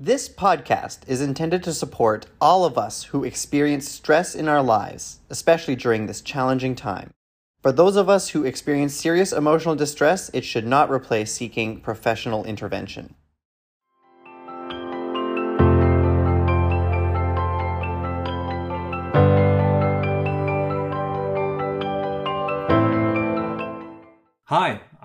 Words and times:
This 0.00 0.28
podcast 0.28 1.06
is 1.06 1.20
intended 1.20 1.62
to 1.62 1.72
support 1.72 2.26
all 2.40 2.64
of 2.64 2.76
us 2.76 3.04
who 3.04 3.22
experience 3.22 3.88
stress 3.88 4.34
in 4.34 4.48
our 4.48 4.60
lives, 4.60 5.20
especially 5.30 5.76
during 5.76 6.06
this 6.06 6.20
challenging 6.20 6.74
time. 6.74 7.12
For 7.62 7.70
those 7.70 7.94
of 7.94 8.08
us 8.08 8.30
who 8.30 8.44
experience 8.44 8.92
serious 8.92 9.32
emotional 9.32 9.76
distress, 9.76 10.32
it 10.34 10.44
should 10.44 10.66
not 10.66 10.90
replace 10.90 11.32
seeking 11.32 11.80
professional 11.80 12.44
intervention. 12.44 13.14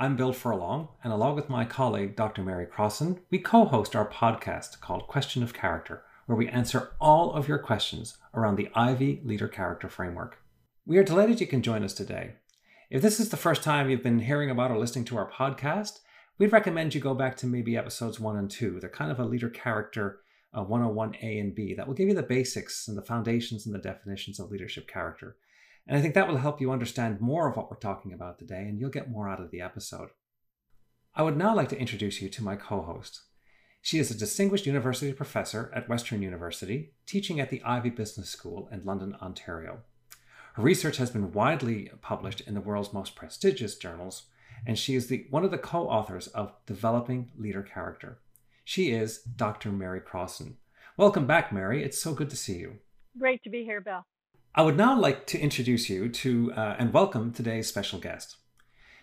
I'm 0.02 0.16
Bill 0.16 0.32
Furlong, 0.32 0.88
and 1.04 1.12
along 1.12 1.36
with 1.36 1.50
my 1.50 1.66
colleague 1.66 2.16
Dr. 2.16 2.42
Mary 2.42 2.66
Crossan, 2.66 3.20
we 3.30 3.38
co 3.38 3.66
host 3.66 3.98
our 3.98 4.10
podcast 4.10 4.80
called 4.80 5.10
Question 5.10 5.44
of 5.44 5.54
Character, 5.54 6.04
where 6.26 6.38
we 6.38 6.48
answer 6.48 6.94
all 7.02 7.34
of 7.34 7.50
your 7.50 7.58
questions 7.58 8.18
around 8.34 8.56
the 8.56 8.70
Ivey 8.74 9.20
Leader 9.26 9.50
Character 9.50 9.90
Framework. 9.90 10.38
We 10.86 10.98
are 11.00 11.04
delighted 11.04 11.42
you 11.42 11.48
can 11.48 11.62
join 11.62 11.84
us 11.84 11.94
today. 11.94 12.36
If 12.90 13.02
this 13.02 13.20
is 13.20 13.28
the 13.28 13.36
first 13.36 13.62
time 13.62 13.90
you've 13.90 14.02
been 14.02 14.20
hearing 14.20 14.50
about 14.50 14.72
or 14.72 14.78
listening 14.78 15.04
to 15.04 15.18
our 15.18 15.30
podcast, 15.30 16.00
we'd 16.38 16.54
recommend 16.54 16.96
you 16.96 17.02
go 17.02 17.14
back 17.14 17.36
to 17.36 17.46
maybe 17.46 17.76
episodes 17.76 18.22
one 18.22 18.38
and 18.38 18.50
two. 18.50 18.80
They're 18.80 18.90
kind 18.90 19.12
of 19.12 19.20
a 19.20 19.26
leader 19.26 19.50
character 19.50 20.22
uh, 20.54 20.64
101A 20.64 21.42
and 21.42 21.54
B 21.54 21.74
that 21.74 21.86
will 21.86 21.94
give 21.94 22.08
you 22.08 22.16
the 22.16 22.24
basics 22.24 22.88
and 22.88 22.98
the 22.98 23.02
foundations 23.02 23.66
and 23.66 23.76
the 23.76 23.80
definitions 23.80 24.40
of 24.40 24.50
leadership 24.50 24.88
character. 24.88 25.36
And 25.88 25.98
I 25.98 26.02
think 26.02 26.14
that 26.14 26.28
will 26.28 26.38
help 26.38 26.62
you 26.62 26.72
understand 26.72 27.20
more 27.20 27.50
of 27.50 27.58
what 27.58 27.70
we're 27.70 27.78
talking 27.78 28.14
about 28.14 28.38
today, 28.38 28.62
and 28.68 28.80
you'll 28.80 28.90
get 28.90 29.10
more 29.10 29.30
out 29.30 29.42
of 29.42 29.52
the 29.52 29.62
episode. 29.62 30.10
I 31.16 31.24
would 31.24 31.38
now 31.38 31.56
like 31.56 31.70
to 31.70 31.80
introduce 31.80 32.22
you 32.22 32.30
to 32.30 32.44
my 32.44 32.56
co 32.56 32.82
host. 32.82 33.22
She 33.82 33.98
is 33.98 34.12
a 34.12 34.18
distinguished 34.18 34.66
university 34.66 35.14
professor 35.14 35.72
at 35.74 35.90
Western 35.90 36.22
University, 36.22 36.94
teaching 37.06 37.40
at 37.40 37.50
the 37.50 37.64
Ivey 37.64 37.90
Business 37.90 38.30
School 38.30 38.70
in 38.72 38.84
London, 38.84 39.16
Ontario. 39.22 39.80
Her 40.54 40.64
research 40.64 40.98
has 40.98 41.10
been 41.10 41.32
widely 41.32 41.90
published 42.02 42.42
in 42.42 42.54
the 42.54 42.62
world's 42.62 42.94
most 42.94 43.16
prestigious 43.16 43.78
journals, 43.78 44.24
and 44.68 44.78
she 44.78 44.96
is 44.96 45.08
the, 45.08 45.26
one 45.30 45.46
of 45.46 45.52
the 45.52 45.58
co 45.58 45.88
authors 45.88 46.28
of 46.28 46.54
Developing 46.66 47.32
Leader 47.38 47.64
Character. 47.64 48.20
She 48.66 48.92
is 48.92 49.20
Dr. 49.20 49.72
Mary 49.72 50.02
Crossan. 50.02 50.58
Welcome 50.98 51.26
back, 51.26 51.54
Mary. 51.54 51.84
It's 51.84 52.02
so 52.02 52.14
good 52.14 52.30
to 52.30 52.36
see 52.36 52.58
you. 52.58 52.80
Great 53.18 53.42
to 53.44 53.50
be 53.50 53.64
here, 53.64 53.82
Bill. 53.82 54.06
I 54.60 54.62
would 54.62 54.76
now 54.76 55.00
like 55.00 55.26
to 55.28 55.40
introduce 55.40 55.90
you 55.90 56.10
to 56.10 56.52
uh, 56.52 56.76
and 56.78 56.92
welcome 56.92 57.32
today's 57.32 57.68
special 57.68 57.98
guest. 57.98 58.36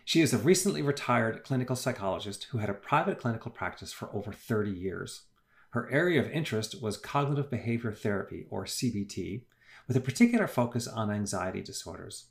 She 0.05 0.21
is 0.21 0.35
a 0.35 0.39
recently 0.39 0.83
retired 0.83 1.45
clinical 1.45 1.75
psychologist 1.75 2.49
who 2.51 2.59
had 2.59 2.69
a 2.69 2.75
private 2.75 3.19
clinical 3.19 3.51
practice 3.51 3.91
for 3.91 4.15
over 4.15 4.33
30 4.33 4.71
years. 4.71 5.23
Her 5.71 5.91
area 5.91 6.21
of 6.21 6.31
interest 6.31 6.83
was 6.83 6.99
cognitive 6.99 7.49
behavior 7.49 7.91
therapy, 7.91 8.45
or 8.51 8.67
CBT, 8.67 9.45
with 9.89 9.97
a 9.97 10.01
particular 10.03 10.47
focus 10.47 10.87
on 10.87 11.11
anxiety 11.11 11.63
disorders. 11.63 12.27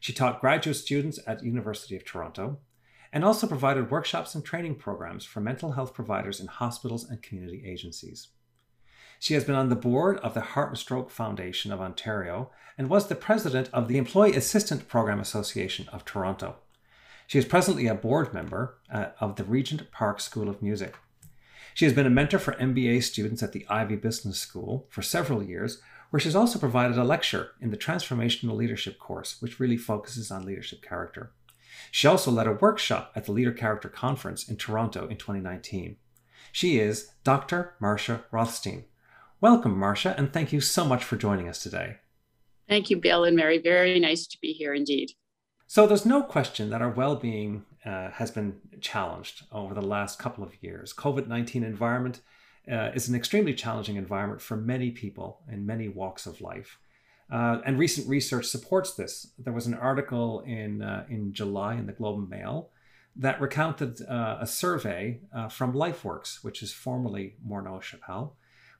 She 0.00 0.12
taught 0.12 0.40
graduate 0.40 0.74
students 0.74 1.20
at 1.24 1.44
University 1.44 1.94
of 1.94 2.04
Toronto 2.04 2.58
and 3.12 3.24
also 3.24 3.46
provided 3.46 3.92
workshops 3.92 4.34
and 4.34 4.44
training 4.44 4.74
programs 4.74 5.24
for 5.24 5.40
mental 5.40 5.70
health 5.70 5.94
providers 5.94 6.40
in 6.40 6.48
hospitals 6.48 7.08
and 7.08 7.22
community 7.22 7.62
agencies. 7.64 8.30
She 9.18 9.34
has 9.34 9.44
been 9.44 9.54
on 9.54 9.68
the 9.68 9.76
board 9.76 10.18
of 10.18 10.34
the 10.34 10.40
Heart 10.40 10.70
and 10.70 10.78
Stroke 10.78 11.10
Foundation 11.10 11.72
of 11.72 11.80
Ontario 11.80 12.50
and 12.76 12.90
was 12.90 13.06
the 13.06 13.14
president 13.14 13.70
of 13.72 13.88
the 13.88 13.98
Employee 13.98 14.36
Assistant 14.36 14.88
Program 14.88 15.20
Association 15.20 15.88
of 15.88 16.04
Toronto. 16.04 16.56
She 17.26 17.38
is 17.38 17.44
presently 17.44 17.86
a 17.86 17.94
board 17.94 18.32
member 18.32 18.78
uh, 18.92 19.06
of 19.20 19.36
the 19.36 19.44
Regent 19.44 19.90
Park 19.90 20.20
School 20.20 20.48
of 20.48 20.62
Music. 20.62 20.94
She 21.74 21.84
has 21.84 21.94
been 21.94 22.06
a 22.06 22.10
mentor 22.10 22.38
for 22.38 22.52
MBA 22.54 23.02
students 23.02 23.42
at 23.42 23.52
the 23.52 23.66
Ivey 23.68 23.96
Business 23.96 24.38
School 24.38 24.86
for 24.90 25.02
several 25.02 25.42
years, 25.42 25.80
where 26.10 26.20
she's 26.20 26.36
also 26.36 26.58
provided 26.58 26.96
a 26.96 27.04
lecture 27.04 27.50
in 27.60 27.70
the 27.70 27.76
Transformational 27.76 28.56
Leadership 28.56 28.98
course, 28.98 29.36
which 29.40 29.58
really 29.58 29.76
focuses 29.76 30.30
on 30.30 30.46
leadership 30.46 30.82
character. 30.82 31.32
She 31.90 32.06
also 32.06 32.30
led 32.30 32.46
a 32.46 32.52
workshop 32.52 33.12
at 33.14 33.24
the 33.24 33.32
Leader 33.32 33.52
Character 33.52 33.88
Conference 33.88 34.48
in 34.48 34.56
Toronto 34.56 35.06
in 35.08 35.16
2019. 35.16 35.96
She 36.52 36.78
is 36.78 37.10
Dr. 37.24 37.74
Marcia 37.80 38.24
Rothstein. 38.30 38.84
Welcome, 39.40 39.78
Marcia, 39.78 40.14
and 40.16 40.32
thank 40.32 40.50
you 40.50 40.62
so 40.62 40.84
much 40.84 41.04
for 41.04 41.16
joining 41.16 41.46
us 41.46 41.62
today. 41.62 41.96
Thank 42.68 42.88
you, 42.88 42.96
Bill 42.96 43.24
and 43.24 43.36
Mary. 43.36 43.58
Very 43.58 44.00
nice 44.00 44.26
to 44.28 44.38
be 44.40 44.52
here 44.52 44.72
indeed. 44.72 45.10
So, 45.66 45.86
there's 45.86 46.06
no 46.06 46.22
question 46.22 46.70
that 46.70 46.80
our 46.80 46.88
well 46.88 47.16
being 47.16 47.64
uh, 47.84 48.10
has 48.12 48.30
been 48.30 48.56
challenged 48.80 49.44
over 49.52 49.74
the 49.74 49.82
last 49.82 50.18
couple 50.18 50.42
of 50.42 50.62
years. 50.62 50.94
COVID 50.94 51.26
19 51.26 51.62
environment 51.64 52.22
uh, 52.70 52.92
is 52.94 53.08
an 53.08 53.14
extremely 53.14 53.52
challenging 53.52 53.96
environment 53.96 54.40
for 54.40 54.56
many 54.56 54.90
people 54.90 55.42
in 55.52 55.66
many 55.66 55.86
walks 55.86 56.24
of 56.24 56.40
life. 56.40 56.78
Uh, 57.30 57.60
and 57.66 57.78
recent 57.78 58.08
research 58.08 58.46
supports 58.46 58.94
this. 58.94 59.32
There 59.38 59.52
was 59.52 59.66
an 59.66 59.74
article 59.74 60.40
in, 60.40 60.80
uh, 60.80 61.04
in 61.10 61.32
July 61.32 61.74
in 61.74 61.86
the 61.86 61.92
Globe 61.92 62.20
and 62.20 62.30
Mail 62.30 62.70
that 63.16 63.40
recounted 63.40 64.00
uh, 64.08 64.38
a 64.40 64.46
survey 64.46 65.20
uh, 65.34 65.48
from 65.48 65.72
LifeWorks, 65.72 66.44
which 66.44 66.62
is 66.62 66.72
formerly 66.72 67.34
Morneau 67.46 67.82
Shepell, 67.82 68.36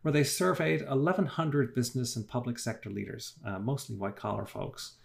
where 0.06 0.12
they 0.12 0.22
surveyed 0.22 0.86
1,100 0.86 1.74
business 1.74 2.14
and 2.14 2.28
public 2.28 2.60
sector 2.60 2.88
leaders, 2.88 3.34
uh, 3.44 3.58
mostly 3.58 3.96
white 3.96 4.14
collar 4.14 4.46
folks. 4.46 4.98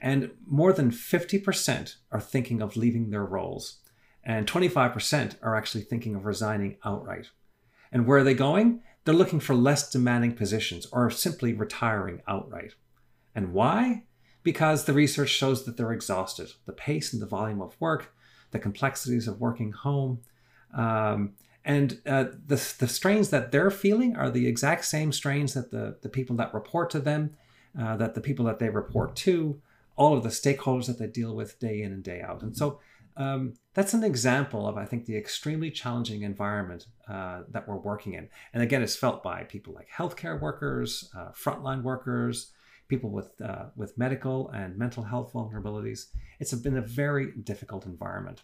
And 0.00 0.30
more 0.46 0.72
than 0.72 0.92
50% 0.92 1.96
are 2.12 2.20
thinking 2.20 2.62
of 2.62 2.76
leaving 2.76 3.10
their 3.10 3.24
roles, 3.24 3.80
and 4.22 4.46
25% 4.46 5.34
are 5.42 5.56
actually 5.56 5.82
thinking 5.82 6.14
of 6.14 6.24
resigning 6.24 6.76
outright. 6.84 7.30
And 7.90 8.06
where 8.06 8.18
are 8.18 8.22
they 8.22 8.34
going? 8.34 8.80
They're 9.04 9.12
looking 9.12 9.40
for 9.40 9.56
less 9.56 9.90
demanding 9.90 10.34
positions 10.34 10.86
or 10.92 11.10
simply 11.10 11.52
retiring 11.52 12.22
outright. 12.28 12.74
And 13.34 13.52
why? 13.52 14.04
Because 14.44 14.84
the 14.84 14.92
research 14.92 15.30
shows 15.30 15.64
that 15.64 15.76
they're 15.76 15.92
exhausted. 15.92 16.50
The 16.66 16.72
pace 16.72 17.12
and 17.12 17.20
the 17.20 17.26
volume 17.26 17.60
of 17.60 17.74
work, 17.80 18.14
the 18.52 18.60
complexities 18.60 19.26
of 19.26 19.40
working 19.40 19.72
home, 19.72 20.20
um, 20.72 21.32
and 21.64 22.00
uh, 22.06 22.24
the, 22.46 22.74
the 22.78 22.88
strains 22.88 23.30
that 23.30 23.50
they're 23.50 23.70
feeling 23.70 24.16
are 24.16 24.30
the 24.30 24.46
exact 24.46 24.84
same 24.84 25.12
strains 25.12 25.54
that 25.54 25.70
the, 25.70 25.96
the 26.02 26.08
people 26.08 26.36
that 26.36 26.52
report 26.52 26.90
to 26.90 27.00
them, 27.00 27.36
uh, 27.78 27.96
that 27.96 28.14
the 28.14 28.20
people 28.20 28.44
that 28.46 28.58
they 28.58 28.68
report 28.68 29.16
to, 29.16 29.60
all 29.96 30.16
of 30.16 30.22
the 30.22 30.28
stakeholders 30.28 30.86
that 30.86 30.98
they 30.98 31.06
deal 31.06 31.34
with 31.34 31.58
day 31.58 31.82
in 31.82 31.92
and 31.92 32.02
day 32.02 32.20
out. 32.20 32.42
And 32.42 32.56
so 32.56 32.80
um, 33.16 33.54
that's 33.74 33.94
an 33.94 34.04
example 34.04 34.66
of, 34.66 34.76
I 34.76 34.84
think, 34.84 35.06
the 35.06 35.16
extremely 35.16 35.70
challenging 35.70 36.22
environment 36.22 36.86
uh, 37.08 37.42
that 37.50 37.66
we're 37.66 37.76
working 37.76 38.14
in. 38.14 38.28
And 38.52 38.62
again, 38.62 38.82
it's 38.82 38.96
felt 38.96 39.22
by 39.22 39.44
people 39.44 39.72
like 39.72 39.88
healthcare 39.88 40.40
workers, 40.40 41.10
uh, 41.16 41.28
frontline 41.30 41.82
workers, 41.82 42.52
people 42.88 43.10
with 43.10 43.40
uh, 43.40 43.66
with 43.76 43.96
medical 43.96 44.50
and 44.50 44.76
mental 44.76 45.02
health 45.02 45.32
vulnerabilities. 45.32 46.06
It's 46.40 46.52
been 46.52 46.76
a 46.76 46.82
very 46.82 47.32
difficult 47.42 47.86
environment. 47.86 48.42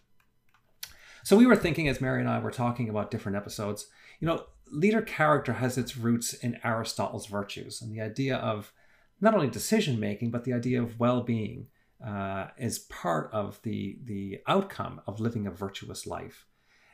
So 1.22 1.36
we 1.36 1.46
were 1.46 1.56
thinking 1.56 1.88
as 1.88 2.00
Mary 2.00 2.20
and 2.20 2.28
I 2.28 2.38
were 2.38 2.50
talking 2.50 2.88
about 2.88 3.10
different 3.10 3.36
episodes, 3.36 3.86
you 4.20 4.26
know, 4.26 4.46
leader 4.70 5.02
character 5.02 5.54
has 5.54 5.76
its 5.76 5.96
roots 5.96 6.32
in 6.32 6.58
Aristotle's 6.64 7.26
virtues 7.26 7.82
and 7.82 7.92
the 7.92 8.00
idea 8.00 8.36
of 8.36 8.72
not 9.20 9.34
only 9.34 9.48
decision 9.48 10.00
making, 10.00 10.30
but 10.30 10.44
the 10.44 10.52
idea 10.52 10.82
of 10.82 10.98
well 10.98 11.22
being 11.22 11.66
uh, 12.04 12.48
is 12.56 12.78
part 12.78 13.30
of 13.32 13.60
the, 13.62 13.98
the 14.04 14.40
outcome 14.46 15.00
of 15.06 15.20
living 15.20 15.46
a 15.46 15.50
virtuous 15.50 16.06
life. 16.06 16.46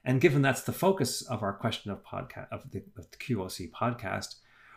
And 0.04 0.20
given 0.20 0.42
that's 0.42 0.62
the 0.62 0.72
focus 0.72 1.22
of 1.22 1.42
our 1.42 1.52
question 1.52 1.90
of 1.90 2.04
podcast 2.04 2.48
of 2.50 2.70
the, 2.70 2.82
of 2.96 3.10
the 3.10 3.16
QOC 3.16 3.70
podcast, 3.70 4.36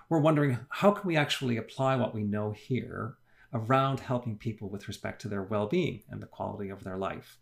we're 0.10 0.20
wondering 0.20 0.60
how 0.70 0.92
can 0.92 1.08
we 1.08 1.16
actually 1.16 1.58
apply 1.58 1.96
what 1.96 2.16
we 2.16 2.24
know 2.24 2.52
here 2.52 3.16
around 3.54 4.00
helping 4.00 4.38
people 4.38 4.70
with 4.70 4.88
respect 4.88 5.22
to 5.22 5.28
their 5.28 5.44
well-being 5.44 6.04
and 6.10 6.22
the 6.22 6.28
quality 6.28 6.70
of 6.70 6.84
their 6.84 6.98
life. 6.98 7.38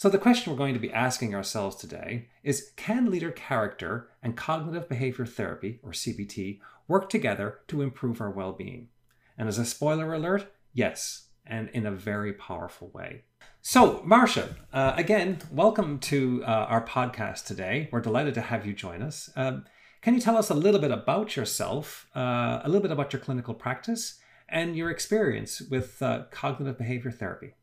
So, 0.00 0.08
the 0.08 0.16
question 0.16 0.52
we're 0.52 0.58
going 0.58 0.74
to 0.74 0.80
be 0.80 0.92
asking 0.92 1.34
ourselves 1.34 1.74
today 1.74 2.28
is 2.44 2.70
Can 2.76 3.10
leader 3.10 3.32
character 3.32 4.10
and 4.22 4.36
cognitive 4.36 4.88
behavior 4.88 5.26
therapy, 5.26 5.80
or 5.82 5.90
CBT, 5.90 6.60
work 6.86 7.10
together 7.10 7.58
to 7.66 7.82
improve 7.82 8.20
our 8.20 8.30
well 8.30 8.52
being? 8.52 8.90
And 9.36 9.48
as 9.48 9.58
a 9.58 9.64
spoiler 9.64 10.14
alert, 10.14 10.54
yes, 10.72 11.30
and 11.44 11.68
in 11.70 11.84
a 11.84 11.90
very 11.90 12.32
powerful 12.32 12.92
way. 12.94 13.22
So, 13.60 14.00
Marcia, 14.04 14.54
uh, 14.72 14.92
again, 14.96 15.38
welcome 15.50 15.98
to 15.98 16.44
uh, 16.44 16.46
our 16.46 16.86
podcast 16.86 17.46
today. 17.46 17.88
We're 17.90 18.00
delighted 18.00 18.34
to 18.34 18.40
have 18.40 18.64
you 18.64 18.74
join 18.74 19.02
us. 19.02 19.28
Um, 19.34 19.64
can 20.00 20.14
you 20.14 20.20
tell 20.20 20.36
us 20.36 20.48
a 20.48 20.54
little 20.54 20.80
bit 20.80 20.92
about 20.92 21.34
yourself, 21.34 22.06
uh, 22.14 22.60
a 22.62 22.66
little 22.66 22.82
bit 22.82 22.92
about 22.92 23.12
your 23.12 23.18
clinical 23.18 23.52
practice, 23.52 24.20
and 24.48 24.76
your 24.76 24.90
experience 24.90 25.60
with 25.60 26.00
uh, 26.00 26.26
cognitive 26.30 26.78
behavior 26.78 27.10
therapy? 27.10 27.54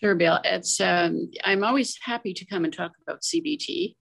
Sure, 0.00 0.14
Bill. 0.14 0.38
It's 0.44 0.80
um, 0.80 1.30
I'm 1.44 1.64
always 1.64 1.98
happy 2.02 2.32
to 2.34 2.44
come 2.46 2.64
and 2.64 2.72
talk 2.72 2.92
about 3.02 3.22
CBT 3.22 3.96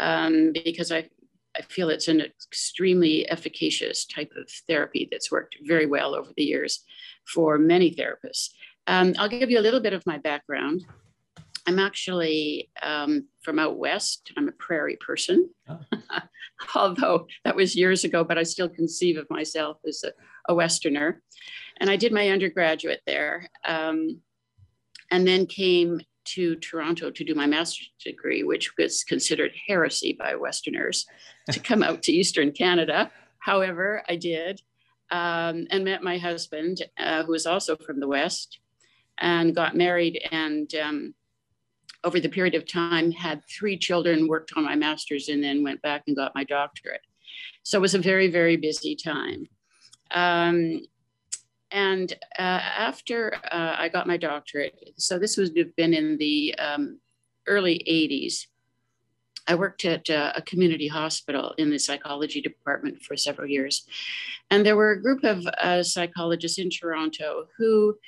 um, 0.00 0.52
because 0.52 0.90
I 0.90 1.08
I 1.56 1.62
feel 1.62 1.88
it's 1.88 2.08
an 2.08 2.20
extremely 2.20 3.28
efficacious 3.30 4.06
type 4.06 4.30
of 4.36 4.50
therapy 4.68 5.08
that's 5.10 5.32
worked 5.32 5.56
very 5.64 5.86
well 5.86 6.14
over 6.14 6.30
the 6.36 6.44
years 6.44 6.84
for 7.32 7.58
many 7.58 7.94
therapists. 7.94 8.50
Um, 8.86 9.14
I'll 9.18 9.28
give 9.28 9.50
you 9.50 9.58
a 9.58 9.62
little 9.62 9.80
bit 9.80 9.94
of 9.94 10.04
my 10.06 10.18
background. 10.18 10.84
I'm 11.66 11.78
actually 11.78 12.70
um, 12.82 13.26
from 13.42 13.58
out 13.58 13.78
west. 13.78 14.32
I'm 14.36 14.48
a 14.48 14.52
prairie 14.52 14.98
person, 15.00 15.50
oh. 15.68 15.80
although 16.74 17.26
that 17.44 17.56
was 17.56 17.74
years 17.74 18.04
ago, 18.04 18.22
but 18.22 18.38
I 18.38 18.44
still 18.44 18.68
conceive 18.68 19.16
of 19.16 19.26
myself 19.30 19.78
as 19.86 20.04
a, 20.04 20.12
a 20.48 20.54
Westerner. 20.54 21.22
And 21.78 21.90
I 21.90 21.96
did 21.96 22.12
my 22.12 22.28
undergraduate 22.28 23.00
there 23.06 23.48
um, 23.64 24.20
and 25.10 25.26
then 25.26 25.46
came 25.46 26.00
to 26.24 26.56
Toronto 26.56 27.10
to 27.10 27.24
do 27.24 27.34
my 27.34 27.46
master's 27.46 27.90
degree, 28.04 28.42
which 28.42 28.76
was 28.76 29.04
considered 29.04 29.52
heresy 29.66 30.16
by 30.18 30.34
Westerners 30.34 31.06
to 31.50 31.60
come 31.60 31.82
out 31.82 32.02
to 32.02 32.12
Eastern 32.12 32.52
Canada. 32.52 33.10
However, 33.38 34.02
I 34.08 34.16
did 34.16 34.60
um, 35.10 35.66
and 35.70 35.84
met 35.84 36.02
my 36.02 36.18
husband, 36.18 36.82
uh, 36.98 37.22
who 37.22 37.32
was 37.32 37.46
also 37.46 37.76
from 37.76 38.00
the 38.00 38.08
West, 38.08 38.58
and 39.18 39.54
got 39.54 39.76
married. 39.76 40.20
And 40.32 40.72
um, 40.74 41.14
over 42.02 42.18
the 42.18 42.28
period 42.28 42.54
of 42.54 42.66
time, 42.66 43.12
had 43.12 43.42
three 43.48 43.78
children, 43.78 44.28
worked 44.28 44.52
on 44.56 44.64
my 44.64 44.74
master's, 44.74 45.28
and 45.28 45.42
then 45.42 45.62
went 45.62 45.80
back 45.82 46.02
and 46.06 46.16
got 46.16 46.34
my 46.34 46.44
doctorate. 46.44 47.02
So 47.62 47.78
it 47.78 47.82
was 47.82 47.94
a 47.94 48.00
very, 48.00 48.28
very 48.28 48.56
busy 48.56 48.96
time. 48.96 49.46
Um, 50.10 50.82
and 51.76 52.10
uh, 52.38 52.42
after 52.42 53.34
uh, 53.52 53.76
I 53.78 53.90
got 53.90 54.06
my 54.06 54.16
doctorate, 54.16 54.94
so 54.96 55.18
this 55.18 55.36
would 55.36 55.54
have 55.58 55.76
been 55.76 55.92
in 55.92 56.16
the 56.16 56.54
um, 56.58 56.98
early 57.46 57.84
80s, 57.86 58.46
I 59.46 59.56
worked 59.56 59.84
at 59.84 60.08
uh, 60.08 60.32
a 60.34 60.40
community 60.40 60.88
hospital 60.88 61.54
in 61.58 61.68
the 61.68 61.78
psychology 61.78 62.40
department 62.40 63.02
for 63.02 63.14
several 63.14 63.46
years. 63.46 63.86
And 64.50 64.64
there 64.64 64.74
were 64.74 64.92
a 64.92 65.02
group 65.02 65.22
of 65.22 65.46
uh, 65.46 65.82
psychologists 65.82 66.58
in 66.58 66.70
Toronto 66.70 67.44
who 67.58 67.98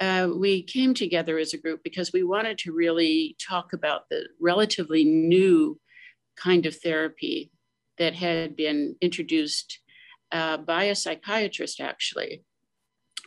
uh, 0.00 0.28
we 0.36 0.64
came 0.64 0.92
together 0.92 1.38
as 1.38 1.54
a 1.54 1.58
group 1.58 1.80
because 1.84 2.12
we 2.12 2.24
wanted 2.24 2.58
to 2.58 2.72
really 2.72 3.36
talk 3.38 3.72
about 3.72 4.08
the 4.10 4.26
relatively 4.40 5.04
new 5.04 5.80
kind 6.36 6.66
of 6.66 6.74
therapy 6.74 7.52
that 7.98 8.16
had 8.16 8.56
been 8.56 8.96
introduced 9.00 9.78
uh, 10.32 10.56
by 10.56 10.84
a 10.84 10.96
psychiatrist, 10.96 11.80
actually, 11.80 12.42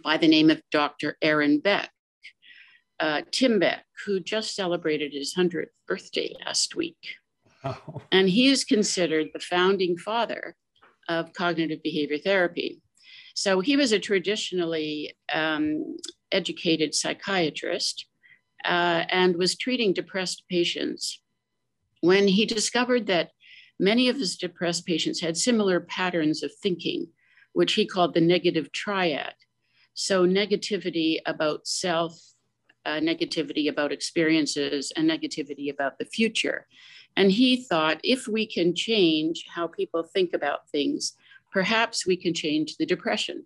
by 0.04 0.18
the 0.18 0.28
name 0.28 0.50
of 0.50 0.62
Dr. 0.72 1.18
Aaron 1.22 1.60
Beck. 1.60 1.90
Uh, 3.00 3.22
Tim 3.32 3.60
Beck, 3.60 3.86
who 4.06 4.20
just 4.20 4.56
celebrated 4.56 5.12
his 5.14 5.36
100th 5.36 5.68
birthday 5.88 6.34
last 6.46 6.76
week. 6.76 6.98
Oh. 7.64 8.02
And 8.12 8.30
he 8.30 8.48
is 8.48 8.64
considered 8.64 9.28
the 9.34 9.40
founding 9.40 9.98
father 9.98 10.56
of 11.10 11.34
cognitive 11.34 11.84
behavior 11.84 12.18
therapy. 12.18 12.82
So 13.34 13.60
he 13.60 13.76
was 13.76 13.92
a 13.92 14.00
traditionally 14.00 15.16
um, 15.34 15.98
educated 16.32 16.96
psychiatrist 16.96 18.06
uh, 18.64 19.04
and 19.10 19.36
was 19.36 19.58
treating 19.58 19.94
depressed 19.94 20.44
patients 20.50 21.22
when 22.02 22.28
he 22.28 22.46
discovered 22.46 23.08
that 23.08 23.32
many 23.80 24.10
of 24.10 24.18
his 24.18 24.38
depressed 24.38 24.86
patients 24.86 25.20
had 25.22 25.36
similar 25.36 25.80
patterns 25.80 26.44
of 26.44 26.52
thinking, 26.62 27.08
which 27.54 27.74
he 27.74 27.86
called 27.86 28.14
the 28.14 28.22
negative 28.22 28.72
triad. 28.72 29.34
So, 29.96 30.28
negativity 30.28 31.20
about 31.26 31.66
self, 31.68 32.20
uh, 32.86 33.00
negativity 33.00 33.70
about 33.70 33.92
experiences, 33.92 34.92
and 34.96 35.10
negativity 35.10 35.72
about 35.72 35.98
the 35.98 36.06
future. 36.06 36.68
And 37.16 37.32
he 37.32 37.64
thought 37.64 38.02
if 38.04 38.28
we 38.28 38.46
can 38.46 38.76
change 38.76 39.46
how 39.48 39.68
people 39.68 40.04
think 40.04 40.34
about 40.34 40.70
things, 40.70 41.14
perhaps 41.52 42.06
we 42.06 42.18
can 42.18 42.34
change 42.34 42.76
the 42.76 42.86
depression. 42.86 43.46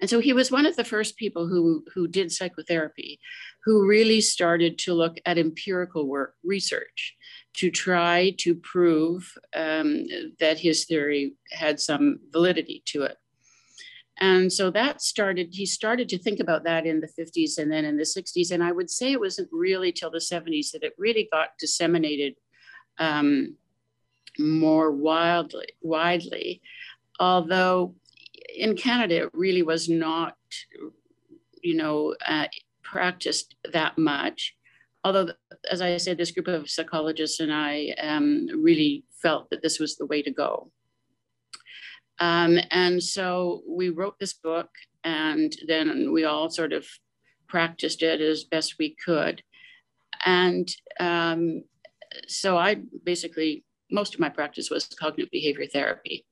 And 0.00 0.10
so 0.10 0.20
he 0.20 0.32
was 0.32 0.50
one 0.50 0.66
of 0.66 0.76
the 0.76 0.84
first 0.84 1.16
people 1.16 1.46
who, 1.46 1.84
who 1.94 2.08
did 2.08 2.32
psychotherapy, 2.32 3.20
who 3.64 3.86
really 3.86 4.20
started 4.20 4.78
to 4.80 4.94
look 4.94 5.18
at 5.24 5.38
empirical 5.38 6.08
work, 6.08 6.34
research, 6.42 7.14
to 7.54 7.70
try 7.70 8.34
to 8.38 8.54
prove 8.54 9.32
um, 9.54 10.06
that 10.40 10.58
his 10.58 10.86
theory 10.86 11.34
had 11.52 11.78
some 11.78 12.18
validity 12.32 12.82
to 12.86 13.02
it. 13.02 13.18
And 14.18 14.52
so 14.52 14.70
that 14.70 15.02
started, 15.02 15.48
he 15.52 15.66
started 15.66 16.08
to 16.10 16.18
think 16.18 16.38
about 16.38 16.64
that 16.64 16.86
in 16.86 17.00
the 17.00 17.08
50s 17.08 17.58
and 17.58 17.70
then 17.70 17.84
in 17.84 17.96
the 17.96 18.04
60s. 18.04 18.52
And 18.52 18.62
I 18.62 18.70
would 18.70 18.88
say 18.90 19.12
it 19.12 19.20
wasn't 19.20 19.48
really 19.50 19.90
till 19.90 20.10
the 20.10 20.18
70s 20.18 20.70
that 20.72 20.84
it 20.84 20.94
really 20.98 21.28
got 21.32 21.58
disseminated 21.58 22.34
um, 22.98 23.56
more 24.38 24.92
wildly, 24.92 25.66
widely. 25.82 26.62
Although 27.18 27.94
in 28.56 28.76
Canada, 28.76 29.24
it 29.24 29.30
really 29.32 29.62
was 29.62 29.88
not, 29.88 30.36
you 31.62 31.74
know, 31.74 32.14
uh, 32.26 32.46
practiced 32.82 33.56
that 33.72 33.98
much. 33.98 34.54
Although, 35.02 35.30
as 35.70 35.80
I 35.80 35.96
said, 35.96 36.18
this 36.18 36.30
group 36.30 36.48
of 36.48 36.70
psychologists 36.70 37.40
and 37.40 37.52
I 37.52 37.94
um, 38.00 38.46
really 38.62 39.04
felt 39.22 39.50
that 39.50 39.62
this 39.62 39.78
was 39.78 39.96
the 39.96 40.06
way 40.06 40.22
to 40.22 40.30
go. 40.30 40.70
Um, 42.20 42.58
and 42.70 43.02
so 43.02 43.62
we 43.68 43.88
wrote 43.90 44.18
this 44.18 44.34
book, 44.34 44.68
and 45.02 45.54
then 45.66 46.12
we 46.12 46.24
all 46.24 46.48
sort 46.50 46.72
of 46.72 46.86
practiced 47.48 48.02
it 48.02 48.20
as 48.20 48.44
best 48.44 48.76
we 48.78 48.96
could. 49.04 49.42
And 50.24 50.68
um, 51.00 51.64
so 52.26 52.56
I 52.56 52.76
basically, 53.04 53.64
most 53.90 54.14
of 54.14 54.20
my 54.20 54.28
practice 54.28 54.70
was 54.70 54.86
cognitive 54.86 55.30
behavior 55.30 55.66
therapy. 55.66 56.24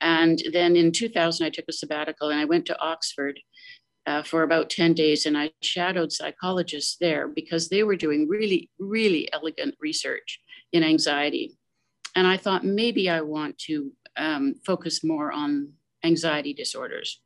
And 0.00 0.42
then 0.52 0.76
in 0.76 0.92
2000, 0.92 1.46
I 1.46 1.50
took 1.50 1.64
a 1.68 1.72
sabbatical 1.72 2.30
and 2.30 2.40
I 2.40 2.44
went 2.44 2.66
to 2.66 2.78
Oxford 2.78 3.40
uh, 4.06 4.22
for 4.22 4.42
about 4.42 4.68
10 4.68 4.92
days 4.92 5.24
and 5.24 5.36
I 5.36 5.50
shadowed 5.62 6.12
psychologists 6.12 6.96
there 7.00 7.28
because 7.28 7.68
they 7.68 7.82
were 7.82 7.96
doing 7.96 8.28
really, 8.28 8.70
really 8.78 9.32
elegant 9.32 9.76
research 9.80 10.40
in 10.72 10.82
anxiety. 10.82 11.56
And 12.14 12.26
I 12.26 12.36
thought 12.36 12.64
maybe 12.64 13.08
I 13.08 13.22
want 13.22 13.58
to 13.66 13.92
um, 14.16 14.54
focus 14.64 15.04
more 15.04 15.32
on 15.32 15.72
anxiety 16.02 16.52
disorders. 16.52 17.20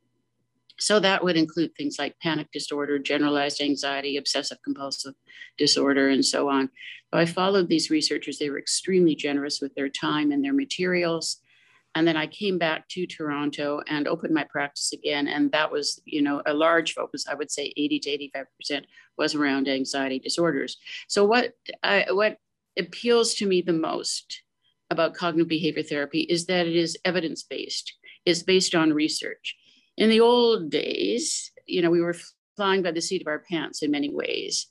So 0.79 0.99
that 1.01 1.23
would 1.23 1.35
include 1.35 1.75
things 1.75 1.99
like 1.99 2.19
panic 2.19 2.51
disorder, 2.53 2.97
generalized 2.99 3.61
anxiety, 3.61 4.15
obsessive 4.15 4.59
compulsive 4.63 5.13
disorder, 5.57 6.07
and 6.09 6.25
so 6.25 6.49
on. 6.49 6.69
So 7.11 7.19
I 7.19 7.25
followed 7.25 7.67
these 7.67 7.89
researchers. 7.89 8.39
They 8.39 8.49
were 8.49 8.59
extremely 8.59 9.13
generous 9.13 9.59
with 9.59 9.75
their 9.75 9.89
time 9.89 10.31
and 10.31 10.43
their 10.43 10.53
materials. 10.53 11.41
And 11.95 12.07
then 12.07 12.15
I 12.15 12.27
came 12.27 12.57
back 12.57 12.87
to 12.89 13.05
Toronto 13.05 13.81
and 13.87 14.07
opened 14.07 14.33
my 14.33 14.45
practice 14.45 14.93
again. 14.93 15.27
And 15.27 15.51
that 15.51 15.71
was, 15.71 16.01
you 16.05 16.21
know, 16.21 16.41
a 16.45 16.53
large 16.53 16.93
focus, 16.93 17.25
I 17.29 17.33
would 17.33 17.51
say 17.51 17.73
80 17.75 17.99
to 17.99 18.29
85% 18.71 18.83
was 19.17 19.35
around 19.35 19.67
anxiety 19.67 20.19
disorders. 20.19 20.77
So 21.07 21.25
what 21.25 21.53
I, 21.83 22.05
what 22.11 22.37
appeals 22.77 23.33
to 23.35 23.47
me 23.47 23.61
the 23.61 23.73
most 23.73 24.43
about 24.89 25.13
cognitive 25.13 25.47
behavior 25.47 25.83
therapy 25.83 26.21
is 26.21 26.45
that 26.47 26.67
it 26.67 26.75
is 26.75 26.97
evidence 27.05 27.43
based, 27.43 27.93
it's 28.25 28.43
based 28.43 28.75
on 28.75 28.93
research. 28.93 29.55
In 29.97 30.09
the 30.09 30.19
old 30.19 30.69
days, 30.69 31.51
you 31.65 31.81
know, 31.81 31.91
we 31.91 32.01
were 32.01 32.15
flying 32.55 32.81
by 32.81 32.91
the 32.91 33.01
seat 33.01 33.21
of 33.21 33.27
our 33.27 33.43
pants 33.49 33.83
in 33.83 33.91
many 33.91 34.09
ways. 34.09 34.67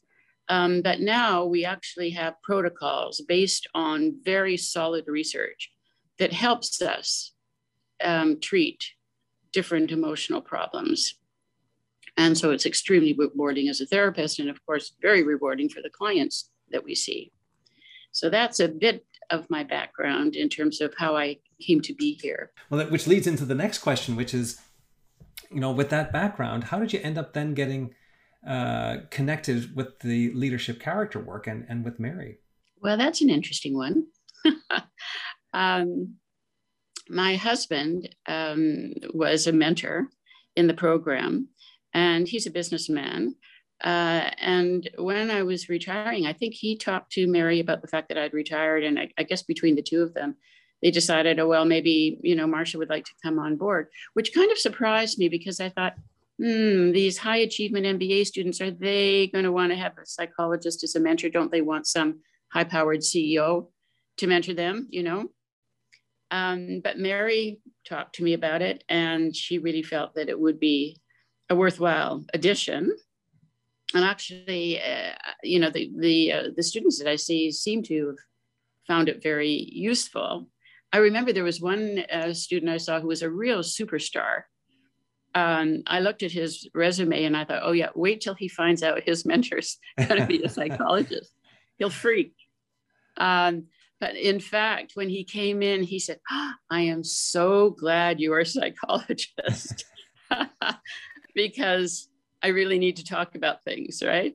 Um, 0.48 0.82
but 0.82 1.00
now 1.00 1.44
we 1.44 1.64
actually 1.64 2.10
have 2.10 2.40
protocols 2.42 3.20
based 3.28 3.66
on 3.75 4.18
very 4.25 4.56
solid 4.56 5.04
research 5.06 5.70
that 6.18 6.32
helps 6.32 6.80
us 6.80 7.32
um, 8.02 8.40
treat 8.40 8.84
different 9.52 9.90
emotional 9.90 10.40
problems. 10.40 11.14
And 12.16 12.37
so 12.37 12.50
it's 12.50 12.66
extremely 12.66 13.12
rewarding 13.12 13.68
as 13.68 13.80
a 13.80 13.87
therapist, 13.87 14.38
and 14.38 14.50
of 14.50 14.64
course, 14.66 14.94
very 15.00 15.22
rewarding 15.22 15.68
for 15.68 15.82
the 15.82 15.90
clients 15.90 16.50
that 16.70 16.84
we 16.84 16.94
see. 16.94 17.30
So 18.12 18.28
that's 18.28 18.58
a 18.58 18.68
bit 18.68 19.04
of 19.30 19.49
my 19.50 19.64
background 19.64 20.37
in 20.37 20.49
terms 20.49 20.80
of 20.80 20.94
how 20.97 21.16
I 21.16 21.38
came 21.61 21.80
to 21.82 21.94
be 21.94 22.18
here. 22.20 22.50
Well, 22.70 22.87
which 22.87 23.06
leads 23.06 23.26
into 23.26 23.44
the 23.44 23.54
next 23.54 23.78
question, 23.78 24.16
which 24.16 24.35
is, 24.35 24.61
you 25.50 25.61
know, 25.61 25.73
with 25.73 25.90
that 25.90 26.12
background, 26.12 26.64
how 26.64 26.78
did 26.78 26.92
you 26.92 27.00
end 27.00 27.18
up 27.18 27.32
then 27.32 27.54
getting 27.54 27.94
uh, 28.47 28.99
connected 29.11 29.75
with 29.75 29.99
the 30.00 30.32
leadership 30.32 30.80
character 30.80 31.18
work 31.18 31.47
and, 31.47 31.66
and 31.68 31.85
with 31.85 31.99
Mary? 31.99 32.38
Well, 32.80 32.97
that's 32.97 33.20
an 33.20 33.30
interesting 33.30 33.76
one. 33.76 34.06
um, 35.52 36.16
my 37.08 37.37
husband 37.37 38.14
um, 38.26 38.92
was 39.12 39.47
a 39.47 39.52
mentor 39.52 40.08
in 40.56 40.66
the 40.66 40.75
program, 40.75 41.49
and 41.94 42.28
he's 42.28 42.47
a 42.47 42.50
businessman. 42.50 43.35
Uh, 43.82 44.30
and 44.40 44.90
when 44.99 45.30
I 45.30 45.44
was 45.44 45.68
retiring, 45.68 46.26
I 46.26 46.32
think 46.32 46.54
he 46.54 46.76
talked 46.76 47.12
to 47.12 47.28
Mary 47.28 47.61
about 47.61 47.80
the 47.80 47.88
fact 47.88 48.08
that 48.08 48.18
I'd 48.18 48.35
retired. 48.35 48.82
And 48.82 48.99
I, 48.99 49.11
I, 49.16 49.23
guess 49.23 49.42
between 49.42 49.76
the 49.76 49.82
two 49.82 50.02
of 50.02 50.14
them, 50.14 50.35
they 50.82 50.90
decided, 50.90 51.38
oh, 51.38 51.47
well, 51.47 51.64
maybe, 51.64 52.18
you 52.23 52.35
know, 52.35 52.47
Marcia 52.47 52.78
would 52.78 52.90
like 52.90 53.04
to 53.04 53.12
come 53.23 53.38
on 53.38 53.56
board, 53.56 53.87
which 54.14 54.35
kind 54.35 54.50
of 54.50 54.58
surprised 54.58 55.18
me 55.18 55.28
because 55.28 55.61
I 55.61 55.68
thought, 55.68 55.94
hmm, 56.40 56.90
these 56.90 57.18
high 57.18 57.37
achievement 57.37 57.87
MBA 57.87 58.26
students, 58.26 58.61
are 58.61 58.73
they 58.73 59.28
going 59.28 59.44
to 59.44 59.52
want 59.52 59.70
to 59.70 59.76
have 59.76 59.92
a 59.92 60.06
psychologist 60.06 60.82
as 60.82 60.97
a 60.97 61.00
mentor? 61.00 61.28
Don't 61.28 61.52
they 61.52 61.62
want 61.62 61.87
some 61.87 62.20
high 62.52 62.64
powered 62.64 63.00
CEO 63.00 63.68
to 64.16 64.26
mentor 64.26 64.54
them, 64.54 64.88
you 64.90 65.04
know? 65.04 65.28
Um, 66.32 66.80
but 66.82 66.99
Mary 66.99 67.61
talked 67.88 68.16
to 68.16 68.25
me 68.25 68.35
about 68.35 68.61
it, 68.61 68.82
and 68.88 69.35
she 69.35 69.58
really 69.58 69.82
felt 69.82 70.14
that 70.14 70.28
it 70.28 70.38
would 70.38 70.58
be 70.58 71.00
a 71.49 71.54
worthwhile 71.56 72.25
addition 72.35 72.92
and 73.95 74.04
actually, 74.04 74.80
uh, 74.80 75.12
you 75.42 75.59
know, 75.59 75.71
the 75.71 75.90
the 75.97 76.33
uh, 76.33 76.42
the 76.57 76.62
students 76.62 76.99
that 76.99 77.09
I 77.09 77.16
see 77.16 77.50
seem 77.50 77.83
to 77.85 78.09
have 78.09 78.18
found 78.87 79.09
it 79.09 79.23
very 79.23 79.68
useful. 79.73 80.49
I 80.92 80.99
remember 80.99 81.33
there 81.33 81.45
was 81.45 81.61
one 81.61 82.04
uh, 82.11 82.33
student 82.33 82.73
I 82.73 82.78
saw 82.78 83.00
who 83.00 83.09
was 83.09 83.23
a 83.23 83.30
real 83.30 83.61
superstar. 83.61 84.42
Um, 85.35 85.83
I 85.87 86.00
looked 86.00 86.23
at 86.23 86.33
his 86.33 86.68
resume 86.75 87.25
and 87.25 87.37
I 87.37 87.45
thought, 87.45 87.62
oh 87.62 87.73
yeah, 87.73 87.90
wait 87.95 88.23
till 88.23 88.35
he 88.35 88.49
finds 88.49 88.83
out 88.83 89.02
his 89.04 89.25
mentor's 89.25 89.78
going 90.09 90.21
to 90.21 90.26
be 90.26 90.42
a 90.42 90.49
psychologist. 90.49 91.33
He'll 91.76 91.90
freak. 91.90 92.35
Um, 93.18 93.66
but 94.00 94.16
in 94.16 94.40
fact, 94.40 94.92
when 94.95 95.09
he 95.09 95.25
came 95.25 95.62
in, 95.62 95.83
he 95.83 95.99
said, 95.99 96.18
oh, 96.30 96.52
I 96.71 96.83
am 96.83 97.04
so 97.04 97.71
glad 97.71 98.21
you 98.21 98.33
are 98.33 98.40
a 98.40 98.47
psychologist 98.47 99.85
because 101.35 102.09
I 102.42 102.49
really 102.49 102.78
need 102.78 102.97
to 102.97 103.04
talk 103.04 103.35
about 103.35 103.64
things, 103.64 104.02
right? 104.04 104.35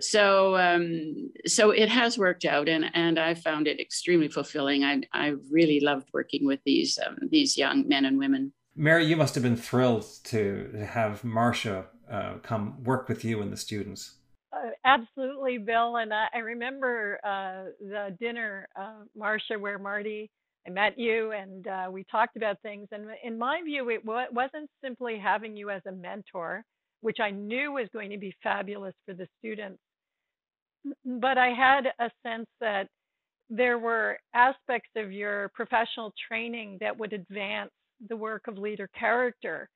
So, 0.00 0.56
um, 0.56 1.30
so 1.46 1.70
it 1.70 1.88
has 1.88 2.18
worked 2.18 2.44
out, 2.44 2.68
and 2.68 2.86
and 2.94 3.18
I 3.18 3.34
found 3.34 3.68
it 3.68 3.80
extremely 3.80 4.28
fulfilling. 4.28 4.84
I 4.84 5.02
I 5.12 5.34
really 5.50 5.80
loved 5.80 6.08
working 6.12 6.46
with 6.46 6.60
these 6.64 6.98
um, 7.04 7.16
these 7.30 7.56
young 7.56 7.86
men 7.86 8.04
and 8.04 8.18
women. 8.18 8.52
Mary, 8.74 9.04
you 9.06 9.16
must 9.16 9.34
have 9.34 9.42
been 9.42 9.56
thrilled 9.56 10.06
to 10.24 10.86
have 10.88 11.24
Marcia 11.24 11.86
uh, 12.10 12.34
come 12.42 12.82
work 12.84 13.08
with 13.08 13.24
you 13.24 13.40
and 13.42 13.52
the 13.52 13.56
students. 13.56 14.16
Uh, 14.52 14.70
absolutely, 14.84 15.58
Bill. 15.58 15.96
And 15.96 16.12
I, 16.12 16.26
I 16.34 16.38
remember 16.38 17.18
uh, 17.24 17.70
the 17.80 18.16
dinner, 18.18 18.68
uh, 18.80 19.04
Marcia, 19.16 19.58
where 19.58 19.78
Marty, 19.78 20.30
I 20.66 20.70
met 20.70 20.98
you 20.98 21.32
and 21.32 21.66
uh, 21.66 21.88
we 21.90 22.04
talked 22.10 22.36
about 22.36 22.60
things. 22.62 22.88
And 22.92 23.06
in 23.22 23.38
my 23.38 23.60
view, 23.64 23.88
it 23.90 24.04
w- 24.06 24.26
wasn't 24.32 24.70
simply 24.82 25.18
having 25.18 25.56
you 25.56 25.70
as 25.70 25.82
a 25.86 25.92
mentor, 25.92 26.64
which 27.00 27.18
I 27.20 27.30
knew 27.30 27.72
was 27.72 27.88
going 27.92 28.10
to 28.10 28.18
be 28.18 28.34
fabulous 28.42 28.94
for 29.06 29.14
the 29.14 29.28
students, 29.38 29.78
but 31.04 31.38
I 31.38 31.48
had 31.48 31.86
a 31.98 32.10
sense 32.22 32.46
that 32.60 32.88
there 33.50 33.78
were 33.78 34.18
aspects 34.34 34.90
of 34.96 35.12
your 35.12 35.50
professional 35.54 36.12
training 36.28 36.78
that 36.80 36.96
would 36.96 37.12
advance 37.12 37.70
the 38.08 38.16
work 38.16 38.46
of 38.46 38.58
leader 38.58 38.88
character, 38.98 39.68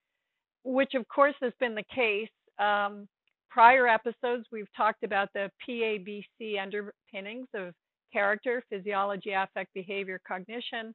which 0.64 0.95
of 0.95 1.07
course 1.09 1.35
has 1.41 1.52
been 1.59 1.75
the 1.75 1.85
case. 1.95 2.29
Um, 2.59 3.09
prior 3.50 3.88
episodes, 3.88 4.47
we've 4.52 4.73
talked 4.76 5.02
about 5.02 5.29
the 5.35 5.50
PABC 5.67 6.61
underpinnings 6.61 7.49
of 7.55 7.73
character, 8.12 8.62
physiology, 8.69 9.33
affect, 9.33 9.73
behavior, 9.75 10.21
cognition. 10.26 10.95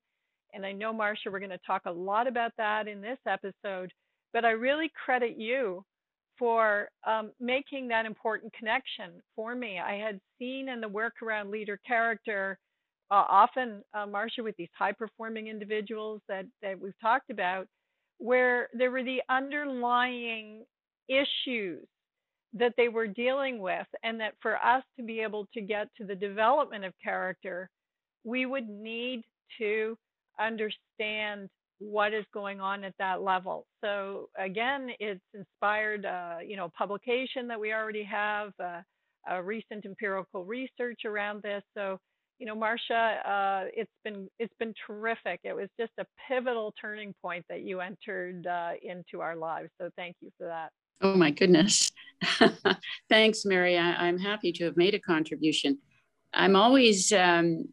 And 0.54 0.66
I 0.66 0.72
know, 0.72 0.94
Marcia, 0.94 1.30
we're 1.32 1.40
going 1.40 1.50
to 1.50 1.60
talk 1.66 1.84
a 1.86 1.92
lot 1.92 2.28
about 2.28 2.52
that 2.58 2.88
in 2.88 3.02
this 3.02 3.18
episode, 3.28 3.92
but 4.34 4.46
I 4.46 4.52
really 4.52 4.92
credit 5.04 5.38
you 5.38 5.84
for 6.38 6.90
um, 7.06 7.32
making 7.40 7.88
that 7.88 8.06
important 8.06 8.54
connection 8.54 9.12
for 9.36 9.56
me. 9.56 9.80
I 9.80 9.96
had 9.96 10.20
seen 10.40 10.70
in 10.70 10.82
the 10.82 10.88
work 10.88 11.16
around 11.22 11.52
leader 11.52 11.80
character, 11.86 12.60
uh, 13.10 13.24
often, 13.28 13.84
uh, 13.94 14.06
Marcia, 14.06 14.44
with 14.44 14.56
these 14.58 14.70
high 14.78 14.92
performing 14.92 15.48
individuals 15.48 16.22
that, 16.28 16.46
that 16.62 16.80
we've 16.80 17.00
talked 17.02 17.30
about, 17.30 17.68
where 18.20 18.70
there 18.74 18.92
were 18.92 19.04
the 19.04 19.22
underlying 19.30 20.64
issues 21.08 21.86
that 22.54 22.74
they 22.78 22.88
were 22.88 23.08
dealing 23.08 23.60
with, 23.60 23.88
and 24.04 24.20
that 24.20 24.34
for 24.42 24.58
us 24.58 24.84
to 24.98 25.04
be 25.04 25.20
able 25.20 25.48
to 25.54 25.62
get 25.62 25.88
to 25.98 26.06
the 26.06 26.16
development 26.16 26.84
of 26.84 26.94
character, 27.04 27.70
we 28.24 28.46
would 28.46 28.68
need 28.68 29.24
to 29.58 29.98
understand 30.40 31.50
what 31.80 32.14
is 32.14 32.26
going 32.34 32.60
on 32.60 32.84
at 32.84 32.94
that 33.00 33.22
level. 33.22 33.66
So 33.84 34.30
again, 34.38 34.90
it's 35.00 35.22
inspired, 35.34 36.06
uh, 36.06 36.38
you 36.46 36.58
know, 36.58 36.72
publication 36.78 37.48
that 37.48 37.60
we 37.60 37.74
already 37.74 38.04
have, 38.04 38.52
uh, 38.64 38.82
a 39.30 39.44
recent 39.44 39.86
empirical 39.86 40.46
research 40.46 41.02
around 41.06 41.44
this. 41.44 41.62
So, 41.76 41.98
you 42.40 42.46
know, 42.46 42.56
Marcia, 42.56 42.94
uh, 42.94 43.66
it's 43.74 43.92
been 44.04 44.30
it's 44.40 44.54
been 44.60 44.74
terrific. 44.86 45.42
It 45.44 45.54
was 45.54 45.70
just 45.80 45.92
a 46.00 46.06
pivotal 46.28 46.74
turning 46.80 47.14
point 47.22 47.46
that 47.50 47.62
you 47.62 47.82
entered 47.82 48.48
uh, 48.48 48.72
into 48.82 49.22
our 49.22 49.36
lives. 49.36 49.70
So 49.82 49.90
thank 49.98 50.16
you 50.22 50.30
for 50.38 50.48
that. 50.48 50.70
Oh 51.02 51.16
my 51.16 51.32
goodness. 51.32 51.92
Thanks, 53.10 53.46
Mary. 53.46 53.78
I, 53.78 54.08
am 54.08 54.18
happy 54.18 54.52
to 54.54 54.66
have 54.66 54.78
made 54.78 54.96
a 54.96 55.00
contribution. 55.00 55.78
I'm 56.34 56.56
always, 56.56 57.12
um, 57.12 57.66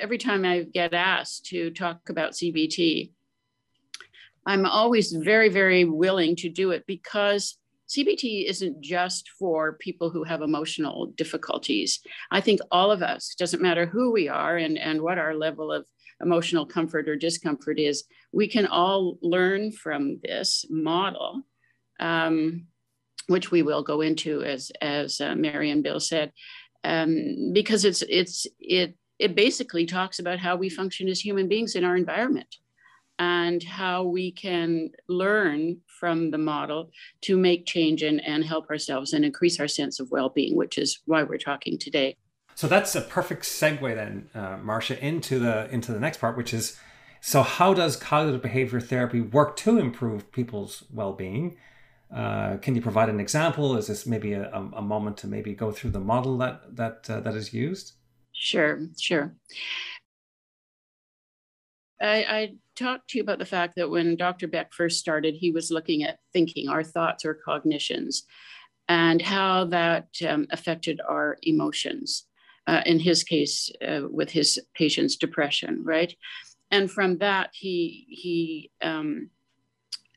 every 0.00 0.18
time 0.18 0.44
I 0.44 0.64
get 0.64 0.92
asked 0.92 1.46
to 1.46 1.70
talk 1.70 2.08
about 2.08 2.32
CBT, 2.32 3.10
I'm 4.46 4.66
always 4.66 5.12
very, 5.12 5.48
very 5.48 5.84
willing 5.84 6.36
to 6.36 6.48
do 6.48 6.70
it 6.72 6.84
because 6.86 7.58
CBT 7.88 8.48
isn't 8.48 8.80
just 8.80 9.28
for 9.38 9.74
people 9.74 10.10
who 10.10 10.24
have 10.24 10.42
emotional 10.42 11.12
difficulties. 11.16 12.00
I 12.30 12.40
think 12.40 12.60
all 12.70 12.90
of 12.90 13.02
us, 13.02 13.34
doesn't 13.38 13.62
matter 13.62 13.86
who 13.86 14.10
we 14.12 14.28
are 14.28 14.56
and, 14.56 14.78
and 14.78 15.02
what 15.02 15.18
our 15.18 15.34
level 15.34 15.70
of 15.70 15.86
emotional 16.20 16.64
comfort 16.64 17.08
or 17.08 17.16
discomfort 17.16 17.78
is, 17.78 18.04
we 18.32 18.48
can 18.48 18.66
all 18.66 19.18
learn 19.20 19.72
from 19.72 20.20
this 20.22 20.64
model. 20.70 21.42
Um, 22.00 22.66
which 23.28 23.50
we 23.50 23.62
will 23.62 23.82
go 23.82 24.00
into 24.00 24.42
as 24.42 24.72
as 24.80 25.20
uh, 25.20 25.34
Mary 25.34 25.70
and 25.70 25.82
Bill 25.82 26.00
said, 26.00 26.32
um, 26.84 27.52
because 27.52 27.84
it's 27.84 28.02
it's 28.08 28.46
it 28.58 28.96
it 29.18 29.34
basically 29.36 29.86
talks 29.86 30.18
about 30.18 30.38
how 30.38 30.56
we 30.56 30.68
function 30.68 31.08
as 31.08 31.20
human 31.20 31.48
beings 31.48 31.76
in 31.76 31.84
our 31.84 31.96
environment 31.96 32.56
and 33.22 33.62
how 33.62 34.02
we 34.02 34.32
can 34.32 34.90
learn 35.08 35.76
from 35.86 36.30
the 36.30 36.38
model 36.38 36.90
to 37.20 37.36
make 37.36 37.66
change 37.66 38.02
and, 38.02 38.20
and 38.26 38.44
help 38.44 38.68
ourselves 38.68 39.12
and 39.12 39.24
increase 39.24 39.60
our 39.60 39.68
sense 39.68 40.00
of 40.00 40.10
well-being 40.10 40.56
which 40.56 40.76
is 40.76 41.00
why 41.06 41.22
we're 41.22 41.38
talking 41.38 41.78
today 41.78 42.16
so 42.54 42.66
that's 42.66 42.94
a 42.94 43.00
perfect 43.00 43.44
segue 43.44 43.94
then 43.94 44.28
uh, 44.34 44.56
marcia 44.70 44.96
into 45.04 45.38
the 45.38 45.68
into 45.70 45.92
the 45.92 46.00
next 46.00 46.18
part 46.18 46.36
which 46.36 46.52
is 46.52 46.78
so 47.20 47.42
how 47.42 47.72
does 47.72 47.96
cognitive 47.96 48.42
behavior 48.42 48.80
therapy 48.80 49.20
work 49.20 49.56
to 49.56 49.78
improve 49.78 50.30
people's 50.32 50.84
well-being 50.92 51.56
uh, 52.14 52.58
can 52.58 52.74
you 52.76 52.82
provide 52.82 53.08
an 53.08 53.18
example? 53.18 53.74
Is 53.78 53.86
this 53.86 54.04
maybe 54.04 54.34
a, 54.34 54.50
a 54.52 54.82
moment 54.82 55.16
to 55.18 55.26
maybe 55.26 55.54
go 55.54 55.72
through 55.72 55.92
the 55.92 56.00
model 56.00 56.36
that 56.38 56.76
that 56.76 57.08
uh, 57.08 57.20
that 57.20 57.34
is 57.34 57.54
used? 57.54 57.94
Sure, 58.34 58.80
sure. 59.00 59.34
I, 62.02 62.16
I, 62.28 62.52
talked 62.74 63.10
to 63.10 63.18
you 63.18 63.22
about 63.22 63.38
the 63.38 63.44
fact 63.44 63.76
that 63.76 63.90
when 63.90 64.16
Dr. 64.16 64.48
Beck 64.48 64.72
first 64.72 64.98
started, 64.98 65.34
he 65.34 65.50
was 65.50 65.70
looking 65.70 66.04
at 66.04 66.18
thinking, 66.32 66.68
our 66.68 66.82
thoughts 66.82 67.24
or 67.24 67.34
cognitions, 67.34 68.24
and 68.88 69.20
how 69.20 69.66
that 69.66 70.08
um, 70.26 70.46
affected 70.50 71.00
our 71.06 71.38
emotions. 71.42 72.24
Uh, 72.66 72.80
in 72.86 73.00
his 73.00 73.24
case, 73.24 73.70
uh, 73.86 74.02
with 74.08 74.30
his 74.30 74.58
patient's 74.74 75.16
depression, 75.16 75.82
right? 75.84 76.14
And 76.70 76.90
from 76.90 77.18
that, 77.18 77.50
he 77.52 78.06
he 78.08 78.70
um, 78.80 79.30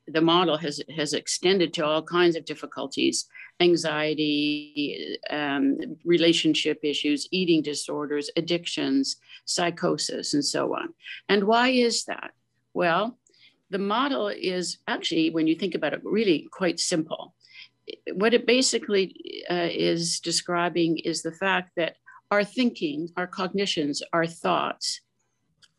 the 0.07 0.21
model 0.21 0.57
has 0.57 0.81
has 0.95 1.13
extended 1.13 1.73
to 1.73 1.85
all 1.85 2.03
kinds 2.03 2.35
of 2.35 2.45
difficulties 2.45 3.25
anxiety 3.59 5.17
um, 5.29 5.77
relationship 6.03 6.79
issues 6.83 7.27
eating 7.31 7.61
disorders 7.61 8.29
addictions 8.35 9.17
psychosis 9.45 10.33
and 10.33 10.43
so 10.43 10.75
on 10.75 10.93
and 11.29 11.43
why 11.43 11.69
is 11.69 12.05
that 12.05 12.31
well 12.73 13.17
the 13.69 13.77
model 13.77 14.27
is 14.27 14.77
actually 14.87 15.29
when 15.29 15.47
you 15.47 15.55
think 15.55 15.73
about 15.73 15.93
it 15.93 16.01
really 16.03 16.47
quite 16.51 16.79
simple 16.79 17.33
what 18.13 18.33
it 18.33 18.45
basically 18.45 19.43
uh, 19.49 19.69
is 19.71 20.19
describing 20.19 20.97
is 20.99 21.21
the 21.21 21.31
fact 21.31 21.71
that 21.77 21.95
our 22.31 22.43
thinking 22.43 23.09
our 23.15 23.27
cognitions 23.27 24.03
our 24.11 24.27
thoughts 24.27 25.01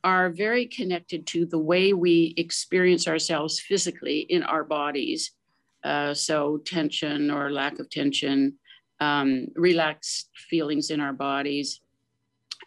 are 0.07 0.31
very 0.31 0.67
connected 0.67 1.27
to 1.27 1.45
the 1.47 1.59
way 1.59 1.93
we 1.93 2.33
experience 2.37 3.09
ourselves 3.09 3.59
physically 3.59 4.21
in 4.21 4.45
our 4.45 4.63
bodies. 4.63 5.33
Uh, 5.87 6.13
so, 6.13 6.59
tension 6.65 7.31
or 7.31 7.53
lack 7.53 7.79
of 7.79 7.89
tension, 7.89 8.55
um, 8.99 9.47
relaxed 9.55 10.31
feelings 10.51 10.91
in 10.91 11.01
our 11.01 11.13
bodies. 11.13 11.81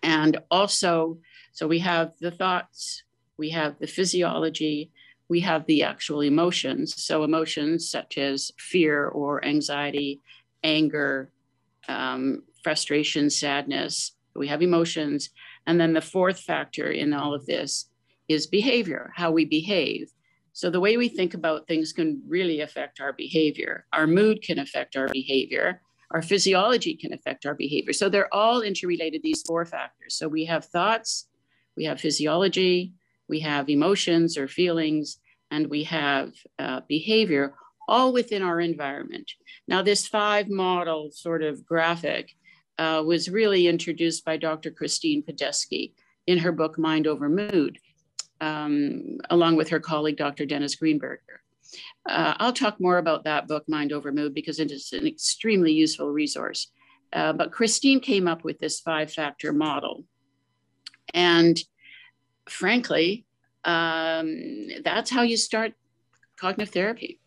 And 0.03 0.37
also, 0.49 1.17
so 1.51 1.67
we 1.67 1.79
have 1.79 2.13
the 2.21 2.31
thoughts, 2.31 3.03
we 3.37 3.49
have 3.49 3.77
the 3.79 3.87
physiology, 3.87 4.91
we 5.27 5.41
have 5.41 5.65
the 5.65 5.83
actual 5.83 6.21
emotions. 6.21 7.03
So, 7.03 7.25
emotions 7.25 7.89
such 7.91 8.17
as 8.17 8.53
fear 8.57 9.09
or 9.09 9.43
anxiety, 9.43 10.21
anger, 10.63 11.29
um, 11.89 12.43
frustration, 12.63 13.29
sadness. 13.29 14.13
We 14.33 14.47
have 14.47 14.61
emotions. 14.61 15.31
And 15.67 15.77
then 15.77 15.91
the 15.91 16.09
fourth 16.15 16.39
factor 16.39 16.89
in 16.89 17.13
all 17.13 17.33
of 17.33 17.45
this 17.45 17.89
is 18.29 18.47
behavior, 18.47 19.11
how 19.13 19.31
we 19.31 19.43
behave. 19.43 20.09
So 20.53 20.69
the 20.69 20.79
way 20.79 20.97
we 20.97 21.07
think 21.07 21.33
about 21.33 21.67
things 21.67 21.93
can 21.93 22.21
really 22.27 22.61
affect 22.61 22.99
our 22.99 23.13
behavior. 23.13 23.85
Our 23.93 24.07
mood 24.07 24.41
can 24.41 24.59
affect 24.59 24.95
our 24.95 25.07
behavior. 25.07 25.81
Our 26.11 26.21
physiology 26.21 26.95
can 26.95 27.13
affect 27.13 27.45
our 27.45 27.53
behavior. 27.53 27.93
So 27.93 28.09
they're 28.09 28.33
all 28.33 28.61
interrelated, 28.61 29.21
these 29.23 29.43
four 29.43 29.65
factors. 29.65 30.15
So 30.15 30.27
we 30.27 30.45
have 30.45 30.65
thoughts, 30.65 31.27
we 31.77 31.85
have 31.85 32.01
physiology, 32.01 32.93
we 33.27 33.39
have 33.41 33.69
emotions 33.69 34.37
or 34.37 34.47
feelings, 34.47 35.19
and 35.51 35.67
we 35.67 35.83
have 35.83 36.33
uh, 36.57 36.81
behavior, 36.87 37.53
all 37.87 38.11
within 38.11 38.41
our 38.41 38.59
environment. 38.59 39.31
Now, 39.67 39.81
this 39.81 40.07
five 40.07 40.49
model 40.49 41.09
sort 41.11 41.43
of 41.43 41.65
graphic 41.65 42.31
uh, 42.77 43.03
was 43.05 43.29
really 43.29 43.67
introduced 43.67 44.25
by 44.25 44.37
Dr. 44.37 44.71
Christine 44.71 45.23
Padesky 45.23 45.93
in 46.27 46.37
her 46.37 46.51
book 46.51 46.77
Mind 46.77 47.07
Over 47.07 47.29
Mood, 47.29 47.79
um, 48.41 49.17
along 49.29 49.55
with 49.55 49.69
her 49.69 49.79
colleague, 49.79 50.17
Dr. 50.17 50.45
Dennis 50.45 50.75
Greenberger. 50.75 51.39
Uh, 52.07 52.33
I'll 52.37 52.53
talk 52.53 52.79
more 52.79 52.97
about 52.97 53.23
that 53.25 53.47
book, 53.47 53.63
Mind 53.67 53.91
Over 53.91 54.11
Mood, 54.11 54.33
because 54.33 54.59
it 54.59 54.71
is 54.71 54.91
an 54.93 55.05
extremely 55.05 55.71
useful 55.71 56.09
resource. 56.09 56.71
Uh, 57.13 57.33
but 57.33 57.51
Christine 57.51 57.99
came 57.99 58.27
up 58.27 58.43
with 58.43 58.59
this 58.59 58.79
five 58.79 59.11
factor 59.11 59.51
model. 59.51 60.05
And 61.13 61.59
frankly, 62.47 63.25
um, 63.63 64.67
that's 64.83 65.09
how 65.09 65.21
you 65.21 65.37
start 65.37 65.73
cognitive 66.39 66.73
therapy. 66.73 67.19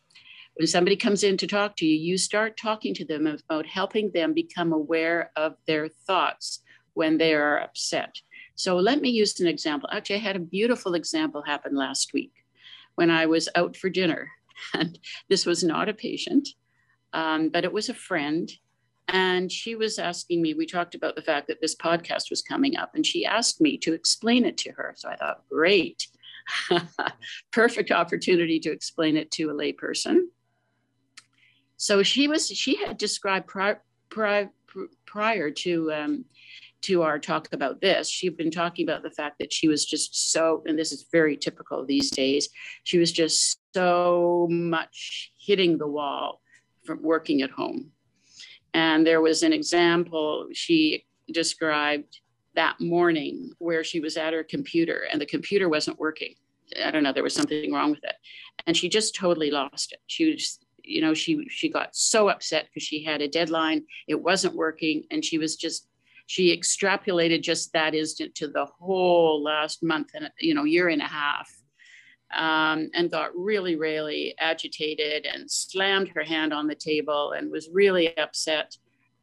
When 0.54 0.66
somebody 0.66 0.97
comes 0.97 1.25
in 1.25 1.37
to 1.38 1.47
talk 1.47 1.76
to 1.76 1.87
you, 1.87 1.99
you 1.99 2.19
start 2.19 2.57
talking 2.57 2.95
to 2.95 3.04
them 3.04 3.26
about 3.26 3.66
helping 3.66 4.11
them 4.12 4.35
become 4.35 4.73
aware 4.73 5.31
of 5.35 5.54
their 5.66 5.88
thoughts 5.88 6.62
when 6.95 7.16
they 7.19 7.35
are 7.35 7.59
upset. 7.59 8.21
So 8.54 8.76
let 8.76 9.00
me 9.00 9.11
use 9.11 9.40
an 9.40 9.47
example. 9.47 9.88
Actually, 9.92 10.16
I 10.16 10.21
had 10.21 10.37
a 10.37 10.40
beautiful 10.40 10.94
example 10.94 11.42
happen 11.42 11.75
last 11.75 12.12
week 12.12 12.32
when 12.94 13.11
I 13.11 13.26
was 13.26 13.49
out 13.54 13.76
for 13.76 13.88
dinner. 13.88 14.28
And 14.75 14.97
this 15.28 15.44
was 15.44 15.64
not 15.64 15.88
a 15.88 15.94
patient, 15.94 16.49
um, 17.12 17.49
but 17.49 17.64
it 17.64 17.73
was 17.73 17.88
a 17.88 17.94
friend. 17.94 18.49
And 19.09 19.50
she 19.50 19.75
was 19.75 19.99
asking 19.99 20.40
me, 20.40 20.54
we 20.54 20.66
talked 20.66 20.94
about 20.94 21.16
the 21.16 21.23
fact 21.23 21.49
that 21.49 21.61
this 21.61 21.75
podcast 21.75 22.30
was 22.30 22.42
coming 22.42 22.76
up, 22.76 22.94
and 22.94 23.04
she 23.04 23.26
asked 23.26 23.61
me 23.61 23.76
to 23.78 23.92
explain 23.92 24.44
it 24.44 24.56
to 24.59 24.71
her. 24.73 24.94
So 24.97 25.09
I 25.09 25.16
thought, 25.16 25.42
great, 25.50 26.06
perfect 27.50 27.90
opportunity 27.90 28.61
to 28.61 28.71
explain 28.71 29.16
it 29.16 29.32
to 29.32 29.50
a 29.50 29.54
layperson. 29.54 30.26
So 31.76 32.04
she 32.04 32.28
was, 32.28 32.47
she 32.47 32.76
had 32.76 32.99
described 32.99 33.49
prior, 33.49 33.82
prior, 34.09 34.50
prior 35.06 35.50
to 35.50 35.92
um, 35.92 36.25
to 36.83 37.03
our 37.03 37.19
talk 37.19 37.49
about 37.53 37.81
this, 37.81 38.09
she'd 38.09 38.37
been 38.37 38.51
talking 38.51 38.89
about 38.89 39.03
the 39.03 39.11
fact 39.11 39.39
that 39.39 39.53
she 39.53 39.69
was 39.69 39.85
just 39.85 40.33
so, 40.33 40.62
and 40.67 40.79
this 40.79 40.93
is 40.93 41.07
very 41.12 41.37
typical 41.37 41.85
these 41.85 42.11
days, 42.11 42.49
she 42.85 42.99
was 42.99 43.12
just 43.12 43.61
so 43.75 44.49
much 44.51 45.33
hitting 45.39 45.79
the 45.79 45.87
wall 45.87 46.41
from 46.85 47.03
working 47.03 47.43
at 47.43 47.51
home. 47.51 47.91
And 48.75 49.07
there 49.07 49.21
was 49.21 49.43
an 49.43 49.53
example 49.53 50.49
she 50.53 51.05
described 51.33 52.21
that 52.55 52.81
morning 52.81 53.53
where 53.59 53.85
she 53.85 54.01
was 54.01 54.17
at 54.17 54.33
her 54.33 54.45
computer 54.45 55.07
and 55.11 55.21
the 55.21 55.27
computer 55.27 55.69
wasn't 55.69 55.99
working. 55.99 56.35
I 56.83 56.91
don't 56.91 57.03
know, 57.03 57.12
there 57.12 57.23
was 57.23 57.35
something 57.35 57.73
wrong 57.73 57.91
with 57.91 58.05
it. 58.05 58.15
And 58.67 58.77
she 58.77 58.89
just 58.89 59.15
totally 59.15 59.51
lost 59.51 59.93
it. 59.93 60.01
She 60.07 60.33
was 60.33 60.59
you 60.85 61.01
know 61.01 61.15
she 61.15 61.47
she 61.49 61.69
got 61.69 61.95
so 61.95 62.29
upset 62.29 62.67
because 62.67 62.83
she 62.83 63.05
had 63.05 63.23
a 63.23 63.29
deadline 63.29 63.85
it 64.09 64.21
wasn't 64.21 64.55
working 64.55 65.05
and 65.12 65.25
she 65.25 65.39
was 65.39 65.55
just 65.55 65.87
she 66.26 66.57
extrapolated 66.57 67.43
just 67.43 67.73
that 67.73 67.95
instant 67.95 68.35
to 68.35 68.49
the 68.49 68.64
whole 68.64 69.43
last 69.43 69.83
month 69.83 70.11
and 70.14 70.31
you 70.38 70.55
know 70.55 70.64
year 70.64 70.88
and 70.88 71.02
a 71.02 71.07
half 71.07 71.50
um, 72.35 72.91
and 72.95 73.11
got 73.11 73.37
really 73.37 73.76
really 73.76 74.35
agitated 74.38 75.26
and 75.26 75.50
slammed 75.50 76.09
her 76.09 76.23
hand 76.23 76.52
on 76.52 76.67
the 76.67 76.75
table 76.75 77.33
and 77.33 77.50
was 77.50 77.69
really 77.73 78.17
upset 78.17 78.76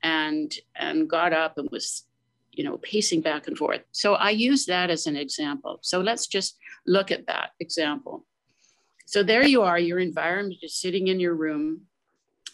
and 0.03 0.55
and 0.75 1.09
got 1.09 1.33
up 1.33 1.57
and 1.57 1.69
was 1.71 2.05
you 2.51 2.63
know 2.63 2.77
pacing 2.77 3.21
back 3.21 3.47
and 3.47 3.57
forth. 3.57 3.81
So 3.91 4.15
i 4.15 4.29
use 4.29 4.65
that 4.65 4.89
as 4.89 5.07
an 5.07 5.15
example. 5.15 5.79
So 5.81 6.01
let's 6.01 6.27
just 6.27 6.57
look 6.85 7.11
at 7.11 7.27
that 7.27 7.51
example. 7.59 8.25
So 9.05 9.23
there 9.23 9.43
you 9.43 9.63
are 9.63 9.79
your 9.79 9.99
environment 9.99 10.59
is 10.61 10.75
sitting 10.75 11.07
in 11.07 11.19
your 11.19 11.35
room 11.35 11.81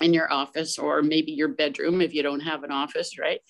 in 0.02 0.14
your 0.14 0.32
office 0.32 0.78
or 0.78 1.02
maybe 1.02 1.32
your 1.32 1.48
bedroom 1.48 2.02
if 2.02 2.14
you 2.14 2.24
don't 2.24 2.42
have 2.42 2.64
an 2.64 2.72
office 2.72 3.18
right 3.18 3.42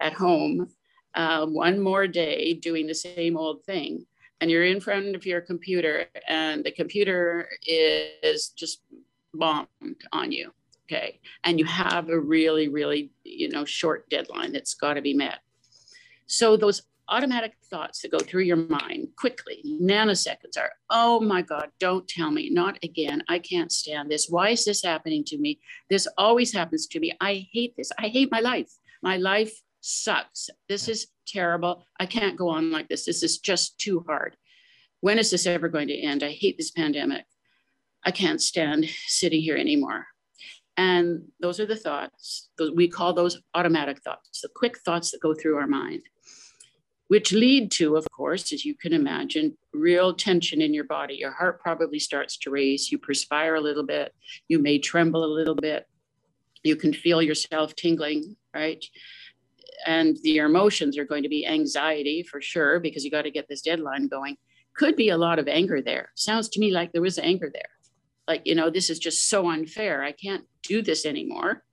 at 0.00 0.12
home 0.12 0.68
uh, 1.14 1.46
one 1.46 1.78
more 1.80 2.06
day 2.06 2.54
doing 2.54 2.86
the 2.86 2.94
same 2.94 3.36
old 3.36 3.64
thing. 3.64 4.06
And 4.40 4.50
you're 4.50 4.64
in 4.64 4.80
front 4.80 5.14
of 5.14 5.24
your 5.24 5.40
computer 5.40 6.06
and 6.26 6.64
the 6.64 6.72
computer 6.72 7.48
is 7.66 8.48
just 8.48 8.82
bombed 9.34 9.68
on 10.12 10.32
you 10.32 10.52
okay? 10.92 11.20
And 11.44 11.58
you 11.58 11.64
have 11.64 12.08
a 12.08 12.18
really 12.18 12.68
really 12.68 13.10
you 13.24 13.48
know 13.48 13.64
short 13.64 14.08
deadline 14.10 14.52
that's 14.52 14.74
got 14.74 14.94
to 14.94 15.02
be 15.02 15.14
met. 15.14 15.38
So 16.26 16.56
those 16.56 16.82
automatic 17.08 17.54
thoughts 17.64 18.00
that 18.00 18.10
go 18.10 18.18
through 18.18 18.42
your 18.42 18.56
mind 18.56 19.08
quickly 19.18 19.60
nanoseconds 19.66 20.56
are 20.56 20.70
oh 20.88 21.20
my 21.20 21.42
god 21.42 21.68
don't 21.80 22.06
tell 22.06 22.30
me 22.30 22.48
not 22.48 22.78
again 22.84 23.20
i 23.28 23.38
can't 23.38 23.72
stand 23.72 24.10
this. 24.10 24.28
Why 24.28 24.50
is 24.50 24.64
this 24.64 24.82
happening 24.82 25.24
to 25.24 25.38
me? 25.38 25.58
This 25.90 26.06
always 26.16 26.52
happens 26.52 26.86
to 26.88 27.00
me. 27.00 27.12
I 27.20 27.46
hate 27.52 27.74
this. 27.76 27.90
I 27.98 28.08
hate 28.08 28.30
my 28.30 28.40
life. 28.40 28.70
My 29.02 29.16
life 29.16 29.52
sucks. 29.82 30.48
This 30.68 30.88
is 30.88 31.08
terrible. 31.26 31.84
I 32.00 32.06
can't 32.06 32.38
go 32.38 32.48
on 32.48 32.70
like 32.70 32.88
this. 32.88 33.04
This 33.04 33.22
is 33.22 33.38
just 33.38 33.78
too 33.78 34.04
hard. 34.06 34.36
When 35.00 35.18
is 35.18 35.30
this 35.30 35.46
ever 35.46 35.68
going 35.68 35.88
to 35.88 36.00
end? 36.00 36.22
I 36.22 36.30
hate 36.30 36.56
this 36.56 36.70
pandemic. 36.70 37.26
I 38.04 38.10
can't 38.10 38.40
stand 38.40 38.88
sitting 39.06 39.42
here 39.42 39.56
anymore. 39.56 40.06
And 40.76 41.24
those 41.40 41.60
are 41.60 41.66
the 41.66 41.76
thoughts. 41.76 42.48
We 42.74 42.88
call 42.88 43.12
those 43.12 43.40
automatic 43.54 44.00
thoughts, 44.02 44.40
the 44.40 44.48
quick 44.54 44.78
thoughts 44.78 45.10
that 45.10 45.20
go 45.20 45.34
through 45.34 45.58
our 45.58 45.66
mind, 45.66 46.02
which 47.08 47.32
lead 47.32 47.70
to, 47.72 47.96
of 47.96 48.10
course, 48.10 48.52
as 48.52 48.64
you 48.64 48.74
can 48.74 48.94
imagine, 48.94 49.58
real 49.74 50.14
tension 50.14 50.62
in 50.62 50.72
your 50.72 50.84
body. 50.84 51.16
Your 51.16 51.32
heart 51.32 51.60
probably 51.60 51.98
starts 51.98 52.38
to 52.38 52.50
race. 52.50 52.90
You 52.90 52.98
perspire 52.98 53.56
a 53.56 53.60
little 53.60 53.84
bit. 53.84 54.14
You 54.48 54.58
may 54.60 54.78
tremble 54.78 55.24
a 55.24 55.26
little 55.26 55.56
bit. 55.56 55.86
You 56.62 56.76
can 56.76 56.94
feel 56.94 57.20
yourself 57.20 57.74
tingling, 57.74 58.36
right? 58.54 58.82
And 59.86 60.16
your 60.22 60.46
emotions 60.46 60.96
are 60.98 61.04
going 61.04 61.22
to 61.22 61.28
be 61.28 61.46
anxiety 61.46 62.22
for 62.22 62.40
sure 62.40 62.80
because 62.80 63.04
you 63.04 63.10
got 63.10 63.22
to 63.22 63.30
get 63.30 63.48
this 63.48 63.62
deadline 63.62 64.08
going 64.08 64.36
could 64.74 64.96
be 64.96 65.10
a 65.10 65.18
lot 65.18 65.38
of 65.38 65.48
anger 65.48 65.82
there. 65.82 66.10
Sounds 66.14 66.48
to 66.50 66.60
me 66.60 66.70
like 66.70 66.92
there 66.92 67.02
was 67.02 67.18
anger 67.18 67.50
there. 67.52 67.70
Like 68.26 68.42
you 68.44 68.54
know 68.54 68.70
this 68.70 68.90
is 68.90 68.98
just 68.98 69.28
so 69.28 69.50
unfair. 69.50 70.02
I 70.02 70.12
can't 70.12 70.44
do 70.62 70.82
this 70.82 71.04
anymore. 71.04 71.64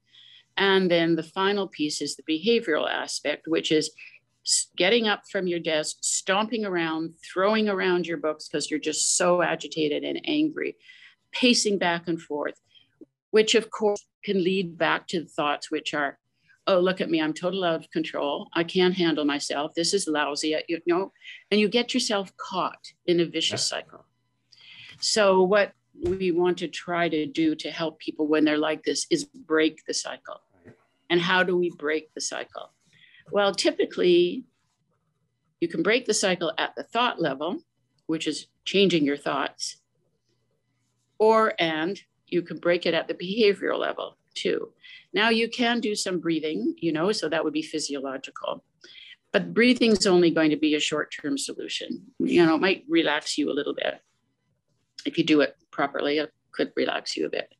And 0.57 0.91
then 0.91 1.15
the 1.15 1.23
final 1.23 1.67
piece 1.67 2.01
is 2.01 2.15
the 2.15 2.23
behavioral 2.23 2.89
aspect 2.89 3.43
which 3.47 3.71
is 3.71 3.91
getting 4.75 5.07
up 5.07 5.23
from 5.31 5.47
your 5.47 5.59
desk 5.59 5.97
stomping 6.01 6.65
around 6.65 7.13
throwing 7.33 7.69
around 7.69 8.07
your 8.07 8.17
books 8.17 8.47
because 8.47 8.69
you're 8.69 8.79
just 8.79 9.15
so 9.15 9.41
agitated 9.41 10.03
and 10.03 10.21
angry 10.25 10.75
pacing 11.31 11.77
back 11.77 12.07
and 12.07 12.21
forth 12.21 12.59
which 13.31 13.53
of 13.53 13.69
course 13.69 14.05
can 14.23 14.43
lead 14.43 14.77
back 14.77 15.07
to 15.07 15.21
the 15.21 15.27
thoughts 15.27 15.69
which 15.69 15.93
are 15.93 16.17
oh, 16.69 16.79
look 16.79 17.01
at 17.01 17.09
me, 17.09 17.19
I'm 17.19 17.33
totally 17.33 17.67
out 17.67 17.83
of 17.83 17.89
control. 17.89 18.47
I 18.53 18.63
can't 18.63 18.93
handle 18.93 19.25
myself. 19.25 19.73
This 19.73 19.93
is 19.93 20.07
lousy. 20.07 20.55
You 20.67 20.79
know, 20.85 21.11
and 21.49 21.59
you 21.59 21.67
get 21.67 21.93
yourself 21.93 22.31
caught 22.37 22.93
in 23.07 23.19
a 23.19 23.25
vicious 23.25 23.69
yeah. 23.69 23.79
cycle. 23.79 24.05
So, 25.01 25.41
what 25.41 25.73
we 26.03 26.31
want 26.31 26.59
to 26.59 26.67
try 26.67 27.09
to 27.09 27.25
do 27.25 27.55
to 27.55 27.71
help 27.71 27.99
people 27.99 28.27
when 28.27 28.45
they're 28.45 28.59
like 28.59 28.83
this 28.83 29.07
is 29.09 29.25
break 29.25 29.81
the 29.87 29.93
cycle. 29.93 30.41
And 31.09 31.19
how 31.19 31.41
do 31.41 31.57
we 31.57 31.71
break 31.71 32.13
the 32.13 32.21
cycle? 32.21 32.71
Well, 33.31 33.51
typically, 33.53 34.45
you 35.59 35.67
can 35.67 35.81
break 35.81 36.05
the 36.05 36.13
cycle 36.13 36.53
at 36.59 36.75
the 36.75 36.83
thought 36.83 37.19
level, 37.19 37.63
which 38.05 38.27
is 38.27 38.45
changing 38.63 39.05
your 39.05 39.17
thoughts, 39.17 39.77
or 41.17 41.53
and 41.57 41.99
you 42.27 42.43
can 42.43 42.59
break 42.59 42.85
it 42.85 42.93
at 42.93 43.07
the 43.07 43.15
behavioral 43.15 43.79
level 43.79 44.18
too. 44.35 44.71
Now 45.13 45.29
you 45.29 45.49
can 45.49 45.79
do 45.79 45.95
some 45.95 46.19
breathing, 46.19 46.75
you 46.77 46.91
know, 46.91 47.11
so 47.11 47.29
that 47.29 47.43
would 47.43 47.53
be 47.53 47.61
physiological. 47.61 48.63
But 49.31 49.53
breathing 49.53 49.91
is 49.91 50.07
only 50.07 50.31
going 50.31 50.49
to 50.49 50.57
be 50.57 50.75
a 50.75 50.79
short 50.79 51.13
term 51.21 51.37
solution. 51.37 52.03
You 52.19 52.45
know, 52.45 52.55
it 52.55 52.61
might 52.61 52.85
relax 52.87 53.37
you 53.37 53.51
a 53.51 53.53
little 53.53 53.75
bit. 53.75 54.01
If 55.05 55.17
you 55.17 55.23
do 55.23 55.41
it 55.41 55.55
properly, 55.71 56.17
it 56.17 56.33
could 56.51 56.71
relax 56.75 57.15
you 57.15 57.25
a 57.25 57.29
bit. 57.29 57.53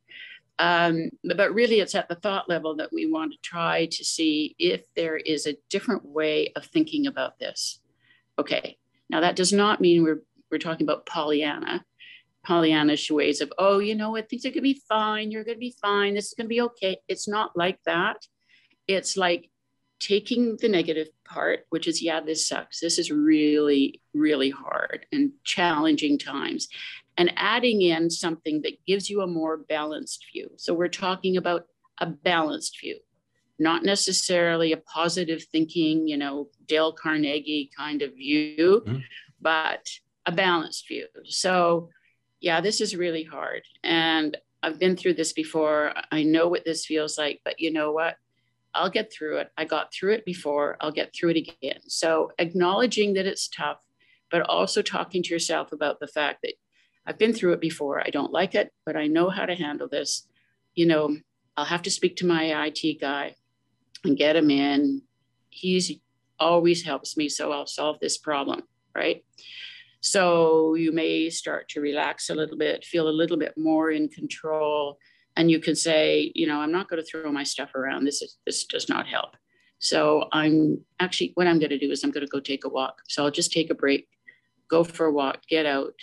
Um, 0.57 1.09
but 1.23 1.53
really, 1.53 1.79
it's 1.79 1.95
at 1.95 2.09
the 2.09 2.15
thought 2.15 2.49
level 2.49 2.75
that 2.75 2.91
we 2.91 3.05
want 3.05 3.31
to 3.31 3.37
try 3.41 3.85
to 3.85 4.03
see 4.03 4.55
if 4.59 4.81
there 4.93 5.15
is 5.15 5.47
a 5.47 5.57
different 5.69 6.03
way 6.03 6.51
of 6.55 6.65
thinking 6.65 7.07
about 7.07 7.39
this. 7.39 7.79
Okay, 8.37 8.77
now 9.09 9.21
that 9.21 9.37
does 9.37 9.53
not 9.53 9.79
mean 9.79 10.03
we're, 10.03 10.21
we're 10.51 10.57
talking 10.57 10.85
about 10.85 11.05
Pollyanna. 11.05 11.85
Pollyannish 12.47 13.11
ways 13.11 13.41
of, 13.41 13.51
oh, 13.57 13.79
you 13.79 13.95
know 13.95 14.11
what, 14.11 14.29
things 14.29 14.45
are 14.45 14.49
going 14.49 14.55
to 14.55 14.61
be 14.61 14.81
fine. 14.87 15.31
You're 15.31 15.43
going 15.43 15.57
to 15.57 15.59
be 15.59 15.75
fine. 15.81 16.13
This 16.13 16.27
is 16.27 16.33
going 16.33 16.45
to 16.45 16.49
be 16.49 16.61
okay. 16.61 16.97
It's 17.07 17.27
not 17.27 17.55
like 17.55 17.79
that. 17.85 18.25
It's 18.87 19.17
like 19.17 19.49
taking 19.99 20.57
the 20.61 20.69
negative 20.69 21.09
part, 21.25 21.65
which 21.69 21.87
is, 21.87 22.01
yeah, 22.01 22.21
this 22.21 22.47
sucks. 22.47 22.79
This 22.79 22.97
is 22.97 23.11
really, 23.11 24.01
really 24.13 24.49
hard 24.49 25.05
and 25.11 25.31
challenging 25.43 26.17
times, 26.17 26.69
and 27.17 27.33
adding 27.35 27.81
in 27.81 28.09
something 28.09 28.61
that 28.61 28.83
gives 28.87 29.09
you 29.09 29.21
a 29.21 29.27
more 29.27 29.57
balanced 29.57 30.25
view. 30.31 30.49
So 30.55 30.73
we're 30.73 30.87
talking 30.87 31.35
about 31.35 31.65
a 31.97 32.05
balanced 32.05 32.79
view, 32.79 32.97
not 33.59 33.83
necessarily 33.83 34.71
a 34.71 34.77
positive 34.77 35.43
thinking, 35.51 36.07
you 36.07 36.15
know, 36.15 36.47
Dale 36.65 36.93
Carnegie 36.93 37.69
kind 37.75 38.01
of 38.01 38.13
view, 38.15 38.81
mm-hmm. 38.87 38.99
but 39.41 39.85
a 40.25 40.31
balanced 40.31 40.87
view. 40.87 41.07
So 41.25 41.89
yeah, 42.39 42.61
this 42.61 42.81
is 42.81 42.95
really 42.95 43.23
hard. 43.23 43.63
And 43.83 44.37
I've 44.61 44.79
been 44.79 44.97
through 44.97 45.15
this 45.15 45.33
before. 45.33 45.93
I 46.11 46.23
know 46.23 46.47
what 46.47 46.65
this 46.65 46.85
feels 46.85 47.17
like, 47.17 47.41
but 47.43 47.59
you 47.59 47.71
know 47.71 47.91
what? 47.91 48.15
I'll 48.73 48.89
get 48.89 49.11
through 49.11 49.37
it. 49.37 49.51
I 49.57 49.65
got 49.65 49.93
through 49.93 50.13
it 50.13 50.25
before. 50.25 50.77
I'll 50.79 50.91
get 50.91 51.13
through 51.13 51.31
it 51.31 51.37
again. 51.37 51.79
So 51.87 52.31
acknowledging 52.37 53.13
that 53.13 53.25
it's 53.25 53.47
tough, 53.47 53.79
but 54.29 54.41
also 54.41 54.81
talking 54.81 55.23
to 55.23 55.29
yourself 55.29 55.71
about 55.71 55.99
the 55.99 56.07
fact 56.07 56.39
that 56.43 56.53
I've 57.05 57.17
been 57.17 57.33
through 57.33 57.53
it 57.53 57.61
before. 57.61 58.01
I 58.05 58.09
don't 58.09 58.31
like 58.31 58.53
it, 58.53 58.71
but 58.85 58.95
I 58.95 59.07
know 59.07 59.29
how 59.29 59.45
to 59.45 59.55
handle 59.55 59.87
this. 59.87 60.27
You 60.75 60.85
know, 60.85 61.17
I'll 61.57 61.65
have 61.65 61.81
to 61.83 61.91
speak 61.91 62.17
to 62.17 62.27
my 62.27 62.67
IT 62.67 63.01
guy 63.01 63.35
and 64.03 64.17
get 64.17 64.35
him 64.35 64.51
in. 64.51 65.01
He's 65.49 65.93
always 66.39 66.83
helps 66.83 67.17
me, 67.17 67.27
so 67.27 67.51
I'll 67.51 67.65
solve 67.65 67.99
this 67.99 68.17
problem, 68.17 68.63
right? 68.95 69.25
So 70.01 70.75
you 70.75 70.91
may 70.91 71.29
start 71.29 71.67
to 71.69 71.81
relax 71.81 72.29
a 72.29 72.35
little 72.35 72.57
bit, 72.57 72.85
feel 72.85 73.09
a 73.09 73.11
little 73.11 73.37
bit 73.37 73.53
more 73.57 73.91
in 73.91 74.07
control, 74.07 74.97
and 75.35 75.51
you 75.51 75.59
can 75.59 75.75
say, 75.75 76.31
you 76.35 76.47
know, 76.47 76.59
I'm 76.59 76.71
not 76.71 76.89
going 76.89 77.01
to 77.01 77.09
throw 77.09 77.31
my 77.31 77.43
stuff 77.43 77.75
around. 77.75 78.05
This 78.05 78.21
is 78.21 78.37
this 78.45 78.65
does 78.65 78.89
not 78.89 79.07
help. 79.07 79.35
So 79.79 80.27
I'm 80.31 80.79
actually 80.99 81.31
what 81.35 81.47
I'm 81.47 81.59
going 81.59 81.69
to 81.69 81.77
do 81.77 81.91
is 81.91 82.03
I'm 82.03 82.11
going 82.11 82.25
to 82.25 82.31
go 82.31 82.39
take 82.39 82.65
a 82.65 82.69
walk. 82.69 83.01
So 83.07 83.23
I'll 83.23 83.31
just 83.31 83.51
take 83.51 83.69
a 83.69 83.75
break, 83.75 84.07
go 84.69 84.83
for 84.83 85.05
a 85.05 85.11
walk, 85.11 85.45
get 85.47 85.65
out. 85.65 85.93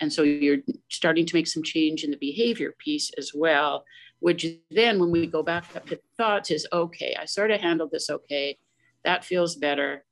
And 0.00 0.12
so 0.12 0.22
you're 0.22 0.58
starting 0.90 1.26
to 1.26 1.36
make 1.36 1.46
some 1.46 1.62
change 1.62 2.04
in 2.04 2.10
the 2.10 2.16
behavior 2.16 2.74
piece 2.78 3.10
as 3.18 3.32
well, 3.34 3.84
which 4.20 4.46
then 4.70 4.98
when 4.98 5.10
we 5.10 5.26
go 5.26 5.42
back 5.42 5.64
up 5.76 5.86
to 5.86 6.00
thoughts 6.16 6.50
is 6.50 6.66
okay, 6.72 7.14
I 7.20 7.26
sort 7.26 7.50
of 7.50 7.60
handled 7.60 7.90
this 7.90 8.08
okay. 8.08 8.58
That 9.04 9.24
feels 9.24 9.56
better 9.56 10.04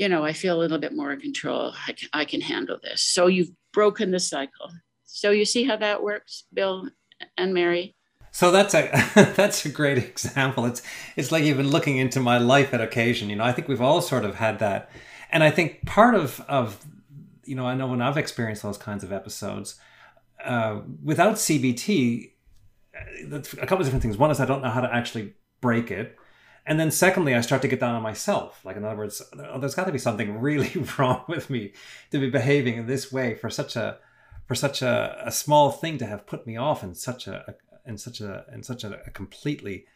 you 0.00 0.08
know, 0.08 0.24
I 0.24 0.32
feel 0.32 0.56
a 0.56 0.58
little 0.58 0.78
bit 0.78 0.96
more 0.96 1.12
in 1.12 1.20
control. 1.20 1.74
I 1.86 1.92
can, 1.92 2.08
I 2.14 2.24
can 2.24 2.40
handle 2.40 2.78
this. 2.82 3.02
So 3.02 3.26
you've 3.26 3.50
broken 3.74 4.12
the 4.12 4.18
cycle. 4.18 4.70
So 5.04 5.30
you 5.30 5.44
see 5.44 5.64
how 5.64 5.76
that 5.76 6.02
works, 6.02 6.44
Bill 6.54 6.88
and 7.36 7.52
Mary? 7.52 7.94
So 8.32 8.50
that's 8.50 8.72
a 8.72 8.88
that's 9.36 9.66
a 9.66 9.68
great 9.68 9.98
example. 9.98 10.64
It's 10.64 10.80
it's 11.16 11.30
like 11.30 11.44
you've 11.44 11.58
been 11.58 11.70
looking 11.70 11.98
into 11.98 12.18
my 12.18 12.38
life 12.38 12.72
at 12.72 12.80
occasion. 12.80 13.28
You 13.28 13.36
know, 13.36 13.44
I 13.44 13.52
think 13.52 13.68
we've 13.68 13.80
all 13.82 14.00
sort 14.00 14.24
of 14.24 14.36
had 14.36 14.58
that, 14.60 14.90
and 15.30 15.44
I 15.44 15.50
think 15.50 15.84
part 15.84 16.14
of 16.14 16.40
of 16.48 16.82
you 17.44 17.54
know, 17.54 17.66
I 17.66 17.74
know 17.74 17.88
when 17.88 18.00
I've 18.00 18.16
experienced 18.16 18.62
those 18.62 18.78
kinds 18.78 19.04
of 19.04 19.12
episodes, 19.12 19.74
uh, 20.42 20.80
without 21.04 21.34
CBT, 21.34 22.30
uh, 22.94 23.36
a 23.36 23.66
couple 23.66 23.80
of 23.80 23.84
different 23.84 24.02
things. 24.02 24.16
One 24.16 24.30
is 24.30 24.40
I 24.40 24.46
don't 24.46 24.62
know 24.62 24.70
how 24.70 24.80
to 24.80 24.94
actually 24.94 25.34
break 25.60 25.90
it 25.90 26.16
and 26.66 26.78
then 26.78 26.90
secondly 26.90 27.34
i 27.34 27.40
start 27.40 27.62
to 27.62 27.68
get 27.68 27.80
down 27.80 27.94
on 27.94 28.02
myself. 28.02 28.60
Like 28.64 28.76
in 28.76 28.84
other 28.84 28.96
words 28.96 29.22
oh, 29.38 29.58
there's 29.58 29.74
got 29.74 29.84
to 29.84 29.92
be 29.92 29.98
something 29.98 30.40
really 30.40 30.72
wrong 30.98 31.24
with 31.28 31.50
me 31.50 31.72
to 32.10 32.18
be 32.18 32.30
behaving 32.30 32.76
in 32.76 32.86
this 32.86 33.12
way 33.12 33.34
for 33.34 33.50
such 33.50 33.76
a 33.76 33.98
for 34.46 34.54
such 34.54 34.82
a, 34.82 35.22
a 35.24 35.30
small 35.30 35.70
thing 35.70 35.98
to 35.98 36.06
have 36.06 36.26
put 36.26 36.46
me 36.46 36.56
off 36.56 36.82
in 36.82 36.94
such 36.94 37.28
a, 37.28 37.54
in 37.86 37.96
such 37.96 38.20
a 38.20 38.44
in 38.52 38.62
such 38.62 38.82
a, 38.84 39.00
a 39.06 39.10
completely 39.10 39.86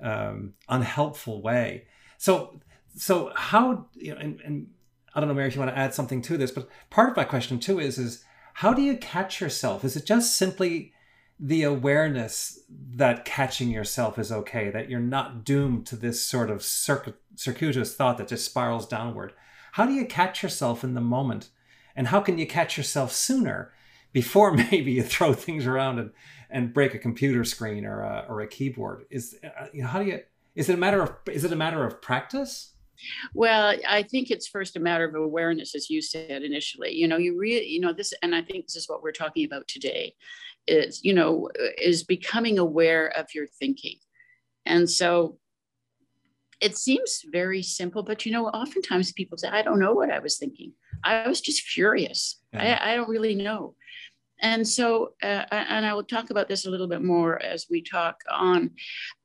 um, 0.00 0.54
unhelpful 0.68 1.42
way. 1.42 1.86
So 2.18 2.60
so 2.96 3.32
how 3.34 3.86
you 3.94 4.14
know 4.14 4.20
and, 4.20 4.40
and 4.44 4.68
i 5.14 5.20
don't 5.20 5.28
know 5.28 5.34
mary 5.34 5.48
if 5.48 5.54
you 5.56 5.60
want 5.60 5.72
to 5.74 5.76
add 5.76 5.92
something 5.92 6.22
to 6.22 6.36
this 6.36 6.52
but 6.52 6.68
part 6.90 7.10
of 7.10 7.16
my 7.16 7.24
question 7.24 7.58
too 7.58 7.80
is 7.80 7.98
is 7.98 8.24
how 8.54 8.72
do 8.72 8.82
you 8.82 8.96
catch 8.96 9.40
yourself? 9.40 9.84
Is 9.84 9.96
it 9.96 10.06
just 10.06 10.36
simply 10.36 10.93
the 11.38 11.64
awareness 11.64 12.60
that 12.68 13.24
catching 13.24 13.70
yourself 13.70 14.18
is 14.18 14.30
okay, 14.30 14.70
that 14.70 14.88
you're 14.88 15.00
not 15.00 15.44
doomed 15.44 15.86
to 15.86 15.96
this 15.96 16.22
sort 16.22 16.50
of 16.50 16.62
circuit, 16.62 17.16
circuitous 17.34 17.94
thought 17.94 18.18
that 18.18 18.28
just 18.28 18.44
spirals 18.44 18.86
downward. 18.86 19.32
How 19.72 19.86
do 19.86 19.92
you 19.92 20.06
catch 20.06 20.42
yourself 20.42 20.84
in 20.84 20.94
the 20.94 21.00
moment? 21.00 21.48
And 21.96 22.08
how 22.08 22.20
can 22.20 22.38
you 22.38 22.46
catch 22.46 22.76
yourself 22.76 23.12
sooner 23.12 23.72
before 24.12 24.52
maybe 24.70 24.92
you 24.92 25.02
throw 25.02 25.32
things 25.32 25.66
around 25.66 25.98
and, 25.98 26.10
and 26.50 26.72
break 26.72 26.94
a 26.94 26.98
computer 26.98 27.44
screen 27.44 27.84
or 27.84 28.00
a, 28.00 28.26
or 28.28 28.40
a 28.40 28.46
keyboard? 28.46 29.04
Is 29.10 29.36
uh, 29.42 29.66
you 29.72 29.82
know, 29.82 29.88
how 29.88 30.00
do 30.00 30.06
you 30.06 30.20
is 30.54 30.68
it 30.68 30.74
a 30.74 30.78
matter 30.78 31.02
of 31.02 31.14
is 31.26 31.44
it 31.44 31.52
a 31.52 31.56
matter 31.56 31.84
of 31.84 32.00
practice? 32.00 32.74
Well, 33.34 33.74
I 33.88 34.04
think 34.04 34.30
it's 34.30 34.46
first 34.46 34.76
a 34.76 34.80
matter 34.80 35.04
of 35.04 35.14
awareness, 35.16 35.74
as 35.74 35.90
you 35.90 36.00
said 36.00 36.42
initially. 36.42 36.92
You 36.92 37.08
know, 37.08 37.16
you 37.16 37.36
really, 37.36 37.66
you 37.66 37.80
know, 37.80 37.92
this, 37.92 38.14
and 38.22 38.34
I 38.34 38.40
think 38.40 38.66
this 38.66 38.76
is 38.76 38.88
what 38.88 39.02
we're 39.02 39.12
talking 39.12 39.44
about 39.44 39.66
today 39.66 40.14
is 40.66 41.04
you 41.04 41.12
know 41.12 41.48
is 41.78 42.04
becoming 42.04 42.58
aware 42.58 43.08
of 43.08 43.34
your 43.34 43.46
thinking. 43.46 43.96
And 44.66 44.88
so 44.88 45.38
it 46.60 46.76
seems 46.76 47.22
very 47.30 47.62
simple 47.62 48.02
but 48.02 48.24
you 48.24 48.32
know 48.32 48.46
oftentimes 48.46 49.12
people 49.12 49.36
say 49.36 49.48
i 49.48 49.60
don't 49.60 49.78
know 49.78 49.92
what 49.92 50.10
i 50.10 50.18
was 50.18 50.38
thinking. 50.38 50.72
I 51.02 51.28
was 51.28 51.40
just 51.40 51.62
furious 51.62 52.40
yeah. 52.52 52.78
I, 52.80 52.92
I, 52.92 52.96
don't 52.96 53.08
really 53.08 53.34
know. 53.34 53.74
And 54.40 54.66
so 54.66 55.14
uh, 55.22 55.44
and 55.50 55.84
i 55.86 55.92
will 55.94 56.04
talk 56.04 56.30
about 56.30 56.48
this 56.48 56.66
a 56.66 56.70
little 56.70 56.88
bit 56.88 57.02
more 57.02 57.42
as 57.42 57.66
we 57.70 57.82
talk 57.82 58.16
on 58.30 58.70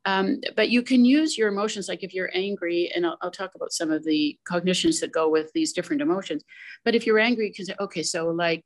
um, 0.06 0.39
but 0.56 0.69
you 0.69 0.82
can 0.82 1.06
use 1.06 1.38
your 1.38 1.49
emotions 1.49 1.88
like 1.88 2.04
if 2.04 2.13
you're 2.13 2.32
angry 2.34 2.91
and 2.95 3.06
I'll, 3.06 3.17
I'll, 3.21 3.32
talk 3.32 3.52
about 3.56 3.71
some 3.71 3.91
of 3.91 4.04
the 4.04 4.38
cognitions 4.47 4.99
that 4.99 5.12
go 5.12 5.30
with 5.30 5.52
these 5.54 5.73
different 5.73 6.02
emotions 6.02 6.43
but 6.84 6.95
if 6.95 7.06
you're 7.06 7.19
angry 7.19 7.47
you 7.47 7.54
can 7.54 7.65
say 7.65 7.75
okay 7.80 8.04
so 8.04 8.30
like 8.30 8.65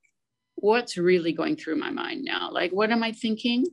what's 0.56 0.98
really 0.98 1.34
going 1.34 1.56
through 1.56 1.76
my 1.76 1.90
mind 1.90 2.24
now? 2.24 2.50
Like, 2.52 2.72
what 2.72 2.92
am 2.92 3.04
I 3.04 3.12
thinking? 3.12 3.66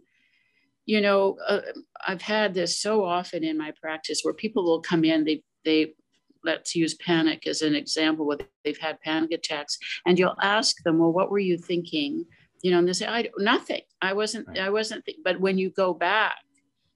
You 0.86 1.00
know, 1.00 1.36
uh, 1.46 1.60
I've 2.06 2.22
had 2.22 2.54
this 2.54 2.78
so 2.78 3.04
often 3.04 3.44
in 3.44 3.56
my 3.56 3.72
practice 3.80 4.20
where 4.22 4.34
people 4.34 4.64
will 4.64 4.80
come 4.80 5.04
in, 5.04 5.24
they, 5.24 5.42
they, 5.64 5.94
let's 6.42 6.74
use 6.74 6.94
panic 6.94 7.46
as 7.46 7.62
an 7.62 7.74
example, 7.74 8.26
where 8.26 8.38
they've 8.64 8.78
had 8.78 9.00
panic 9.00 9.30
attacks, 9.32 9.78
and 10.06 10.18
you'll 10.18 10.36
ask 10.40 10.82
them, 10.82 10.98
well, 10.98 11.12
what 11.12 11.30
were 11.30 11.38
you 11.38 11.58
thinking? 11.58 12.24
You 12.62 12.70
know, 12.70 12.78
and 12.78 12.88
they 12.88 12.92
say, 12.92 13.06
I 13.06 13.28
nothing. 13.38 13.82
I 14.02 14.14
wasn't, 14.14 14.48
right. 14.48 14.58
I 14.58 14.70
wasn't, 14.70 15.04
th-. 15.04 15.18
but 15.22 15.40
when 15.40 15.58
you 15.58 15.70
go 15.70 15.94
back 15.94 16.36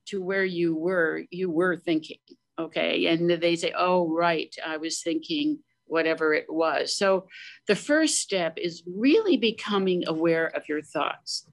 to 0.07 0.23
where 0.23 0.45
you 0.45 0.75
were, 0.75 1.23
you 1.31 1.51
were 1.51 1.77
thinking, 1.77 2.19
okay. 2.59 3.07
And 3.07 3.31
they 3.31 3.57
say, 3.57 3.73
oh, 3.77 4.09
right, 4.13 4.55
I 4.67 4.77
was 4.79 5.03
thinking 5.03 5.59
whatever 5.87 6.35
it 6.35 6.47
was. 6.49 6.97
So 6.97 7.27
the 7.67 7.77
first 7.77 8.21
step 8.21 8.59
is 8.59 8.83
really 8.87 9.37
becoming 9.37 10.05
aware 10.07 10.47
of 10.49 10.69
your 10.69 10.83
thoughts. 10.83 11.47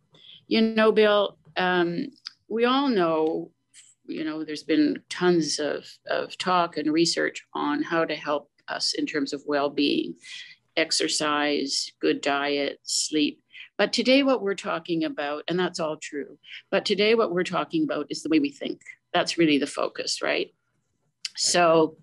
You 0.48 0.62
know, 0.62 0.92
Bill, 0.92 1.38
um, 1.58 2.08
we 2.50 2.66
all 2.66 2.90
know, 2.90 3.52
you 4.06 4.24
know, 4.24 4.44
there's 4.44 4.64
been 4.64 5.02
tons 5.10 5.60
of, 5.60 5.86
of 6.10 6.38
talk 6.38 6.78
and 6.78 6.92
research 6.92 7.44
on 7.54 7.84
how 7.84 8.06
to 8.06 8.16
help 8.16 8.50
us 8.68 8.94
in 8.94 9.06
terms 9.06 9.34
of 9.34 9.44
well 9.46 9.70
being, 9.70 10.16
exercise, 10.78 11.92
good 12.02 12.22
diet, 12.22 12.80
sleep. 12.84 13.42
But 13.78 13.94
today, 13.94 14.24
what 14.24 14.44
we're 14.44 14.56
talking 14.56 15.06
about, 15.06 15.44
and 15.48 15.60
that's 15.60 15.80
all 15.80 15.98
true, 15.98 16.38
but 16.70 16.86
today, 16.86 17.16
what 17.16 17.32
we're 17.32 17.44
talking 17.44 17.84
about 17.84 18.08
is 18.10 18.22
the 18.22 18.30
way 18.30 18.40
we 18.40 18.52
think. 18.52 18.82
That's 19.14 19.38
really 19.38 19.58
the 19.58 19.68
focus, 19.68 20.22
right? 20.22 20.54
So, 21.36 21.98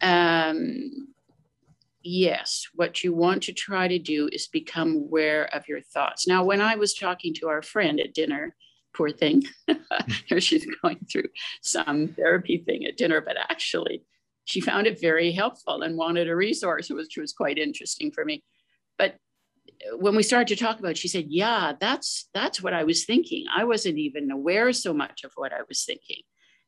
um, 0.00 1.13
yes, 2.04 2.66
what 2.74 3.02
you 3.02 3.14
want 3.14 3.42
to 3.44 3.52
try 3.52 3.88
to 3.88 3.98
do 3.98 4.28
is 4.32 4.46
become 4.46 4.94
aware 4.94 5.46
of 5.54 5.68
your 5.68 5.80
thoughts. 5.80 6.26
Now, 6.26 6.44
when 6.44 6.60
I 6.60 6.76
was 6.76 6.94
talking 6.94 7.34
to 7.34 7.48
our 7.48 7.62
friend 7.62 7.98
at 7.98 8.14
dinner, 8.14 8.54
poor 8.94 9.10
thing, 9.10 9.42
hmm. 9.70 10.38
she's 10.38 10.66
going 10.82 11.04
through 11.10 11.28
some 11.62 12.08
therapy 12.08 12.58
thing 12.58 12.84
at 12.86 12.96
dinner, 12.96 13.20
but 13.20 13.36
actually, 13.36 14.02
she 14.44 14.60
found 14.60 14.86
it 14.86 15.00
very 15.00 15.32
helpful 15.32 15.82
and 15.82 15.96
wanted 15.96 16.28
a 16.28 16.36
resource, 16.36 16.90
which 16.90 17.16
was 17.16 17.32
quite 17.32 17.58
interesting 17.58 18.10
for 18.10 18.24
me. 18.24 18.44
But 18.98 19.16
uh, 19.90 19.96
when 19.96 20.14
we 20.14 20.22
started 20.22 20.48
to 20.48 20.62
talk 20.62 20.78
about 20.78 20.92
it, 20.92 20.98
she 20.98 21.08
said, 21.08 21.26
"Yeah, 21.28 21.72
that's 21.80 22.28
that's 22.34 22.62
what 22.62 22.74
I 22.74 22.84
was 22.84 23.04
thinking. 23.04 23.46
I 23.54 23.64
wasn't 23.64 23.98
even 23.98 24.30
aware 24.30 24.72
so 24.72 24.92
much 24.92 25.24
of 25.24 25.32
what 25.36 25.52
I 25.52 25.62
was 25.68 25.84
thinking." 25.84 26.22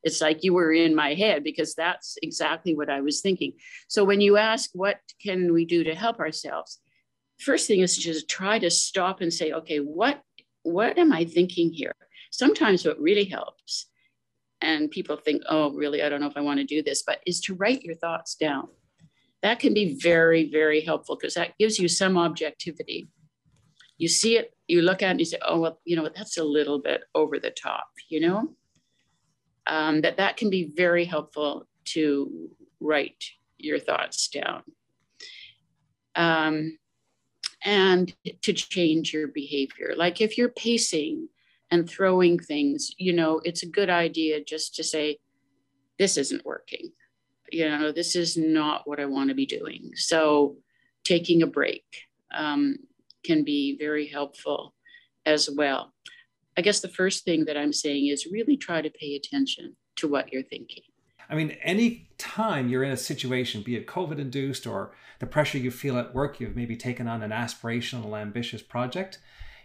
It's 0.06 0.20
like 0.20 0.44
you 0.44 0.54
were 0.54 0.72
in 0.72 0.94
my 0.94 1.14
head 1.14 1.42
because 1.42 1.74
that's 1.74 2.16
exactly 2.22 2.76
what 2.76 2.88
I 2.88 3.00
was 3.00 3.20
thinking. 3.20 3.54
So 3.88 4.04
when 4.04 4.20
you 4.20 4.36
ask, 4.36 4.70
what 4.72 5.00
can 5.20 5.52
we 5.52 5.64
do 5.64 5.82
to 5.82 5.96
help 5.96 6.20
ourselves? 6.20 6.78
First 7.40 7.66
thing 7.66 7.80
is 7.80 7.96
to 7.96 8.02
just 8.02 8.28
try 8.28 8.60
to 8.60 8.70
stop 8.70 9.20
and 9.20 9.34
say, 9.34 9.52
okay, 9.52 9.78
what 9.78 10.22
what 10.62 10.96
am 10.96 11.12
I 11.12 11.24
thinking 11.24 11.72
here? 11.72 11.94
Sometimes 12.30 12.86
what 12.86 13.00
really 13.00 13.24
helps, 13.24 13.88
and 14.60 14.90
people 14.90 15.16
think, 15.16 15.42
oh, 15.48 15.72
really, 15.72 16.02
I 16.02 16.08
don't 16.08 16.20
know 16.20 16.28
if 16.28 16.36
I 16.36 16.40
want 16.40 16.60
to 16.60 16.64
do 16.64 16.82
this, 16.82 17.02
but 17.02 17.20
is 17.26 17.40
to 17.42 17.54
write 17.54 17.82
your 17.82 17.96
thoughts 17.96 18.36
down. 18.36 18.68
That 19.42 19.58
can 19.58 19.74
be 19.74 19.98
very, 20.00 20.50
very 20.50 20.80
helpful 20.80 21.16
because 21.16 21.34
that 21.34 21.58
gives 21.58 21.78
you 21.78 21.88
some 21.88 22.16
objectivity. 22.16 23.08
You 23.98 24.08
see 24.08 24.38
it, 24.38 24.52
you 24.66 24.82
look 24.82 25.02
at 25.02 25.08
it 25.08 25.10
and 25.10 25.20
you 25.20 25.26
say, 25.26 25.38
oh, 25.46 25.60
well, 25.60 25.80
you 25.84 25.96
know, 25.96 26.08
that's 26.14 26.38
a 26.38 26.44
little 26.44 26.80
bit 26.80 27.02
over 27.14 27.38
the 27.38 27.50
top, 27.50 27.88
you 28.08 28.20
know? 28.20 28.56
Um, 29.66 30.00
that 30.02 30.16
that 30.18 30.36
can 30.36 30.50
be 30.50 30.72
very 30.76 31.04
helpful 31.04 31.66
to 31.84 32.50
write 32.80 33.24
your 33.58 33.78
thoughts 33.78 34.28
down. 34.28 34.62
Um, 36.14 36.78
and 37.64 38.14
to 38.42 38.52
change 38.52 39.12
your 39.12 39.28
behavior. 39.28 39.94
Like 39.96 40.20
if 40.20 40.38
you're 40.38 40.50
pacing 40.50 41.28
and 41.70 41.88
throwing 41.90 42.38
things 42.38 42.92
you 42.96 43.12
know 43.12 43.40
it's 43.44 43.64
a 43.64 43.68
good 43.68 43.90
idea 43.90 44.42
just 44.42 44.76
to 44.76 44.84
say 44.84 45.18
this 45.98 46.16
isn't 46.16 46.44
working. 46.44 46.92
You 47.50 47.68
know 47.68 47.92
this 47.92 48.14
is 48.16 48.36
not 48.36 48.86
what 48.86 49.00
i 49.00 49.06
want 49.06 49.30
to 49.30 49.34
be 49.34 49.46
doing. 49.46 49.90
So 49.94 50.56
taking 51.04 51.42
a 51.42 51.46
break 51.46 51.84
um, 52.32 52.76
can 53.24 53.44
be 53.44 53.76
very 53.76 54.06
helpful 54.06 54.74
as 55.24 55.50
well 55.50 55.92
I 56.56 56.62
guess 56.62 56.80
the 56.80 56.88
first 56.88 57.24
thing 57.24 57.44
that 57.44 57.56
I'm 57.56 57.72
saying 57.72 58.06
is 58.06 58.26
really 58.26 58.56
try 58.56 58.80
to 58.80 58.90
pay 58.90 59.14
attention 59.14 59.76
to 59.96 60.08
what 60.08 60.32
you're 60.32 60.42
thinking. 60.42 60.82
I 61.28 61.34
mean, 61.34 61.56
any 61.62 62.08
time 62.18 62.68
you're 62.68 62.84
in 62.84 62.92
a 62.92 62.96
situation, 62.96 63.62
be 63.62 63.76
it 63.76 63.86
COVID 63.86 64.18
induced 64.18 64.66
or 64.66 64.94
the 65.18 65.26
pressure 65.26 65.58
you 65.58 65.70
feel 65.70 65.98
at 65.98 66.14
work, 66.14 66.40
you've 66.40 66.56
maybe 66.56 66.76
taken 66.76 67.08
on 67.08 67.22
an 67.22 67.30
aspirational, 67.30 68.18
ambitious 68.18 68.62
project, 68.62 69.18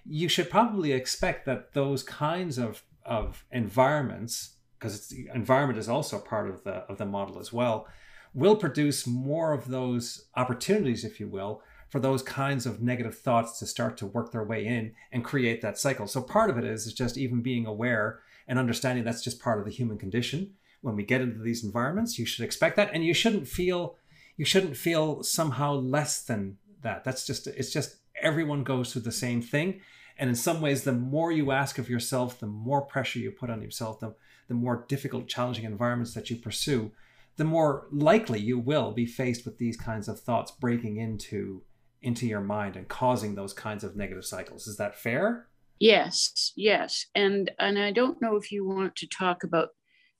you 0.05 0.27
should 0.27 0.49
probably 0.49 0.91
expect 0.91 1.45
that 1.45 1.73
those 1.73 2.01
kinds 2.03 2.57
of, 2.57 2.83
of 3.05 3.45
environments, 3.51 4.55
because 4.79 5.09
the 5.09 5.29
environment 5.33 5.77
is 5.77 5.87
also 5.87 6.19
part 6.19 6.49
of 6.49 6.63
the 6.63 6.83
of 6.89 6.97
the 6.97 7.05
model 7.05 7.39
as 7.39 7.53
well, 7.53 7.87
will 8.33 8.55
produce 8.55 9.05
more 9.05 9.53
of 9.53 9.67
those 9.67 10.25
opportunities, 10.35 11.03
if 11.03 11.19
you 11.19 11.27
will, 11.27 11.61
for 11.91 11.99
those 11.99 12.23
kinds 12.23 12.65
of 12.65 12.81
negative 12.81 13.17
thoughts 13.17 13.59
to 13.59 13.67
start 13.67 13.97
to 13.97 14.07
work 14.07 14.31
their 14.31 14.45
way 14.45 14.65
in 14.65 14.93
and 15.11 15.25
create 15.25 15.61
that 15.61 15.77
cycle. 15.77 16.07
So 16.07 16.21
part 16.21 16.49
of 16.49 16.57
it 16.57 16.63
is, 16.63 16.87
is 16.87 16.93
just 16.93 17.17
even 17.17 17.41
being 17.41 17.65
aware 17.65 18.21
and 18.47 18.57
understanding 18.57 19.03
that's 19.03 19.21
just 19.21 19.41
part 19.41 19.59
of 19.59 19.65
the 19.65 19.71
human 19.71 19.97
condition. 19.97 20.53
When 20.79 20.95
we 20.95 21.03
get 21.03 21.21
into 21.21 21.39
these 21.39 21.65
environments, 21.65 22.17
you 22.17 22.25
should 22.25 22.45
expect 22.45 22.77
that, 22.77 22.89
and 22.93 23.05
you 23.05 23.13
shouldn't 23.13 23.47
feel 23.47 23.97
you 24.37 24.45
shouldn't 24.45 24.77
feel 24.77 25.21
somehow 25.21 25.73
less 25.73 26.23
than 26.23 26.57
that. 26.81 27.03
That's 27.03 27.27
just 27.27 27.45
it's 27.45 27.71
just 27.71 27.97
everyone 28.19 28.63
goes 28.63 28.91
through 28.91 29.03
the 29.03 29.11
same 29.11 29.41
thing. 29.41 29.81
And 30.17 30.29
in 30.29 30.35
some 30.35 30.61
ways, 30.61 30.83
the 30.83 30.93
more 30.93 31.31
you 31.31 31.51
ask 31.51 31.77
of 31.77 31.89
yourself, 31.89 32.39
the 32.39 32.47
more 32.47 32.81
pressure 32.81 33.19
you 33.19 33.31
put 33.31 33.49
on 33.49 33.61
yourself, 33.61 33.99
the, 33.99 34.15
the 34.47 34.53
more 34.53 34.85
difficult, 34.87 35.27
challenging 35.27 35.65
environments 35.65 36.13
that 36.13 36.29
you 36.29 36.35
pursue, 36.35 36.91
the 37.37 37.43
more 37.43 37.87
likely 37.91 38.39
you 38.39 38.59
will 38.59 38.91
be 38.91 39.05
faced 39.05 39.45
with 39.45 39.57
these 39.57 39.77
kinds 39.77 40.07
of 40.07 40.19
thoughts 40.19 40.51
breaking 40.51 40.97
into 40.97 41.63
into 42.01 42.25
your 42.25 42.41
mind 42.41 42.75
and 42.75 42.87
causing 42.87 43.35
those 43.35 43.53
kinds 43.53 43.83
of 43.83 43.95
negative 43.95 44.25
cycles. 44.25 44.67
Is 44.67 44.77
that 44.77 44.97
fair? 44.97 45.47
Yes, 45.79 46.51
yes. 46.55 47.07
And 47.15 47.51
and 47.59 47.79
I 47.79 47.91
don't 47.91 48.21
know 48.21 48.35
if 48.35 48.51
you 48.51 48.65
want 48.65 48.95
to 48.97 49.07
talk 49.07 49.43
about 49.43 49.69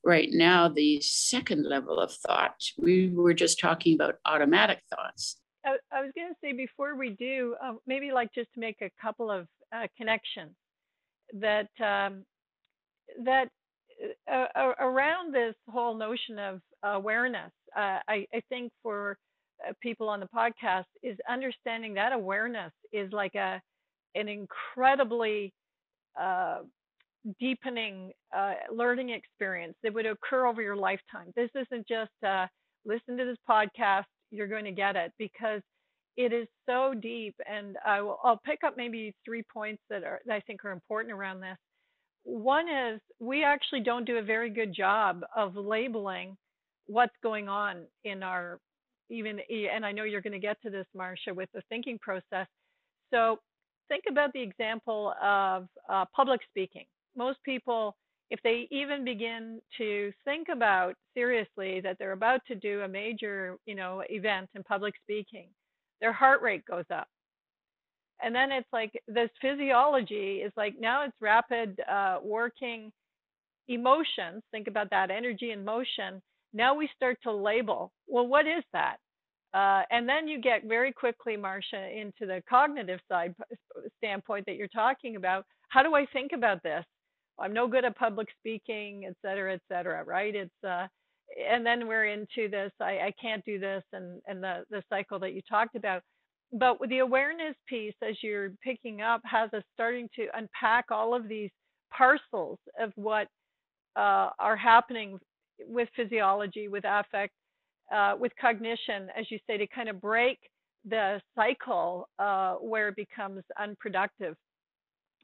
right 0.04 0.30
now 0.32 0.68
the 0.68 1.00
second 1.02 1.66
level 1.68 2.00
of 2.00 2.12
thought. 2.12 2.56
We 2.78 3.10
were 3.10 3.34
just 3.34 3.60
talking 3.60 3.96
about 3.96 4.16
automatic 4.26 4.80
thoughts. 4.90 5.38
I, 5.66 5.78
I 5.92 6.02
was 6.02 6.12
going 6.16 6.30
to 6.30 6.36
say 6.44 6.54
before 6.54 6.96
we 6.96 7.12
do, 7.12 7.56
uh, 7.64 7.74
maybe 7.86 8.12
like 8.12 8.34
just 8.34 8.52
to 8.56 8.60
make 8.60 8.82
a 8.82 8.90
couple 9.00 9.30
of 9.30 9.48
uh, 9.72 9.86
connections 9.96 10.56
that 11.34 11.70
um, 11.80 12.26
that 13.24 13.50
uh, 14.32 14.46
uh 14.56 14.74
around 14.80 15.34
this 15.34 15.56
whole 15.70 15.96
notion 15.96 16.40
of 16.40 16.60
awareness. 16.84 17.52
Uh, 17.76 18.00
I, 18.08 18.26
I 18.34 18.42
think 18.50 18.72
for 18.82 19.18
people 19.82 20.10
on 20.10 20.20
the 20.20 20.28
podcast 20.36 20.86
is 21.04 21.18
understanding 21.30 21.94
that 21.94 22.14
awareness 22.14 22.72
is 22.92 23.12
like 23.12 23.36
a 23.36 23.62
an 24.16 24.28
incredibly 24.28 25.54
uh, 26.20 26.60
deepening 27.40 28.12
uh, 28.36 28.54
learning 28.72 29.10
experience 29.10 29.76
that 29.84 29.94
would 29.94 30.06
occur 30.06 30.46
over 30.48 30.62
your 30.62 30.76
lifetime. 30.76 31.32
This 31.36 31.50
isn't 31.56 31.88
just 31.88 32.12
uh, 32.28 32.48
listen 32.86 33.18
to 33.18 33.26
this 33.26 33.38
podcast, 33.50 34.06
you're 34.32 34.48
going 34.48 34.66
to 34.66 34.72
get 34.72 34.96
it 34.96 35.12
because 35.18 35.62
it 36.18 36.34
is 36.34 36.48
so 36.68 36.94
deep. 37.00 37.36
And 37.50 37.78
I 37.86 38.02
will, 38.02 38.20
I'll 38.24 38.42
pick 38.46 38.60
up 38.66 38.76
maybe 38.76 39.14
three 39.26 39.44
points 39.54 39.82
that 39.90 40.04
are 40.04 40.20
that 40.26 40.34
I 40.34 40.40
think 40.42 40.66
are 40.66 40.72
important 40.72 41.14
around 41.14 41.42
this. 41.42 41.58
One 42.24 42.68
is 42.70 43.00
we 43.20 43.44
actually 43.44 43.82
don't 43.82 44.06
do 44.06 44.18
a 44.18 44.22
very 44.22 44.50
good 44.50 44.74
job 44.74 45.22
of 45.36 45.56
labeling 45.56 46.38
what's 46.88 47.16
going 47.24 47.48
on 47.48 47.84
in 48.04 48.24
our 48.24 48.60
even 49.12 49.40
and 49.74 49.86
I 49.86 49.92
know 49.92 50.04
you're 50.04 50.22
going 50.22 50.34
to 50.34 50.40
get 50.40 50.62
to 50.64 50.70
this, 50.70 50.86
Marcia, 50.96 51.34
with 51.34 51.50
the 51.54 51.62
thinking 51.70 52.00
process. 52.00 52.48
So 53.14 53.40
think 53.88 54.06
about 54.10 54.32
the 54.34 54.42
example 54.42 55.14
of 55.22 55.68
uh, 55.90 56.06
public 56.16 56.42
speaking. 56.50 56.86
Most 57.16 57.40
people, 57.44 57.96
if 58.30 58.40
they 58.44 58.68
even 58.72 59.04
begin 59.04 59.60
to 59.78 60.12
think 60.24 60.48
about 60.52 60.96
seriously 61.14 61.82
that 61.82 61.98
they're 62.00 62.14
about 62.14 62.42
to 62.48 62.56
do 62.56 62.82
a 62.82 62.88
major, 62.88 63.58
you 63.66 63.76
know, 63.76 64.04
event 64.10 64.50
in 64.56 64.64
public 64.64 64.94
speaking, 65.04 65.48
their 66.00 66.14
heart 66.14 66.42
rate 66.42 66.66
goes 66.66 66.86
up. 66.94 67.08
And 68.24 68.34
then 68.34 68.52
it's 68.52 68.70
like 68.72 68.92
this 69.08 69.30
physiology 69.42 70.38
is 70.38 70.54
like 70.56 70.76
now 70.80 71.04
it's 71.04 71.16
rapid 71.20 71.82
uh, 71.92 72.20
working 72.24 72.92
emotions. 73.68 74.44
Think 74.52 74.68
about 74.68 74.90
that 74.92 75.12
energy 75.12 75.52
and 75.52 75.66
motion 75.66 76.22
now 76.54 76.74
we 76.74 76.90
start 76.96 77.18
to 77.24 77.32
label, 77.32 77.92
well, 78.08 78.28
what 78.28 78.46
is 78.46 78.64
that? 78.74 78.98
Uh, 79.54 79.84
and 79.92 80.08
then 80.08 80.28
you 80.28 80.40
get 80.40 80.64
very 80.64 80.94
quickly, 80.94 81.36
Marcia, 81.36 81.90
into 81.90 82.26
the 82.26 82.42
cognitive 82.50 83.00
side 83.12 83.36
standpoint 83.98 84.46
that 84.46 84.56
you're 84.56 84.68
talking 84.70 85.18
about. 85.18 85.46
How 85.70 85.84
do 85.84 85.96
I 85.96 86.06
think 86.14 86.32
about 86.34 86.64
this? 86.64 86.86
I'm 87.40 87.54
no 87.54 87.68
good 87.68 87.86
at 87.86 87.98
public 87.98 88.28
speaking, 88.40 89.06
et 89.08 89.16
cetera, 89.22 89.54
et 89.54 89.62
cetera, 89.68 90.04
right? 90.04 90.36
It's 90.36 90.64
uh, 90.64 90.88
and 91.50 91.66
then 91.66 91.88
we're 91.88 92.08
into 92.08 92.50
this. 92.50 92.72
I, 92.80 93.00
I 93.00 93.14
can't 93.22 93.44
do 93.46 93.60
this, 93.60 93.84
and 93.94 94.22
and 94.28 94.44
the 94.44 94.64
the 94.70 94.84
cycle 94.90 95.20
that 95.20 95.34
you 95.34 95.42
talked 95.50 95.76
about. 95.76 96.02
But 96.54 96.78
the 96.90 97.00
awareness 97.00 97.56
piece, 97.68 97.96
as 98.08 98.18
you're 98.22 98.52
picking 98.62 99.02
up, 99.02 99.22
has 99.24 99.54
us 99.54 99.64
starting 99.74 100.10
to 100.18 100.28
unpack 100.34 100.92
all 100.92 101.14
of 101.14 101.30
these 101.30 101.50
parcels 101.92 102.60
of 102.80 102.92
what 102.96 103.28
uh, 103.96 104.30
are 104.40 104.58
happening 104.58 105.18
with 105.66 105.88
physiology, 105.96 106.68
with 106.68 106.84
affect, 106.86 107.34
uh, 107.92 108.16
with 108.20 108.32
cognition, 108.40 109.10
as 109.18 109.30
you 109.30 109.40
say, 109.48 109.58
to 109.58 109.68
kind 109.68 109.90
of 109.90 110.02
break 110.02 110.40
the 110.88 111.22
cycle 111.36 112.10
uh, 112.20 112.56
where 112.56 112.90
it 112.90 112.96
becomes 112.96 113.44
unproductive. 113.60 114.36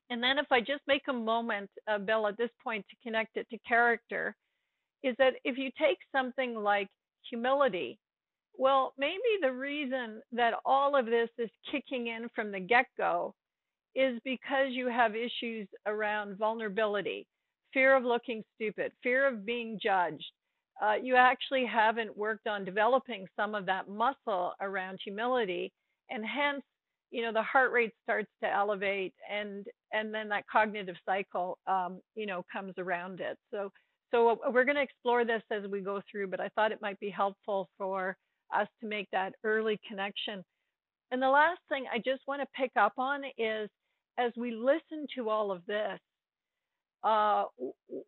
And 0.09 0.21
then, 0.23 0.37
if 0.37 0.51
I 0.51 0.59
just 0.59 0.81
make 0.87 1.03
a 1.09 1.13
moment, 1.13 1.69
uh, 1.87 1.97
Bill, 1.97 2.27
at 2.27 2.37
this 2.37 2.49
point 2.63 2.85
to 2.89 2.95
connect 3.03 3.35
it 3.37 3.47
to 3.49 3.57
character, 3.67 4.35
is 5.03 5.15
that 5.19 5.33
if 5.43 5.57
you 5.57 5.69
take 5.79 5.97
something 6.11 6.55
like 6.55 6.87
humility, 7.29 7.99
well, 8.57 8.93
maybe 8.97 9.17
the 9.41 9.51
reason 9.51 10.21
that 10.31 10.53
all 10.65 10.95
of 10.95 11.05
this 11.05 11.29
is 11.37 11.49
kicking 11.69 12.07
in 12.07 12.27
from 12.33 12.51
the 12.51 12.59
get 12.59 12.85
go 12.97 13.33
is 13.95 14.19
because 14.23 14.69
you 14.69 14.87
have 14.87 15.15
issues 15.15 15.67
around 15.85 16.37
vulnerability 16.37 17.27
fear 17.73 17.95
of 17.95 18.03
looking 18.03 18.43
stupid, 18.55 18.91
fear 19.03 19.27
of 19.27 19.45
being 19.45 19.79
judged. 19.81 20.31
Uh, 20.81 20.93
you 21.01 21.15
actually 21.15 21.65
haven't 21.65 22.15
worked 22.15 22.47
on 22.47 22.63
developing 22.63 23.27
some 23.35 23.55
of 23.55 23.65
that 23.65 23.89
muscle 23.89 24.53
around 24.61 24.99
humility, 25.03 25.71
and 26.09 26.23
hence, 26.25 26.63
you 27.11 27.21
know, 27.21 27.33
the 27.33 27.41
heart 27.41 27.71
rate 27.71 27.93
starts 28.03 28.29
to 28.43 28.53
elevate, 28.53 29.13
and 29.31 29.65
and 29.91 30.13
then 30.13 30.29
that 30.29 30.45
cognitive 30.51 30.95
cycle, 31.05 31.57
um, 31.67 31.99
you 32.15 32.25
know, 32.25 32.43
comes 32.51 32.73
around 32.77 33.19
it. 33.21 33.37
So, 33.51 33.71
so 34.11 34.29
uh, 34.29 34.51
we're 34.51 34.65
going 34.65 34.75
to 34.75 34.81
explore 34.81 35.25
this 35.25 35.41
as 35.51 35.63
we 35.69 35.79
go 35.81 36.01
through, 36.11 36.27
but 36.27 36.39
I 36.39 36.49
thought 36.49 36.71
it 36.71 36.81
might 36.81 36.99
be 36.99 37.09
helpful 37.09 37.69
for 37.77 38.15
us 38.55 38.67
to 38.81 38.87
make 38.87 39.09
that 39.11 39.33
early 39.43 39.79
connection. 39.87 40.43
And 41.11 41.21
the 41.21 41.29
last 41.29 41.61
thing 41.69 41.85
I 41.91 41.97
just 41.97 42.21
want 42.27 42.41
to 42.41 42.47
pick 42.55 42.71
up 42.77 42.93
on 42.97 43.21
is 43.37 43.69
as 44.17 44.31
we 44.35 44.51
listen 44.51 45.07
to 45.15 45.29
all 45.29 45.51
of 45.51 45.65
this, 45.65 45.99
uh, 47.03 47.45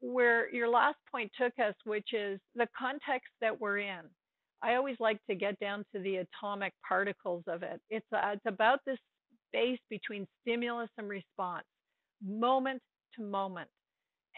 where 0.02 0.54
your 0.54 0.68
last 0.68 0.98
point 1.12 1.32
took 1.40 1.54
us, 1.60 1.76
which 1.86 2.14
is 2.14 2.40
the 2.56 2.68
context 2.78 3.30
that 3.42 3.60
we're 3.60 3.80
in. 3.80 4.02
I 4.62 4.76
always 4.76 4.98
like 5.00 5.20
to 5.30 5.36
get 5.36 5.60
down 5.60 5.86
to 5.94 6.02
the 6.02 6.18
atomic 6.18 6.74
particles 6.88 7.44
of 7.48 7.64
it. 7.64 7.80
It's, 7.90 8.06
uh, 8.14 8.32
it's 8.34 8.46
about 8.46 8.80
this 8.86 8.98
space 9.48 9.80
between 9.90 10.28
stimulus 10.42 10.90
and 10.98 11.08
response, 11.08 11.66
moment 12.26 12.82
to 13.16 13.22
moment. 13.24 13.70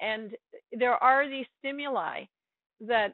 And 0.02 0.32
there 0.72 0.94
are 0.94 1.30
these 1.30 1.46
stimuli 1.60 2.26
that, 2.82 3.14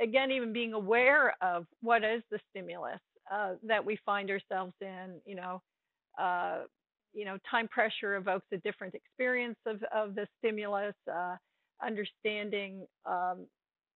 again, 0.00 0.30
even 0.30 0.52
being 0.52 0.72
aware 0.72 1.34
of 1.40 1.66
what 1.80 2.04
is 2.04 2.22
the 2.30 2.38
stimulus 2.50 3.00
uh, 3.32 3.54
that 3.62 3.84
we 3.84 3.98
find 4.04 4.30
ourselves 4.30 4.74
in, 4.80 5.20
you 5.24 5.36
know, 5.36 5.62
uh, 6.20 6.60
you 7.16 7.24
know, 7.24 7.38
time 7.50 7.66
pressure 7.68 8.16
evokes 8.16 8.46
a 8.52 8.58
different 8.58 8.94
experience 8.94 9.56
of, 9.66 9.82
of 9.92 10.14
the 10.14 10.26
stimulus, 10.38 10.94
uh, 11.10 11.34
understanding 11.84 12.86
um, 13.06 13.46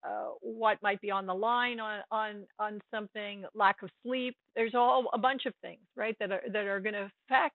uh, 0.02 0.30
what 0.40 0.78
might 0.83 1.00
be 1.02 1.11
on 1.11 1.26
the 1.26 1.35
line 1.35 1.78
on, 1.78 2.00
on, 2.11 2.46
on 2.59 2.80
something, 2.92 3.44
lack 3.54 3.83
of 3.83 3.90
sleep. 4.02 4.35
There's 4.56 4.74
all 4.74 5.11
a 5.12 5.18
bunch 5.18 5.44
of 5.44 5.52
things, 5.61 5.83
right, 5.96 6.16
that 6.18 6.33
are, 6.33 6.42
that 6.50 6.64
are 6.64 6.80
going 6.80 6.94
to 6.94 7.11
affect 7.28 7.54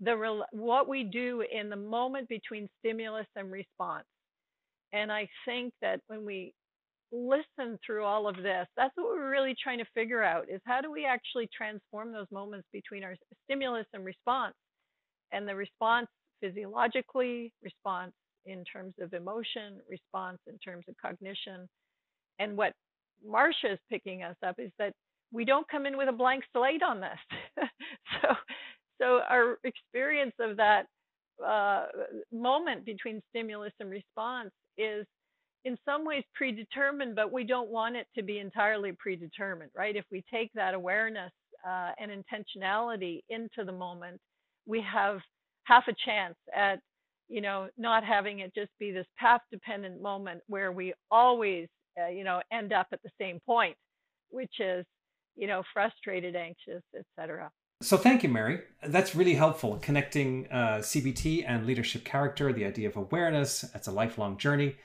the 0.00 0.42
what 0.50 0.88
we 0.88 1.04
do 1.04 1.44
in 1.52 1.68
the 1.68 1.76
moment 1.76 2.28
between 2.28 2.66
stimulus 2.80 3.26
and 3.36 3.52
response. 3.52 4.06
And 4.94 5.12
I 5.12 5.28
think 5.44 5.74
that 5.82 6.00
when 6.06 6.24
we 6.24 6.54
listen 7.12 7.78
through 7.84 8.04
all 8.04 8.26
of 8.26 8.36
this, 8.36 8.66
that's 8.76 8.92
what 8.96 9.06
we're 9.06 9.30
really 9.30 9.54
trying 9.62 9.78
to 9.78 9.84
figure 9.94 10.22
out 10.22 10.48
is 10.48 10.60
how 10.64 10.80
do 10.80 10.90
we 10.90 11.04
actually 11.04 11.48
transform 11.56 12.12
those 12.12 12.26
moments 12.32 12.66
between 12.72 13.04
our 13.04 13.14
stimulus 13.44 13.86
and 13.92 14.04
response 14.04 14.54
and 15.32 15.48
the 15.48 15.54
response 15.54 16.06
physiologically, 16.40 17.52
response 17.62 18.12
in 18.46 18.64
terms 18.64 18.94
of 19.00 19.12
emotion, 19.14 19.80
response 19.88 20.38
in 20.46 20.58
terms 20.58 20.84
of 20.88 20.94
cognition. 21.00 21.68
And 22.38 22.56
what 22.56 22.72
Marcia 23.26 23.72
is 23.72 23.78
picking 23.90 24.22
us 24.22 24.36
up 24.46 24.56
is 24.58 24.70
that 24.78 24.92
we 25.32 25.44
don't 25.44 25.68
come 25.68 25.86
in 25.86 25.96
with 25.96 26.08
a 26.08 26.12
blank 26.12 26.44
slate 26.52 26.82
on 26.82 27.00
this. 27.00 27.18
so, 28.22 28.28
so 29.00 29.20
our 29.28 29.58
experience 29.64 30.34
of 30.38 30.56
that 30.56 30.86
uh, 31.44 31.86
moment 32.32 32.84
between 32.84 33.20
stimulus 33.30 33.72
and 33.80 33.90
response 33.90 34.50
is 34.78 35.06
in 35.64 35.76
some 35.84 36.04
ways 36.04 36.22
predetermined, 36.34 37.16
but 37.16 37.32
we 37.32 37.42
don't 37.42 37.70
want 37.70 37.96
it 37.96 38.06
to 38.16 38.22
be 38.22 38.38
entirely 38.38 38.92
predetermined, 38.92 39.70
right? 39.74 39.96
If 39.96 40.04
we 40.12 40.22
take 40.32 40.52
that 40.54 40.74
awareness 40.74 41.32
uh, 41.66 41.92
and 41.98 42.10
intentionality 42.10 43.20
into 43.30 43.64
the 43.64 43.72
moment, 43.72 44.20
we 44.66 44.82
have 44.82 45.20
half 45.64 45.84
a 45.88 45.94
chance 46.04 46.36
at, 46.54 46.80
you 47.28 47.40
know, 47.40 47.68
not 47.78 48.04
having 48.04 48.40
it 48.40 48.54
just 48.54 48.70
be 48.78 48.90
this 48.90 49.06
path 49.18 49.40
dependent 49.50 50.00
moment 50.00 50.40
where 50.46 50.72
we 50.72 50.92
always, 51.10 51.68
uh, 52.00 52.08
you 52.08 52.24
know, 52.24 52.40
end 52.52 52.72
up 52.72 52.86
at 52.92 53.02
the 53.02 53.10
same 53.20 53.40
point, 53.46 53.76
which 54.30 54.60
is, 54.60 54.84
you 55.36 55.46
know, 55.46 55.62
frustrated, 55.72 56.36
anxious, 56.36 56.82
etc. 56.96 57.50
So 57.82 57.96
thank 57.96 58.22
you, 58.22 58.28
Mary. 58.28 58.60
That's 58.86 59.14
really 59.14 59.34
helpful 59.34 59.78
connecting 59.82 60.46
uh, 60.50 60.78
CBT 60.78 61.44
and 61.46 61.66
leadership 61.66 62.04
character, 62.04 62.52
the 62.52 62.64
idea 62.64 62.88
of 62.88 62.96
awareness. 62.96 63.64
It's 63.74 63.88
a 63.88 63.92
lifelong 63.92 64.38
journey. 64.38 64.76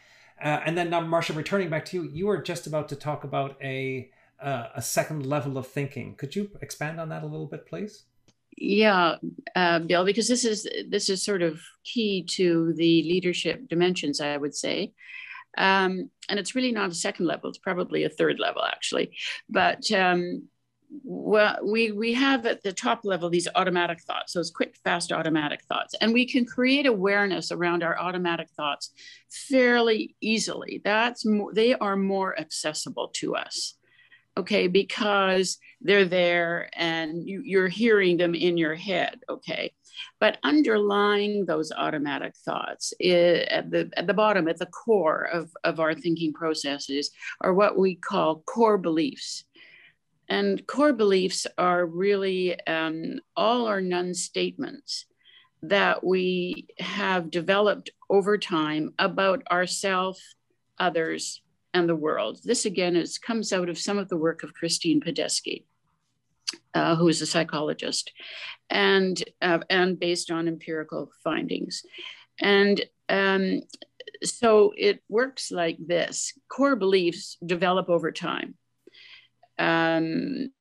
Uh, 0.42 0.62
and 0.66 0.78
then 0.78 0.90
now, 0.90 1.02
Marcia, 1.02 1.34
returning 1.34 1.70
back 1.70 1.86
to 1.86 1.98
you, 1.98 2.10
you 2.12 2.28
were 2.28 2.42
just 2.42 2.66
about 2.66 2.90
to 2.90 2.96
talk 2.96 3.24
about 3.24 3.58
a 3.62 4.10
uh, 4.42 4.68
a 4.74 4.82
second 4.82 5.26
level 5.26 5.58
of 5.58 5.68
thinking. 5.68 6.16
Could 6.16 6.36
you 6.36 6.52
expand 6.62 7.00
on 7.00 7.10
that 7.10 7.24
a 7.24 7.26
little 7.26 7.46
bit, 7.46 7.66
please? 7.66 8.06
Yeah, 8.62 9.16
uh, 9.56 9.80
Bill, 9.80 10.04
because 10.04 10.28
this 10.28 10.44
is 10.44 10.68
this 10.90 11.10
is 11.10 11.24
sort 11.24 11.42
of 11.42 11.62
key 11.86 12.24
to 12.32 12.74
the 12.74 13.04
leadership 13.04 13.70
dimensions, 13.70 14.20
I 14.20 14.36
would 14.36 14.54
say. 14.54 14.92
Um, 15.58 16.10
and 16.28 16.38
it's 16.38 16.56
really 16.56 16.74
not 16.74 16.92
a 16.92 16.94
second 16.94 17.26
level; 17.26 17.50
it's 17.50 17.58
probably 17.58 18.04
a 18.04 18.10
third 18.10 18.38
level, 18.38 18.66
actually. 18.66 19.16
But 19.50 19.90
um, 19.94 20.50
well, 21.06 21.58
we 21.64 21.94
we 21.94 22.14
have 22.16 22.46
at 22.46 22.62
the 22.62 22.74
top 22.74 23.06
level 23.06 23.30
these 23.30 23.48
automatic 23.56 24.02
thoughts, 24.02 24.34
those 24.34 24.52
quick, 24.52 24.76
fast 24.84 25.14
automatic 25.14 25.64
thoughts, 25.64 25.96
and 26.02 26.14
we 26.14 26.26
can 26.26 26.46
create 26.46 26.86
awareness 26.86 27.54
around 27.54 27.82
our 27.82 27.98
automatic 27.98 28.50
thoughts 28.58 28.92
fairly 29.30 30.18
easily. 30.20 30.82
That's 30.84 31.26
more, 31.26 31.54
they 31.54 31.76
are 31.76 31.96
more 31.96 32.38
accessible 32.38 33.08
to 33.16 33.38
us, 33.38 33.76
okay, 34.40 34.68
because 34.68 35.58
they're 35.82 36.06
there 36.06 36.70
and 36.76 37.28
you, 37.28 37.42
you're 37.44 37.68
hearing 37.68 38.18
them 38.18 38.36
in 38.36 38.58
your 38.58 38.76
head, 38.76 39.20
okay. 39.30 39.74
But 40.20 40.38
underlying 40.44 41.46
those 41.46 41.72
automatic 41.72 42.36
thoughts 42.46 42.94
at 43.02 43.70
the 43.72 43.90
at 43.96 44.08
the 44.08 44.14
bottom, 44.14 44.48
at 44.48 44.58
the 44.58 44.66
core 44.68 45.24
of, 45.24 45.52
of 45.64 45.80
our 45.80 45.94
thinking 45.94 46.34
processes, 46.34 47.12
are 47.42 47.54
what 47.54 47.78
we 47.78 47.96
call 47.96 48.42
core 48.46 48.78
beliefs 48.78 49.44
and 50.30 50.66
core 50.68 50.94
beliefs 50.94 51.48
are 51.58 51.86
really 51.86 52.60
um, 52.68 53.20
all 53.36 53.68
or 53.68 53.82
none 53.82 54.14
statements 54.14 55.06
that 55.64 56.04
we 56.06 56.68
have 56.78 57.32
developed 57.32 57.90
over 58.10 58.38
time 58.38 58.94
about 59.00 59.42
ourselves, 59.52 60.22
others, 60.78 61.42
and 61.74 61.88
the 61.88 61.96
world. 61.96 62.40
This 62.44 62.66
again 62.66 62.96
is 62.96 63.18
comes 63.18 63.54
out 63.54 63.70
of 63.70 63.78
some 63.78 63.98
of 63.98 64.10
the 64.10 64.18
work 64.18 64.44
of 64.44 64.54
Christine 64.54 65.02
Padesky, 65.02 65.64
uh, 66.74 66.96
who 66.96 67.08
is 67.08 67.22
a 67.22 67.26
psychologist, 67.26 68.12
and 68.70 69.22
uh, 69.42 69.60
and 69.70 70.00
based 70.00 70.32
on 70.32 70.48
empirical 70.48 71.12
findings, 71.24 71.84
and 72.42 72.84
um, 73.08 73.62
so 74.24 74.74
it 74.78 75.04
works 75.10 75.52
like 75.52 75.78
this: 75.80 76.34
core 76.50 76.76
beliefs 76.76 77.38
develop 77.46 77.90
over 77.90 78.12
time. 78.12 78.56
Um, 79.58 80.52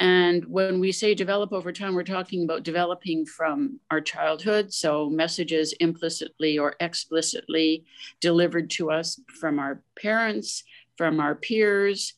and 0.00 0.44
when 0.44 0.78
we 0.78 0.92
say 0.92 1.14
develop 1.14 1.52
over 1.52 1.72
time, 1.72 1.94
we're 1.94 2.04
talking 2.04 2.44
about 2.44 2.62
developing 2.62 3.26
from 3.26 3.80
our 3.90 4.00
childhood. 4.00 4.72
So 4.72 5.10
messages 5.10 5.72
implicitly 5.80 6.56
or 6.56 6.76
explicitly 6.78 7.84
delivered 8.20 8.70
to 8.70 8.92
us 8.92 9.20
from 9.40 9.58
our 9.58 9.82
parents, 10.00 10.62
from 10.96 11.18
our 11.18 11.34
peers, 11.34 12.14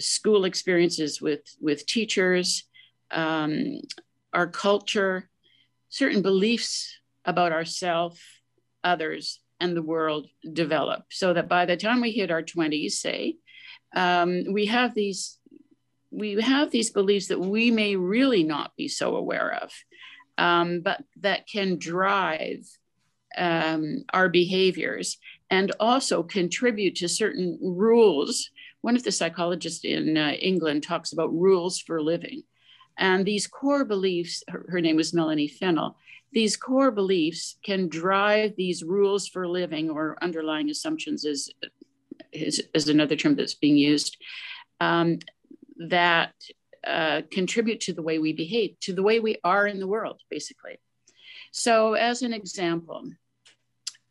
school 0.00 0.44
experiences 0.44 1.20
with, 1.20 1.42
with 1.60 1.86
teachers, 1.86 2.64
um, 3.12 3.80
our 4.32 4.48
culture, 4.48 5.28
certain 5.88 6.22
beliefs 6.22 6.98
about 7.24 7.52
ourselves, 7.52 8.20
others, 8.82 9.40
and 9.60 9.76
the 9.76 9.82
world 9.82 10.26
develop. 10.52 11.04
So 11.10 11.32
that 11.34 11.48
by 11.48 11.64
the 11.64 11.76
time 11.76 12.00
we 12.00 12.10
hit 12.10 12.30
our 12.32 12.42
20s, 12.42 12.92
say, 12.92 13.36
um, 13.94 14.44
we 14.52 14.66
have 14.66 14.94
these 14.94 15.39
we 16.10 16.40
have 16.40 16.70
these 16.70 16.90
beliefs 16.90 17.28
that 17.28 17.40
we 17.40 17.70
may 17.70 17.96
really 17.96 18.42
not 18.42 18.76
be 18.76 18.88
so 18.88 19.16
aware 19.16 19.54
of, 19.62 19.72
um, 20.38 20.80
but 20.80 21.02
that 21.20 21.46
can 21.46 21.78
drive 21.78 22.66
um, 23.36 24.04
our 24.12 24.28
behaviors 24.28 25.18
and 25.50 25.72
also 25.78 26.22
contribute 26.22 26.96
to 26.96 27.08
certain 27.08 27.58
rules. 27.62 28.50
One 28.80 28.96
of 28.96 29.04
the 29.04 29.12
psychologists 29.12 29.84
in 29.84 30.16
uh, 30.16 30.32
England 30.32 30.82
talks 30.82 31.12
about 31.12 31.32
rules 31.32 31.78
for 31.78 32.02
living. 32.02 32.42
And 32.98 33.24
these 33.24 33.46
core 33.46 33.84
beliefs, 33.84 34.42
her, 34.48 34.66
her 34.68 34.80
name 34.80 34.96
was 34.96 35.14
Melanie 35.14 35.48
Fennell, 35.48 35.96
these 36.32 36.56
core 36.56 36.90
beliefs 36.90 37.56
can 37.64 37.88
drive 37.88 38.54
these 38.56 38.82
rules 38.82 39.26
for 39.26 39.48
living 39.48 39.90
or 39.90 40.16
underlying 40.22 40.70
assumptions 40.70 41.24
is 41.24 41.52
is, 42.32 42.62
is 42.74 42.88
another 42.88 43.16
term 43.16 43.34
that's 43.34 43.54
being 43.54 43.76
used, 43.76 44.16
um, 44.80 45.18
that 45.88 46.32
uh, 46.86 47.22
contribute 47.30 47.80
to 47.80 47.92
the 47.92 48.02
way 48.02 48.18
we 48.18 48.32
behave, 48.32 48.78
to 48.80 48.92
the 48.92 49.02
way 49.02 49.20
we 49.20 49.36
are 49.44 49.66
in 49.66 49.80
the 49.80 49.86
world, 49.86 50.20
basically. 50.30 50.78
So, 51.52 51.94
as 51.94 52.22
an 52.22 52.32
example, 52.32 53.10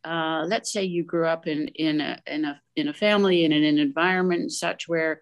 uh, 0.03 0.45
let's 0.47 0.71
say 0.71 0.84
you 0.84 1.03
grew 1.03 1.27
up 1.27 1.47
in 1.47 1.67
in 1.69 2.01
a 2.01 2.19
in 2.27 2.45
a 2.45 2.62
in 2.75 2.88
a 2.88 2.93
family 2.93 3.45
and 3.45 3.53
in 3.53 3.63
an 3.63 3.79
environment 3.79 4.51
such 4.51 4.88
where 4.88 5.21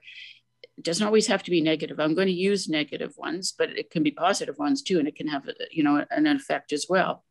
it 0.77 0.83
doesn't 0.83 1.05
always 1.05 1.27
have 1.27 1.43
to 1.43 1.51
be 1.51 1.61
negative. 1.61 1.99
I'm 1.99 2.15
going 2.15 2.27
to 2.27 2.33
use 2.33 2.69
negative 2.69 3.13
ones, 3.17 3.53
but 3.57 3.69
it 3.71 3.89
can 3.89 4.03
be 4.03 4.11
positive 4.11 4.57
ones 4.57 4.81
too, 4.81 4.99
and 4.99 5.07
it 5.07 5.15
can 5.15 5.27
have 5.27 5.49
you 5.71 5.83
know 5.83 6.05
an 6.11 6.27
effect 6.27 6.73
as 6.73 6.85
well. 6.89 7.23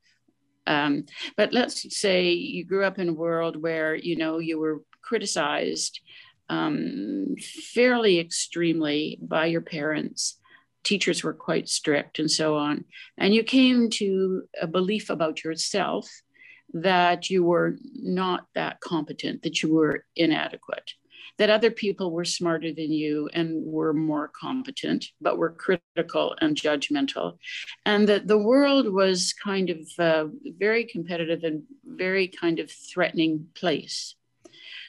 Um, 0.67 1.05
but 1.37 1.53
let's 1.53 1.97
say 1.97 2.33
you 2.33 2.65
grew 2.65 2.85
up 2.85 2.99
in 2.99 3.11
a 3.11 3.15
world 3.15 3.61
where 3.61 3.95
you 3.95 4.17
know 4.17 4.39
you 4.39 4.59
were 4.59 4.83
criticized 5.03 6.01
um, 6.49 7.35
fairly 7.75 8.19
extremely 8.19 9.19
by 9.21 9.47
your 9.47 9.61
parents. 9.61 10.39
Teachers 10.85 11.25
were 11.25 11.35
quite 11.35 11.69
strict 11.69 12.19
and 12.19 12.31
so 12.31 12.57
on. 12.57 12.85
And 13.19 13.35
you 13.35 13.43
came 13.43 13.91
to 13.91 14.45
a 14.61 14.67
belief 14.67 15.11
about 15.11 15.43
yourself 15.43 16.09
that 16.73 17.31
you 17.31 17.45
were 17.45 17.77
not 17.95 18.47
that 18.55 18.81
competent, 18.81 19.43
that 19.43 19.63
you 19.63 19.73
were 19.73 20.05
inadequate, 20.15 20.93
that 21.39 21.51
other 21.51 21.71
people 21.71 22.11
were 22.11 22.25
smarter 22.25 22.73
than 22.73 22.93
you 22.93 23.29
and 23.33 23.65
were 23.65 23.93
more 23.93 24.29
competent, 24.29 25.07
but 25.21 25.39
were 25.39 25.51
critical 25.51 26.37
and 26.41 26.57
judgmental, 26.57 27.39
and 27.85 28.09
that 28.09 28.27
the 28.27 28.39
world 28.39 28.93
was 28.93 29.33
kind 29.33 29.71
of 29.71 29.79
a 29.99 30.29
very 30.59 30.85
competitive 30.85 31.45
and 31.45 31.63
very 31.85 32.29
kind 32.29 32.59
of 32.59 32.71
threatening 32.71 33.47
place. 33.55 34.15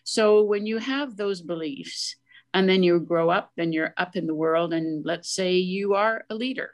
So 0.07 0.41
when 0.41 0.65
you 0.65 0.77
have 0.77 1.17
those 1.17 1.41
beliefs, 1.41 2.15
and 2.53 2.67
then 2.67 2.81
you 2.81 2.97
grow 3.01 3.29
up 3.29 3.51
and 3.57 3.73
you're 3.73 3.93
up 3.97 4.15
in 4.15 4.25
the 4.25 4.33
world, 4.33 4.71
and 4.71 5.05
let's 5.05 5.29
say 5.29 5.57
you 5.57 5.95
are 5.95 6.23
a 6.29 6.33
leader, 6.33 6.71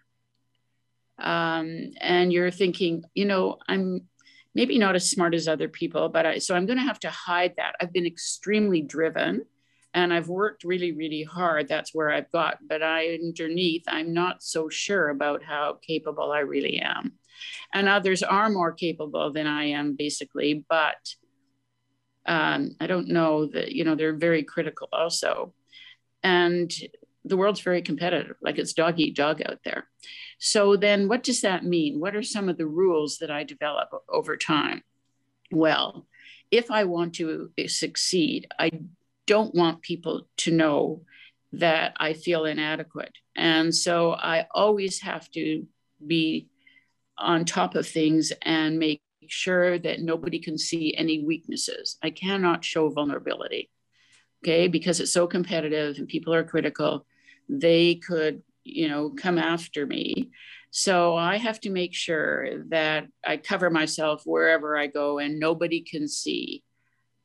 um, 1.17 1.93
and 1.99 2.31
you're 2.31 2.51
thinking, 2.51 3.03
you 3.15 3.25
know, 3.25 3.57
I'm 3.67 4.01
maybe 4.53 4.77
not 4.77 4.95
as 4.95 5.09
smart 5.09 5.33
as 5.33 5.47
other 5.47 5.67
people, 5.67 6.09
but 6.09 6.27
I, 6.27 6.37
so 6.37 6.53
I'm 6.53 6.67
going 6.67 6.77
to 6.77 6.85
have 6.85 6.99
to 6.99 7.09
hide 7.09 7.55
that. 7.57 7.73
I've 7.81 7.91
been 7.91 8.05
extremely 8.05 8.83
driven 8.83 9.45
and 9.95 10.13
I've 10.13 10.29
worked 10.29 10.63
really, 10.63 10.91
really 10.91 11.23
hard. 11.23 11.67
That's 11.67 11.89
where 11.91 12.11
I've 12.11 12.31
got, 12.31 12.59
but 12.69 12.83
I 12.83 13.15
underneath, 13.15 13.85
I'm 13.87 14.13
not 14.13 14.43
so 14.43 14.69
sure 14.69 15.09
about 15.09 15.41
how 15.43 15.79
capable 15.81 16.31
I 16.31 16.41
really 16.41 16.79
am. 16.79 17.13
And 17.73 17.89
others 17.89 18.21
are 18.21 18.51
more 18.51 18.73
capable 18.73 19.31
than 19.33 19.47
I 19.47 19.65
am, 19.69 19.95
basically, 19.95 20.63
but 20.69 20.97
um, 22.25 22.75
I 22.79 22.87
don't 22.87 23.09
know 23.09 23.47
that, 23.47 23.71
you 23.71 23.83
know, 23.83 23.95
they're 23.95 24.15
very 24.15 24.43
critical 24.43 24.87
also. 24.91 25.53
And 26.23 26.73
the 27.25 27.37
world's 27.37 27.61
very 27.61 27.81
competitive, 27.81 28.35
like 28.41 28.57
it's 28.57 28.73
dog 28.73 28.99
eat 28.99 29.15
dog 29.15 29.41
out 29.41 29.59
there. 29.63 29.87
So 30.39 30.75
then 30.75 31.07
what 31.07 31.23
does 31.23 31.41
that 31.41 31.63
mean? 31.63 31.99
What 31.99 32.15
are 32.15 32.23
some 32.23 32.49
of 32.49 32.57
the 32.57 32.67
rules 32.67 33.17
that 33.19 33.31
I 33.31 33.43
develop 33.43 33.89
over 34.09 34.35
time? 34.35 34.83
Well, 35.51 36.07
if 36.51 36.69
I 36.71 36.83
want 36.83 37.15
to 37.15 37.51
succeed, 37.67 38.47
I 38.59 38.71
don't 39.25 39.55
want 39.55 39.81
people 39.81 40.27
to 40.37 40.51
know 40.51 41.01
that 41.53 41.93
I 41.99 42.13
feel 42.13 42.45
inadequate. 42.45 43.13
And 43.35 43.73
so 43.73 44.13
I 44.13 44.47
always 44.51 45.01
have 45.01 45.29
to 45.31 45.65
be 46.05 46.47
on 47.17 47.45
top 47.45 47.75
of 47.75 47.87
things 47.87 48.33
and 48.41 48.79
make 48.79 49.02
sure 49.29 49.77
that 49.79 50.01
nobody 50.01 50.39
can 50.39 50.57
see 50.57 50.95
any 50.95 51.23
weaknesses. 51.23 51.97
I 52.01 52.09
cannot 52.09 52.63
show 52.63 52.89
vulnerability, 52.89 53.69
okay, 54.43 54.67
because 54.67 54.99
it's 54.99 55.11
so 55.11 55.27
competitive 55.27 55.97
and 55.97 56.07
people 56.07 56.33
are 56.33 56.43
critical. 56.43 57.05
They 57.49 57.95
could, 57.95 58.43
you 58.63 58.87
know, 58.87 59.09
come 59.09 59.37
after 59.37 59.85
me. 59.85 60.31
So 60.71 61.15
I 61.15 61.37
have 61.37 61.59
to 61.61 61.69
make 61.69 61.93
sure 61.93 62.63
that 62.69 63.05
I 63.23 63.37
cover 63.37 63.69
myself 63.69 64.23
wherever 64.25 64.75
I 64.75 64.87
go 64.87 65.19
and 65.19 65.39
nobody 65.39 65.81
can 65.81 66.07
see 66.07 66.63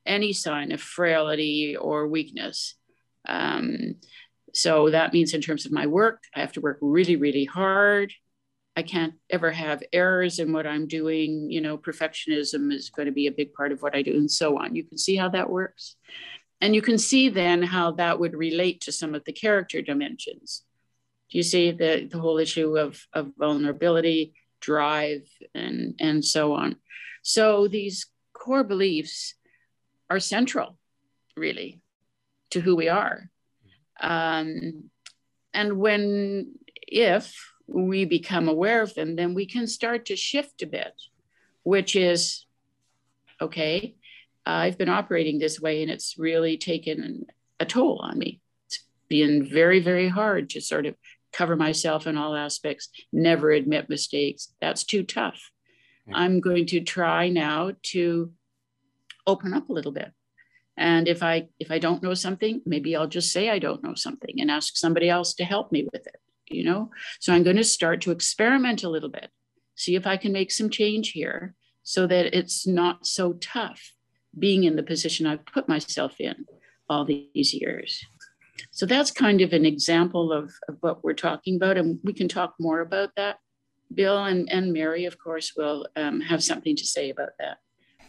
any 0.05 0.33
sign 0.33 0.73
of 0.73 0.81
frailty 0.81 1.77
or 1.77 2.09
weakness. 2.09 2.75
Um, 3.29 3.97
so 4.55 4.91
that 4.91 5.13
means 5.13 5.35
in 5.35 5.41
terms 5.41 5.67
of 5.67 5.73
my 5.73 5.87
work, 5.87 6.23
I 6.35 6.41
have 6.41 6.53
to 6.53 6.61
work 6.61 6.79
really, 6.81 7.17
really 7.17 7.45
hard. 7.45 8.13
I 8.79 8.83
can't 8.83 9.15
ever 9.29 9.51
have 9.51 9.83
errors 9.93 10.39
in 10.39 10.53
what 10.53 10.65
I'm 10.65 10.87
doing. 10.87 11.51
You 11.51 11.61
know, 11.61 11.77
perfectionism 11.77 12.73
is 12.73 12.91
going 12.91 13.07
to 13.07 13.13
be 13.21 13.27
a 13.27 13.33
big 13.33 13.53
part 13.53 13.73
of 13.73 13.83
what 13.83 13.97
I 13.97 14.03
do, 14.03 14.13
and 14.13 14.31
so 14.31 14.57
on. 14.57 14.77
You 14.77 14.85
can 14.85 14.99
see 14.99 15.17
how 15.17 15.29
that 15.31 15.51
works. 15.51 15.97
And 16.61 16.77
you 16.77 16.83
can 16.89 16.97
see 16.97 17.29
then 17.29 17.61
how 17.63 17.93
that 17.93 18.21
would 18.21 18.35
relate 18.35 18.81
to 18.83 18.93
some 18.93 19.17
of 19.17 19.25
the 19.25 19.33
character 19.33 19.83
dimensions. 19.83 20.63
Do 21.29 21.39
you 21.39 21.43
see 21.43 21.73
the, 21.73 22.09
the 22.09 22.21
whole 22.21 22.39
issue 22.39 22.79
of, 22.79 23.05
of 23.13 23.33
vulnerability, 23.37 24.35
drive, 24.61 25.27
and, 25.55 25.97
and 25.99 26.25
so 26.25 26.53
on? 26.53 26.77
So 27.23 27.67
these 27.67 28.07
core 28.33 28.65
beliefs 28.65 29.35
are 30.09 30.21
central, 30.21 30.79
really, 31.37 31.81
to 32.51 32.61
who 32.61 32.77
we 32.77 32.89
are. 32.89 33.29
Um, 34.01 34.91
and 35.53 35.79
when, 35.79 36.55
if 36.87 37.35
we 37.69 38.05
become 38.05 38.49
aware 38.49 38.83
of 38.83 38.95
them, 38.95 39.15
then 39.15 39.35
we 39.35 39.47
can 39.47 39.67
start 39.67 40.07
to 40.07 40.17
shift 40.17 40.63
a 40.63 40.67
bit, 40.67 40.93
which 41.63 41.95
is 41.95 42.47
okay, 43.41 43.95
I've 44.45 44.79
been 44.79 44.89
operating 44.89 45.39
this 45.39 45.61
way 45.61 45.83
and 45.83 45.91
it's 45.91 46.19
really 46.19 46.57
taken 46.57 47.27
a 47.61 47.67
toll 47.67 48.01
on 48.03 48.19
me. 48.19 48.41
It's 48.67 48.85
been 49.09 49.49
very, 49.49 49.79
very 49.81 50.09
hard 50.09 50.51
to 50.51 50.61
sort 50.61 50.87
of 50.87 50.97
cover 51.33 51.55
myself 51.55 52.07
in 52.07 52.17
all 52.17 52.35
aspects, 52.35 52.89
never 53.13 53.51
admit 53.51 53.91
mistakes. 53.91 54.53
That's 54.61 54.85
too 54.85 55.03
tough. 55.03 55.51
I'm 56.13 56.41
going 56.41 56.65
to 56.67 56.81
try 56.81 57.29
now 57.29 57.73
to 57.93 58.33
open 59.27 59.53
up 59.53 59.69
a 59.69 59.73
little 59.73 59.93
bit. 59.93 60.11
And 60.79 61.07
if 61.07 61.23
I 61.23 61.49
if 61.59 61.71
I 61.71 61.79
don't 61.79 62.03
know 62.03 62.15
something, 62.15 62.63
maybe 62.65 62.97
I'll 62.97 63.09
just 63.09 63.31
say 63.33 63.51
I 63.51 63.59
don't 63.59 63.83
know 63.83 63.95
something 63.95 64.41
and 64.41 64.51
ask 64.51 64.77
somebody 64.77 65.11
else 65.11 65.35
to 65.35 65.45
help 65.45 65.71
me 65.71 65.87
with 65.93 66.07
it, 66.07 66.17
you 66.51 66.65
know? 66.65 66.91
So 67.21 67.33
I'm 67.33 67.43
going 67.43 67.57
to 67.57 67.65
start 67.65 68.01
to 68.03 68.11
experiment 68.11 68.85
a 68.85 68.89
little 68.89 69.09
bit. 69.09 69.31
See 69.75 69.95
if 69.95 70.07
I 70.07 70.17
can 70.17 70.33
make 70.33 70.51
some 70.51 70.71
change 70.71 71.11
here 71.11 71.55
so 71.83 72.07
that 72.07 72.37
it's 72.37 72.67
not 72.67 73.07
so 73.07 73.35
tough 73.35 73.93
being 74.39 74.65
in 74.65 74.77
the 74.77 74.83
position 74.83 75.27
I've 75.27 75.47
put 75.47 75.69
myself 75.69 76.21
in 76.21 76.47
all 76.89 77.05
these 77.05 77.55
years. 77.55 78.05
So 78.71 78.87
that's 78.87 79.11
kind 79.11 79.41
of 79.41 79.53
an 79.53 79.65
example 79.65 80.33
of, 80.33 80.53
of 80.69 80.77
what 80.81 81.05
we're 81.05 81.15
talking 81.15 81.57
about. 81.57 81.77
And 81.77 81.99
we 82.03 82.13
can 82.13 82.29
talk 82.29 82.55
more 82.59 82.81
about 82.81 83.11
that. 83.17 83.39
Bill 83.95 84.25
and, 84.25 84.51
and 84.51 84.73
Mary, 84.73 85.07
of 85.07 85.19
course, 85.19 85.55
will 85.57 85.87
um, 85.97 86.21
have 86.21 86.43
something 86.43 86.77
to 86.77 86.85
say 86.85 87.11
about 87.11 87.31
that. 87.39 87.59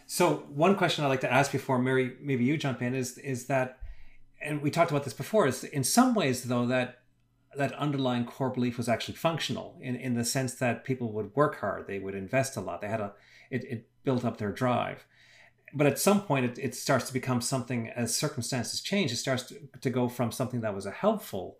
So 0.06 0.44
one 0.48 0.76
question 0.76 1.04
I'd 1.04 1.08
like 1.08 1.20
to 1.20 1.32
ask 1.32 1.52
before 1.52 1.78
Mary, 1.78 2.16
maybe 2.20 2.44
you 2.44 2.56
jump 2.56 2.82
in, 2.82 2.94
is 2.94 3.16
is 3.16 3.46
that, 3.46 3.78
and 4.42 4.60
we 4.60 4.70
talked 4.70 4.90
about 4.90 5.04
this 5.04 5.14
before, 5.14 5.46
is 5.46 5.62
in 5.62 5.84
some 5.84 6.14
ways 6.14 6.44
though 6.44 6.66
that 6.66 6.99
that 7.56 7.72
underlying 7.74 8.24
core 8.24 8.50
belief 8.50 8.76
was 8.76 8.88
actually 8.88 9.14
functional 9.14 9.76
in, 9.80 9.96
in 9.96 10.14
the 10.14 10.24
sense 10.24 10.54
that 10.54 10.84
people 10.84 11.12
would 11.12 11.34
work 11.34 11.60
hard, 11.60 11.86
they 11.86 11.98
would 11.98 12.14
invest 12.14 12.56
a 12.56 12.60
lot, 12.60 12.80
they 12.80 12.88
had 12.88 13.00
a 13.00 13.12
it, 13.50 13.64
it 13.64 13.88
built 14.04 14.24
up 14.24 14.36
their 14.36 14.52
drive. 14.52 15.04
But 15.74 15.86
at 15.86 15.98
some 15.98 16.22
point 16.22 16.46
it, 16.46 16.58
it 16.58 16.74
starts 16.74 17.06
to 17.06 17.12
become 17.12 17.40
something 17.40 17.88
as 17.88 18.14
circumstances 18.14 18.80
change 18.80 19.12
it 19.12 19.16
starts 19.16 19.44
to, 19.44 19.60
to 19.80 19.90
go 19.90 20.08
from 20.08 20.32
something 20.32 20.60
that 20.62 20.74
was 20.74 20.86
a 20.86 20.90
helpful 20.90 21.58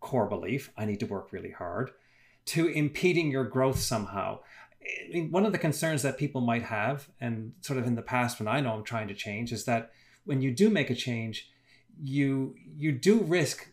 core 0.00 0.26
belief 0.26 0.72
i 0.76 0.84
need 0.84 0.98
to 0.98 1.06
work 1.06 1.32
really 1.32 1.52
hard 1.52 1.92
to 2.44 2.66
impeding 2.66 3.30
your 3.30 3.44
growth 3.44 3.78
somehow. 3.78 4.40
I 4.82 5.12
mean, 5.12 5.30
one 5.30 5.46
of 5.46 5.52
the 5.52 5.58
concerns 5.58 6.02
that 6.02 6.18
people 6.18 6.40
might 6.40 6.64
have 6.64 7.08
and 7.20 7.52
sort 7.60 7.78
of 7.78 7.86
in 7.86 7.94
the 7.94 8.02
past 8.02 8.40
when 8.40 8.48
i 8.48 8.60
know 8.60 8.74
i'm 8.74 8.82
trying 8.82 9.06
to 9.08 9.14
change 9.14 9.52
is 9.52 9.64
that 9.66 9.92
when 10.24 10.42
you 10.42 10.50
do 10.50 10.68
make 10.68 10.90
a 10.90 10.94
change 10.94 11.48
you 12.02 12.56
you 12.76 12.90
do 12.90 13.20
risk 13.20 13.68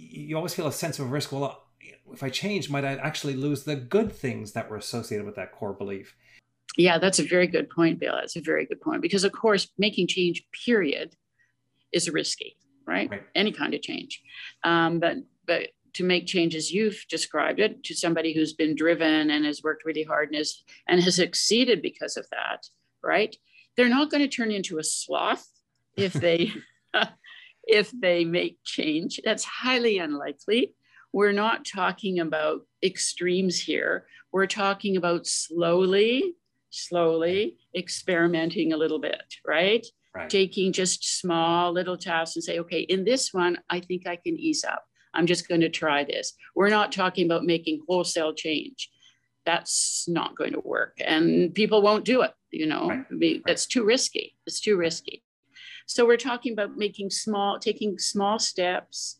you 0.00 0.36
always 0.36 0.54
feel 0.54 0.66
a 0.66 0.72
sense 0.72 0.98
of 0.98 1.10
risk 1.10 1.32
well 1.32 1.64
if 2.12 2.22
i 2.22 2.30
change 2.30 2.70
might 2.70 2.84
i 2.84 2.94
actually 2.94 3.34
lose 3.34 3.64
the 3.64 3.76
good 3.76 4.12
things 4.12 4.52
that 4.52 4.70
were 4.70 4.76
associated 4.76 5.26
with 5.26 5.36
that 5.36 5.52
core 5.52 5.72
belief 5.72 6.16
yeah, 6.76 6.98
that's 6.98 7.18
a 7.18 7.24
very 7.24 7.46
good 7.46 7.68
point, 7.68 7.98
Bill. 7.98 8.14
That's 8.14 8.36
a 8.36 8.40
very 8.40 8.64
good 8.64 8.80
point 8.80 9.02
because, 9.02 9.24
of 9.24 9.32
course, 9.32 9.68
making 9.78 10.06
change, 10.06 10.44
period, 10.64 11.16
is 11.92 12.08
risky, 12.08 12.56
right? 12.86 13.10
right. 13.10 13.22
Any 13.34 13.52
kind 13.52 13.74
of 13.74 13.82
change, 13.82 14.22
um, 14.64 15.00
but 15.00 15.16
but 15.46 15.68
to 15.92 16.04
make 16.04 16.26
changes 16.26 16.70
you've 16.70 17.04
described 17.08 17.58
it 17.58 17.82
to 17.82 17.94
somebody 17.94 18.32
who's 18.32 18.52
been 18.52 18.76
driven 18.76 19.30
and 19.30 19.44
has 19.44 19.60
worked 19.64 19.84
really 19.84 20.04
hard 20.04 20.28
and 20.28 20.36
has 20.36 20.62
and 20.86 21.02
has 21.02 21.16
succeeded 21.16 21.82
because 21.82 22.16
of 22.16 22.26
that, 22.30 22.66
right? 23.02 23.34
They're 23.76 23.88
not 23.88 24.10
going 24.10 24.22
to 24.22 24.28
turn 24.28 24.52
into 24.52 24.78
a 24.78 24.84
sloth 24.84 25.48
if 25.96 26.12
they 26.12 26.52
if 27.64 27.90
they 27.92 28.24
make 28.24 28.58
change. 28.64 29.20
That's 29.24 29.44
highly 29.44 29.98
unlikely. 29.98 30.74
We're 31.12 31.32
not 31.32 31.64
talking 31.64 32.20
about 32.20 32.62
extremes 32.82 33.58
here. 33.60 34.06
We're 34.32 34.46
talking 34.46 34.96
about 34.96 35.26
slowly 35.26 36.36
slowly 36.70 37.56
experimenting 37.76 38.72
a 38.72 38.76
little 38.76 38.98
bit, 38.98 39.22
right? 39.46 39.86
right? 40.14 40.30
Taking 40.30 40.72
just 40.72 41.20
small 41.20 41.72
little 41.72 41.96
tasks 41.96 42.36
and 42.36 42.44
say, 42.44 42.60
okay, 42.60 42.80
in 42.80 43.04
this 43.04 43.34
one, 43.34 43.58
I 43.68 43.80
think 43.80 44.06
I 44.06 44.16
can 44.16 44.38
ease 44.38 44.64
up. 44.64 44.84
I'm 45.12 45.26
just 45.26 45.48
going 45.48 45.60
to 45.62 45.68
try 45.68 46.04
this. 46.04 46.32
We're 46.54 46.68
not 46.68 46.92
talking 46.92 47.26
about 47.26 47.44
making 47.44 47.82
wholesale 47.88 48.32
change. 48.32 48.88
That's 49.44 50.04
not 50.06 50.36
going 50.36 50.52
to 50.52 50.60
work. 50.60 50.98
And 51.04 51.52
people 51.54 51.82
won't 51.82 52.04
do 52.04 52.22
it, 52.22 52.32
you 52.52 52.66
know, 52.66 53.04
right. 53.10 53.42
That's 53.44 53.66
too 53.66 53.84
risky. 53.84 54.36
It's 54.46 54.60
too 54.60 54.76
risky. 54.76 55.24
So 55.90 56.06
we're 56.06 56.16
talking 56.16 56.52
about 56.52 56.76
making 56.76 57.10
small, 57.10 57.58
taking 57.58 57.98
small 57.98 58.38
steps 58.38 59.18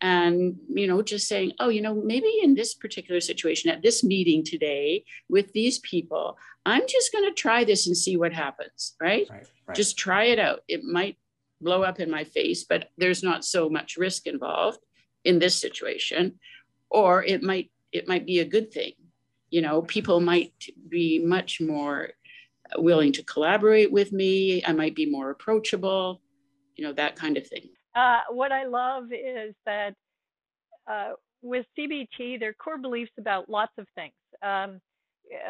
and 0.00 0.56
you 0.68 0.86
know 0.86 1.02
just 1.02 1.28
saying 1.28 1.52
oh 1.60 1.68
you 1.68 1.82
know 1.82 1.94
maybe 1.94 2.40
in 2.42 2.54
this 2.54 2.72
particular 2.72 3.20
situation 3.20 3.70
at 3.70 3.82
this 3.82 4.02
meeting 4.02 4.42
today 4.42 5.04
with 5.28 5.52
these 5.52 5.78
people 5.80 6.38
i'm 6.64 6.80
just 6.88 7.12
going 7.12 7.26
to 7.26 7.34
try 7.34 7.64
this 7.64 7.86
and 7.86 7.94
see 7.94 8.16
what 8.16 8.32
happens 8.32 8.94
right? 8.98 9.28
Right, 9.28 9.46
right? 9.66 9.76
just 9.76 9.98
try 9.98 10.24
it 10.24 10.38
out 10.38 10.60
it 10.68 10.82
might 10.82 11.18
blow 11.60 11.82
up 11.82 12.00
in 12.00 12.10
my 12.10 12.24
face 12.24 12.64
but 12.64 12.88
there's 12.96 13.22
not 13.22 13.44
so 13.44 13.68
much 13.68 13.98
risk 13.98 14.26
involved 14.26 14.78
in 15.24 15.38
this 15.38 15.54
situation 15.54 16.38
or 16.88 17.22
it 17.22 17.42
might 17.42 17.70
it 17.92 18.08
might 18.08 18.24
be 18.24 18.38
a 18.38 18.46
good 18.46 18.72
thing 18.72 18.94
you 19.50 19.60
know 19.60 19.82
people 19.82 20.18
might 20.18 20.54
be 20.88 21.18
much 21.18 21.60
more 21.60 22.08
willing 22.76 23.12
to 23.12 23.22
collaborate 23.24 23.90
with 23.90 24.12
me 24.12 24.62
i 24.66 24.72
might 24.72 24.94
be 24.94 25.06
more 25.06 25.30
approachable 25.30 26.20
you 26.76 26.84
know 26.84 26.92
that 26.92 27.16
kind 27.16 27.36
of 27.36 27.46
thing 27.46 27.68
uh, 27.94 28.20
what 28.30 28.52
I 28.52 28.66
love 28.66 29.04
is 29.12 29.54
that 29.66 29.94
uh, 30.90 31.12
with 31.42 31.66
CBT, 31.78 32.38
their 32.38 32.54
core 32.54 32.78
beliefs 32.78 33.10
about 33.18 33.48
lots 33.48 33.72
of 33.78 33.86
things. 33.94 34.12
Um, 34.42 34.80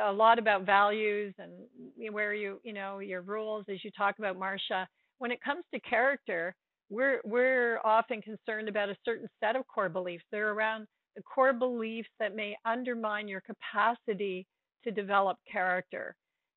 a 0.03 0.13
lot 0.13 0.39
about 0.39 0.67
values 0.67 1.35
and 1.39 2.13
where 2.13 2.35
you, 2.35 2.61
you 2.65 2.73
know, 2.73 2.99
your 2.99 3.23
rules, 3.23 3.65
as 3.71 3.83
you 3.83 3.91
talk 3.97 4.19
about, 4.19 4.39
Marcia. 4.39 4.87
When 5.19 5.31
it 5.31 5.41
comes 5.43 5.65
to 5.73 5.81
character, 5.81 6.55
we're 6.91 7.21
we're 7.25 7.79
often 7.85 8.21
concerned 8.21 8.69
about 8.69 8.89
a 8.89 8.97
certain 9.05 9.29
set 9.43 9.57
of 9.57 9.67
core 9.67 9.89
beliefs. 9.89 10.25
They're 10.31 10.53
around 10.53 10.87
the 11.17 11.23
core 11.23 11.53
beliefs 11.53 12.09
that 12.19 12.37
may 12.37 12.57
undermine 12.65 13.29
your 13.29 13.43
capacity 13.43 14.47
to 14.85 14.91
develop 14.91 15.39
character. 15.51 16.15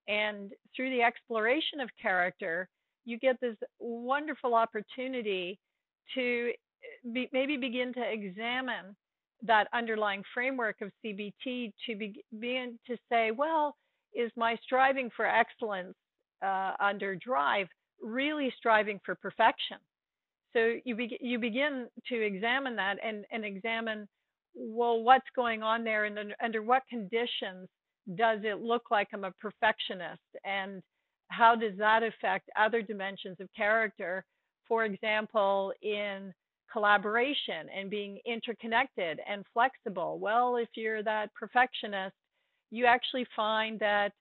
And 0.08 0.52
through 0.76 0.90
the 0.90 1.02
exploration 1.02 1.80
of 1.80 1.90
character, 2.02 2.68
you 3.06 3.18
get 3.20 3.40
this 3.42 3.56
wonderful 3.80 4.54
opportunity 4.56 5.60
to 6.16 6.52
eh, 6.52 7.12
be, 7.14 7.30
maybe 7.32 7.58
begin 7.58 7.94
to 7.94 8.02
examine 8.02 8.96
that 9.46 9.68
underlying 9.74 10.24
framework 10.34 10.82
of 10.82 10.92
CBT 11.04 11.74
to 11.86 11.96
be, 11.96 12.24
begin 12.40 12.80
to 12.88 12.98
say, 13.10 13.32
well, 13.32 13.76
is 14.14 14.32
my 14.36 14.58
striving 14.64 15.10
for 15.16 15.26
excellence 15.26 15.96
uh, 16.46 16.74
under 16.80 17.16
drive 17.16 17.68
really 18.02 18.54
striving 18.58 19.00
for 19.06 19.16
perfection? 19.16 19.78
So 20.54 20.76
you, 20.86 20.96
be, 20.96 21.18
you 21.20 21.40
begin 21.40 21.88
to 22.10 22.22
examine 22.22 22.76
that 22.76 22.98
and, 23.04 23.26
and 23.32 23.44
examine, 23.44 24.08
well, 24.56 25.02
what's 25.02 25.26
going 25.36 25.64
on 25.64 25.84
there 25.84 26.06
and 26.06 26.18
under, 26.18 26.36
under 26.42 26.62
what 26.62 26.84
conditions 26.90 27.68
does 28.16 28.40
it 28.44 28.62
look 28.62 28.84
like 28.92 29.08
I'm 29.14 29.24
a 29.24 29.32
perfectionist? 29.32 30.22
And 30.44 30.82
how 31.30 31.56
does 31.56 31.78
that 31.78 32.04
affect 32.04 32.50
other 32.58 32.82
dimensions 32.82 33.38
of 33.40 33.48
character 33.56 34.24
for 34.68 34.86
example, 34.86 35.74
in 35.82 36.34
collaboration 36.72 37.68
and 37.76 37.90
being 37.90 38.20
interconnected 38.26 39.20
and 39.30 39.46
flexible. 39.54 40.18
Well, 40.20 40.56
if 40.56 40.70
you're 40.76 41.04
that 41.04 41.34
perfectionist, 41.36 42.16
you 42.72 42.86
actually 42.86 43.28
find 43.36 43.80
that 43.80 44.12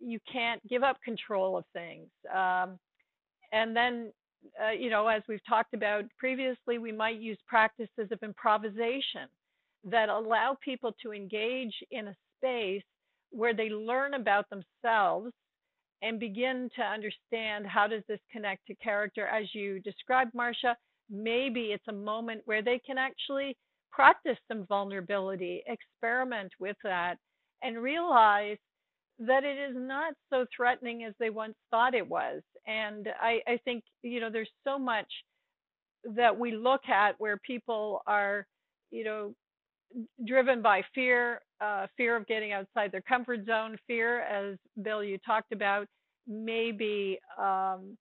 you 0.00 0.18
can't 0.30 0.66
give 0.68 0.82
up 0.82 0.96
control 1.04 1.58
of 1.58 1.64
things. 1.72 2.08
Um, 2.34 2.78
and 3.52 3.76
then, 3.76 4.12
uh, 4.64 4.70
you 4.70 4.88
know, 4.88 5.08
as 5.08 5.22
we've 5.28 5.44
talked 5.46 5.74
about 5.74 6.04
previously, 6.18 6.78
we 6.78 6.92
might 6.92 7.18
use 7.18 7.38
practices 7.46 8.08
of 8.10 8.18
improvisation 8.22 9.28
that 9.84 10.08
allow 10.08 10.56
people 10.64 10.94
to 11.02 11.12
engage 11.12 11.74
in 11.90 12.08
a 12.08 12.16
space 12.38 12.82
where 13.30 13.54
they 13.54 13.68
learn 13.70 14.14
about 14.14 14.46
themselves 14.50 15.32
and 16.02 16.20
begin 16.20 16.70
to 16.76 16.82
understand 16.82 17.66
how 17.66 17.86
does 17.86 18.02
this 18.08 18.20
connect 18.30 18.66
to 18.66 18.74
character. 18.76 19.26
As 19.26 19.52
you 19.54 19.80
described 19.80 20.34
marcia 20.34 20.76
maybe 21.10 21.72
it's 21.72 21.88
a 21.88 21.92
moment 21.92 22.42
where 22.44 22.62
they 22.62 22.80
can 22.84 22.98
actually 22.98 23.56
practice 23.90 24.36
some 24.46 24.66
vulnerability 24.66 25.62
experiment 25.66 26.52
with 26.60 26.76
that 26.84 27.16
and 27.62 27.78
realize 27.78 28.58
that 29.18 29.42
it 29.42 29.58
is 29.58 29.74
not 29.76 30.14
so 30.30 30.44
threatening 30.54 31.04
as 31.04 31.14
they 31.18 31.30
once 31.30 31.54
thought 31.70 31.94
it 31.94 32.06
was. 32.06 32.42
And 32.66 33.08
i, 33.20 33.40
I 33.46 33.58
think 33.64 33.84
you 34.02 34.20
know 34.20 34.30
there's 34.30 34.50
so 34.64 34.78
much 34.78 35.08
that 36.04 36.38
we 36.38 36.52
look 36.52 36.82
at 36.88 37.18
where 37.18 37.38
people 37.38 38.02
are 38.06 38.46
you 38.90 39.04
know 39.04 39.34
driven 40.24 40.62
by 40.62 40.82
fear, 40.94 41.40
uh, 41.60 41.86
fear 41.96 42.16
of 42.16 42.26
getting 42.26 42.52
outside 42.52 42.92
their 42.92 43.02
comfort 43.02 43.46
zone, 43.46 43.76
fear, 43.86 44.20
as 44.20 44.56
Bill 44.82 45.02
you 45.02 45.18
talked 45.18 45.52
about, 45.52 45.86
maybe 46.26 47.18
um, 47.38 47.96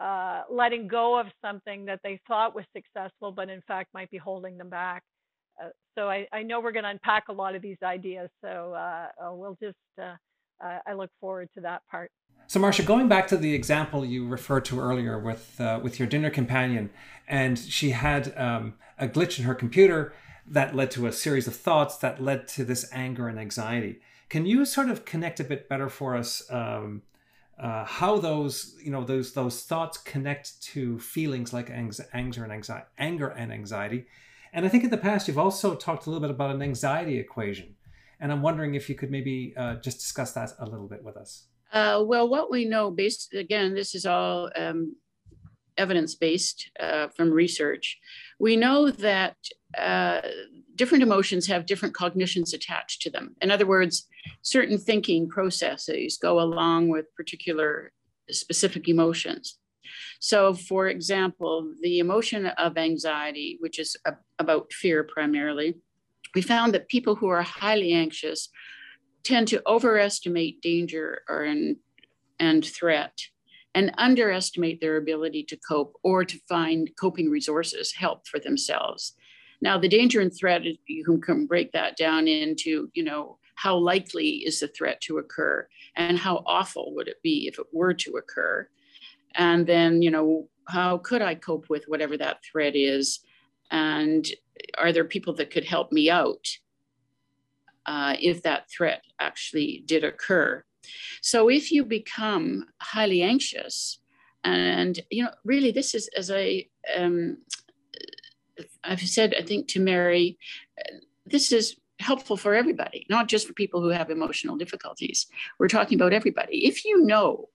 uh, 0.00 0.42
letting 0.50 0.88
go 0.88 1.18
of 1.18 1.26
something 1.42 1.84
that 1.84 2.00
they 2.02 2.20
thought 2.26 2.54
was 2.54 2.64
successful, 2.74 3.32
but 3.32 3.48
in 3.48 3.62
fact 3.66 3.92
might 3.94 4.10
be 4.10 4.18
holding 4.18 4.58
them 4.58 4.68
back. 4.68 5.02
Uh, 5.62 5.68
so 5.96 6.08
I, 6.08 6.26
I, 6.32 6.42
know 6.42 6.60
we're 6.60 6.72
going 6.72 6.84
to 6.84 6.90
unpack 6.90 7.24
a 7.28 7.32
lot 7.32 7.54
of 7.54 7.60
these 7.60 7.76
ideas. 7.82 8.30
So 8.42 8.72
uh, 8.74 9.08
uh, 9.22 9.32
we'll 9.32 9.58
just, 9.62 9.76
uh, 10.00 10.14
I 10.86 10.94
look 10.94 11.10
forward 11.20 11.48
to 11.54 11.60
that 11.62 11.82
part. 11.90 12.10
So, 12.46 12.58
Marcia, 12.58 12.82
going 12.82 13.08
back 13.08 13.28
to 13.28 13.36
the 13.36 13.54
example 13.54 14.04
you 14.04 14.26
referred 14.26 14.64
to 14.66 14.80
earlier 14.80 15.18
with 15.18 15.60
with 15.82 15.98
your 15.98 16.08
dinner 16.08 16.30
companion, 16.30 16.90
and 17.28 17.58
she 17.58 17.90
had 17.90 18.36
um, 18.36 18.74
a 18.98 19.06
glitch 19.06 19.38
in 19.38 19.44
her 19.44 19.54
computer 19.54 20.12
that 20.50 20.74
led 20.74 20.90
to 20.90 21.06
a 21.06 21.12
series 21.12 21.46
of 21.46 21.54
thoughts 21.54 21.96
that 21.98 22.20
led 22.20 22.48
to 22.48 22.64
this 22.64 22.88
anger 22.92 23.28
and 23.28 23.38
anxiety. 23.38 24.00
Can 24.28 24.46
you 24.46 24.64
sort 24.64 24.90
of 24.90 25.04
connect 25.04 25.40
a 25.40 25.44
bit 25.44 25.68
better 25.68 25.88
for 25.88 26.16
us 26.16 26.42
um, 26.50 27.02
uh, 27.58 27.84
how 27.84 28.18
those 28.18 28.76
you 28.82 28.90
know 28.90 29.04
those 29.04 29.32
those 29.32 29.62
thoughts 29.62 29.96
connect 29.98 30.60
to 30.62 30.98
feelings 30.98 31.52
like 31.52 31.70
anger 31.70 32.42
and 32.42 32.52
anxiety, 32.52 32.86
anger 32.98 33.28
and 33.28 33.52
anxiety? 33.52 34.06
And 34.52 34.66
I 34.66 34.68
think 34.68 34.82
in 34.82 34.90
the 34.90 34.98
past 34.98 35.28
you've 35.28 35.38
also 35.38 35.74
talked 35.74 36.06
a 36.06 36.10
little 36.10 36.20
bit 36.20 36.30
about 36.30 36.54
an 36.54 36.62
anxiety 36.62 37.18
equation, 37.18 37.76
and 38.18 38.32
I'm 38.32 38.42
wondering 38.42 38.74
if 38.74 38.88
you 38.88 38.96
could 38.96 39.10
maybe 39.10 39.54
uh, 39.56 39.76
just 39.76 39.98
discuss 39.98 40.32
that 40.32 40.50
a 40.58 40.66
little 40.66 40.88
bit 40.88 41.04
with 41.04 41.16
us. 41.16 41.44
Uh, 41.72 42.02
well, 42.04 42.28
what 42.28 42.50
we 42.50 42.64
know, 42.64 42.90
based 42.90 43.32
again, 43.34 43.74
this 43.74 43.94
is 43.94 44.04
all 44.04 44.50
um, 44.56 44.96
evidence 45.80 46.14
based 46.14 46.70
uh, 46.78 47.08
from 47.16 47.30
research. 47.30 47.98
We 48.38 48.56
know 48.56 48.90
that 48.90 49.36
uh, 49.76 50.20
different 50.76 51.02
emotions 51.02 51.46
have 51.46 51.66
different 51.66 51.94
cognitions 51.94 52.54
attached 52.54 53.02
to 53.02 53.10
them. 53.10 53.26
In 53.42 53.50
other 53.50 53.66
words, 53.66 53.94
certain 54.42 54.78
thinking 54.78 55.28
processes 55.28 56.18
go 56.28 56.40
along 56.40 56.88
with 56.88 57.14
particular 57.14 57.92
specific 58.30 58.88
emotions. 58.88 59.58
So, 60.20 60.54
for 60.54 60.88
example, 60.88 61.72
the 61.82 61.98
emotion 61.98 62.46
of 62.46 62.78
anxiety, 62.78 63.56
which 63.60 63.78
is 63.78 63.96
a, 64.04 64.12
about 64.38 64.72
fear 64.72 65.02
primarily, 65.02 65.74
we 66.34 66.42
found 66.42 66.74
that 66.74 66.88
people 66.88 67.16
who 67.16 67.28
are 67.28 67.42
highly 67.42 67.92
anxious 67.92 68.48
tend 69.24 69.48
to 69.48 69.62
overestimate 69.66 70.62
danger 70.62 71.22
or 71.28 71.44
and 72.38 72.64
threat 72.64 73.14
and 73.74 73.92
underestimate 73.98 74.80
their 74.80 74.96
ability 74.96 75.44
to 75.44 75.56
cope 75.56 75.94
or 76.02 76.24
to 76.24 76.38
find 76.48 76.90
coping 76.98 77.30
resources, 77.30 77.92
help 77.92 78.26
for 78.26 78.38
themselves. 78.40 79.14
Now, 79.62 79.78
the 79.78 79.88
danger 79.88 80.20
and 80.20 80.34
threat, 80.34 80.62
you 80.86 81.04
can 81.18 81.46
break 81.46 81.72
that 81.72 81.96
down 81.96 82.26
into, 82.26 82.90
you 82.94 83.04
know, 83.04 83.38
how 83.54 83.76
likely 83.76 84.36
is 84.46 84.60
the 84.60 84.68
threat 84.68 85.00
to 85.02 85.18
occur 85.18 85.68
and 85.94 86.18
how 86.18 86.42
awful 86.46 86.94
would 86.94 87.08
it 87.08 87.22
be 87.22 87.46
if 87.46 87.58
it 87.58 87.66
were 87.72 87.92
to 87.92 88.12
occur? 88.12 88.66
And 89.34 89.66
then, 89.66 90.02
you 90.02 90.10
know, 90.10 90.48
how 90.66 90.98
could 90.98 91.20
I 91.20 91.34
cope 91.34 91.68
with 91.68 91.84
whatever 91.86 92.16
that 92.16 92.42
threat 92.42 92.74
is? 92.74 93.20
And 93.70 94.26
are 94.78 94.92
there 94.92 95.04
people 95.04 95.34
that 95.34 95.50
could 95.50 95.64
help 95.64 95.92
me 95.92 96.10
out 96.10 96.46
uh, 97.86 98.16
if 98.20 98.42
that 98.42 98.70
threat 98.70 99.02
actually 99.20 99.82
did 99.86 100.04
occur? 100.04 100.64
So 101.22 101.48
if 101.48 101.70
you 101.70 101.84
become 101.84 102.66
highly 102.80 103.22
anxious, 103.22 104.00
and 104.44 104.98
you 105.10 105.24
know, 105.24 105.30
really, 105.44 105.70
this 105.70 105.94
is 105.94 106.08
as 106.16 106.30
I 106.30 106.66
um, 106.96 107.38
I've 108.82 109.00
said, 109.00 109.34
I 109.38 109.42
think 109.42 109.68
to 109.68 109.80
Mary, 109.80 110.38
this 111.26 111.52
is 111.52 111.76
helpful 111.98 112.36
for 112.36 112.54
everybody, 112.54 113.06
not 113.10 113.28
just 113.28 113.46
for 113.46 113.52
people 113.52 113.82
who 113.82 113.88
have 113.88 114.10
emotional 114.10 114.56
difficulties. 114.56 115.26
We're 115.58 115.68
talking 115.68 115.98
about 115.98 116.14
everybody. 116.14 116.66
If 116.66 116.84
you 116.84 117.04
know 117.04 117.50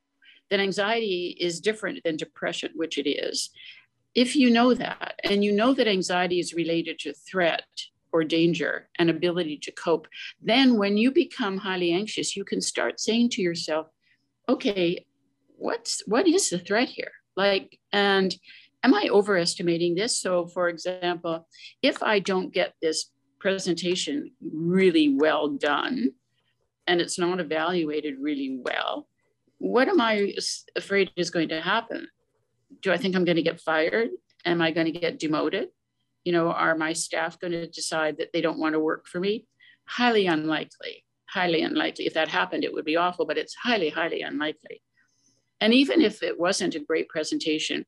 that 0.52 0.60
anxiety 0.60 1.36
is 1.40 1.60
different 1.60 2.04
than 2.04 2.18
depression, 2.18 2.72
which 2.76 3.00
it 3.00 3.10
is, 3.10 3.50
if 4.14 4.36
you 4.36 4.50
know 4.50 4.74
that, 4.76 5.20
and 5.24 5.44
you 5.44 5.52
know 5.52 5.74
that 5.74 5.88
anxiety 5.88 6.40
is 6.40 6.54
related 6.54 7.00
to 7.00 7.14
threat 7.14 7.66
or 8.16 8.24
danger 8.24 8.88
and 8.97 9.09
ability 9.09 9.57
to 9.57 9.74
cope, 9.74 10.07
then 10.41 10.78
when 10.78 10.95
you 10.95 11.11
become 11.11 11.57
highly 11.57 11.91
anxious, 11.91 12.38
you 12.38 12.45
can 12.45 12.61
start 12.61 12.97
saying 12.97 13.30
to 13.30 13.41
yourself, 13.41 13.88
okay, 14.47 15.05
what's 15.57 16.01
what 16.07 16.26
is 16.26 16.49
the 16.49 16.57
threat 16.57 16.88
here? 16.88 17.11
Like, 17.36 17.78
and 17.91 18.34
am 18.86 18.93
I 18.93 19.09
overestimating 19.11 19.95
this? 19.95 20.18
So, 20.18 20.47
for 20.47 20.70
example, 20.70 21.45
if 21.82 22.01
I 22.01 22.20
don't 22.20 22.53
get 22.53 22.74
this 22.82 23.11
presentation 23.41 24.32
really 24.39 25.13
well 25.13 25.49
done 25.49 26.11
and 26.88 27.01
it's 27.01 27.20
not 27.20 27.41
evaluated 27.41 28.16
really 28.22 28.61
well, 28.61 29.09
what 29.57 29.89
am 29.89 29.99
I 29.99 30.34
afraid 30.78 31.11
is 31.18 31.32
going 31.32 31.49
to 31.49 31.59
happen? 31.59 32.07
Do 32.82 32.93
I 32.93 32.97
think 32.97 33.13
I'm 33.13 33.26
going 33.26 33.36
to 33.43 33.49
get 33.49 33.59
fired? 33.59 34.07
Am 34.45 34.61
I 34.61 34.72
going 34.72 34.86
to 34.86 34.97
get 34.99 35.20
demoted? 35.20 35.68
You 36.26 36.34
know, 36.34 36.52
are 36.52 36.76
my 36.76 36.92
staff 36.92 37.40
going 37.40 37.54
to 37.54 37.68
decide 37.68 38.18
that 38.18 38.34
they 38.34 38.42
don't 38.42 38.60
want 38.60 38.74
to 38.74 38.80
work 38.80 39.08
for 39.08 39.20
me? 39.20 39.46
Highly 39.86 40.28
unlikely. 40.28 41.06
Highly 41.30 41.62
unlikely. 41.62 42.06
If 42.06 42.16
that 42.16 42.28
happened, 42.28 42.66
it 42.66 42.74
would 42.74 42.84
be 42.84 42.98
awful, 42.98 43.26
but 43.26 43.38
it's 43.38 43.56
highly, 43.56 43.90
highly 43.90 44.22
unlikely. 44.22 44.82
And 45.62 45.74
even 45.74 46.02
if 46.02 46.22
it 46.22 46.38
wasn't 46.38 46.76
a 46.76 46.80
great 46.80 47.08
presentation, 47.08 47.86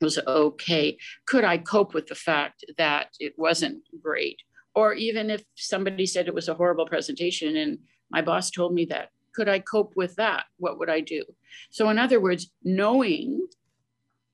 was 0.00 0.18
okay. 0.26 0.98
Could 1.26 1.44
I 1.44 1.58
cope 1.58 1.94
with 1.94 2.06
the 2.06 2.14
fact 2.14 2.64
that 2.78 3.08
it 3.18 3.34
wasn't 3.36 3.82
great? 4.02 4.40
Or 4.74 4.92
even 4.92 5.30
if 5.30 5.44
somebody 5.54 6.06
said 6.06 6.26
it 6.26 6.34
was 6.34 6.48
a 6.48 6.54
horrible 6.54 6.86
presentation 6.86 7.56
and 7.56 7.78
my 8.10 8.22
boss 8.22 8.50
told 8.50 8.74
me 8.74 8.84
that, 8.86 9.10
could 9.34 9.48
I 9.48 9.58
cope 9.58 9.94
with 9.96 10.16
that? 10.16 10.44
What 10.58 10.78
would 10.78 10.90
I 10.90 11.00
do? 11.00 11.24
So, 11.70 11.88
in 11.90 11.98
other 11.98 12.20
words, 12.20 12.50
knowing 12.62 13.46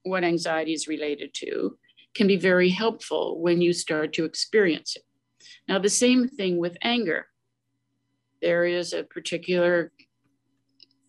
what 0.02 0.24
anxiety 0.24 0.72
is 0.72 0.88
related 0.88 1.32
to 1.34 1.78
can 2.14 2.26
be 2.26 2.36
very 2.36 2.70
helpful 2.70 3.40
when 3.40 3.60
you 3.60 3.72
start 3.72 4.12
to 4.14 4.24
experience 4.24 4.96
it. 4.96 5.02
Now, 5.68 5.78
the 5.78 5.88
same 5.88 6.28
thing 6.28 6.58
with 6.58 6.76
anger. 6.82 7.26
There 8.42 8.64
is 8.64 8.92
a 8.92 9.04
particular 9.04 9.92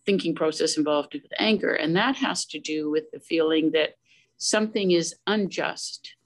thinking 0.04 0.34
process 0.34 0.76
involved 0.76 1.14
with 1.14 1.26
anger, 1.38 1.74
and 1.74 1.96
that 1.96 2.16
has 2.16 2.44
to 2.46 2.58
do 2.58 2.90
with 2.90 3.10
the 3.12 3.20
feeling 3.20 3.72
that 3.72 3.94
something 4.36 4.90
is 4.90 5.14
unjust 5.26 6.16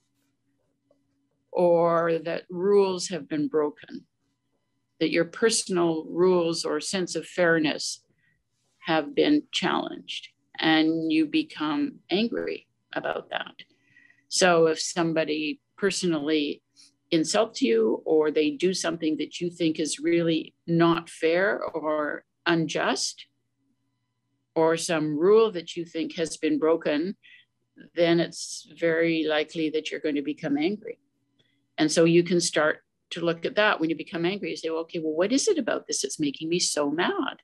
or 1.51 2.19
that 2.19 2.43
rules 2.49 3.07
have 3.07 3.27
been 3.27 3.47
broken, 3.47 4.05
that 4.99 5.11
your 5.11 5.25
personal 5.25 6.05
rules 6.05 6.65
or 6.65 6.79
sense 6.79 7.15
of 7.15 7.25
fairness 7.25 8.03
have 8.79 9.15
been 9.15 9.43
challenged, 9.51 10.29
and 10.59 11.11
you 11.11 11.25
become 11.25 11.99
angry 12.09 12.67
about 12.93 13.29
that. 13.29 13.53
So 14.29 14.67
if 14.67 14.79
somebody 14.79 15.59
personally 15.77 16.61
insults 17.11 17.61
you 17.61 18.01
or 18.05 18.31
they 18.31 18.51
do 18.51 18.73
something 18.73 19.17
that 19.17 19.39
you 19.39 19.49
think 19.49 19.79
is 19.79 19.99
really 19.99 20.53
not 20.65 21.09
fair 21.09 21.63
or 21.63 22.25
unjust, 22.45 23.25
or 24.57 24.75
some 24.75 25.15
rule 25.15 25.51
that 25.51 25.75
you 25.77 25.85
think 25.85 26.15
has 26.15 26.35
been 26.35 26.57
broken, 26.57 27.15
then 27.95 28.19
it's 28.19 28.67
very 28.75 29.23
likely 29.23 29.69
that 29.69 29.91
you're 29.91 29.99
going 29.99 30.15
to 30.15 30.23
become 30.23 30.57
angry. 30.57 30.97
And 31.77 31.91
so 31.91 32.05
you 32.05 32.23
can 32.23 32.41
start 32.41 32.79
to 33.11 33.21
look 33.21 33.45
at 33.45 33.55
that 33.55 33.79
when 33.79 33.91
you 33.91 33.95
become 33.95 34.25
angry. 34.25 34.49
You 34.49 34.57
say, 34.57 34.71
well, 34.71 34.79
okay, 34.79 34.97
well, 34.97 35.13
what 35.13 35.31
is 35.31 35.47
it 35.47 35.59
about 35.59 35.85
this 35.85 36.01
that's 36.01 36.19
making 36.19 36.49
me 36.49 36.57
so 36.57 36.89
mad? 36.89 37.43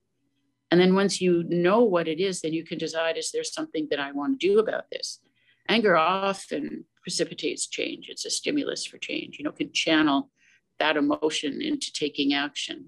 And 0.71 0.81
then 0.81 0.95
once 0.95 1.21
you 1.21 1.43
know 1.47 1.83
what 1.83 2.07
it 2.07 2.19
is, 2.19 2.41
then 2.41 2.51
you 2.51 2.65
can 2.65 2.79
decide, 2.79 3.15
is 3.15 3.29
there 3.31 3.43
something 3.43 3.87
that 3.91 3.99
I 3.99 4.11
want 4.11 4.39
to 4.39 4.47
do 4.47 4.57
about 4.57 4.85
this? 4.91 5.19
Anger 5.67 5.95
often 5.95 6.85
precipitates 7.01 7.67
change. 7.67 8.09
It's 8.09 8.25
a 8.25 8.29
stimulus 8.29 8.85
for 8.85 8.97
change, 8.97 9.37
you 9.37 9.43
know, 9.43 9.51
can 9.51 9.71
channel 9.71 10.29
that 10.79 10.97
emotion 10.97 11.61
into 11.61 11.91
taking 11.93 12.33
action. 12.33 12.85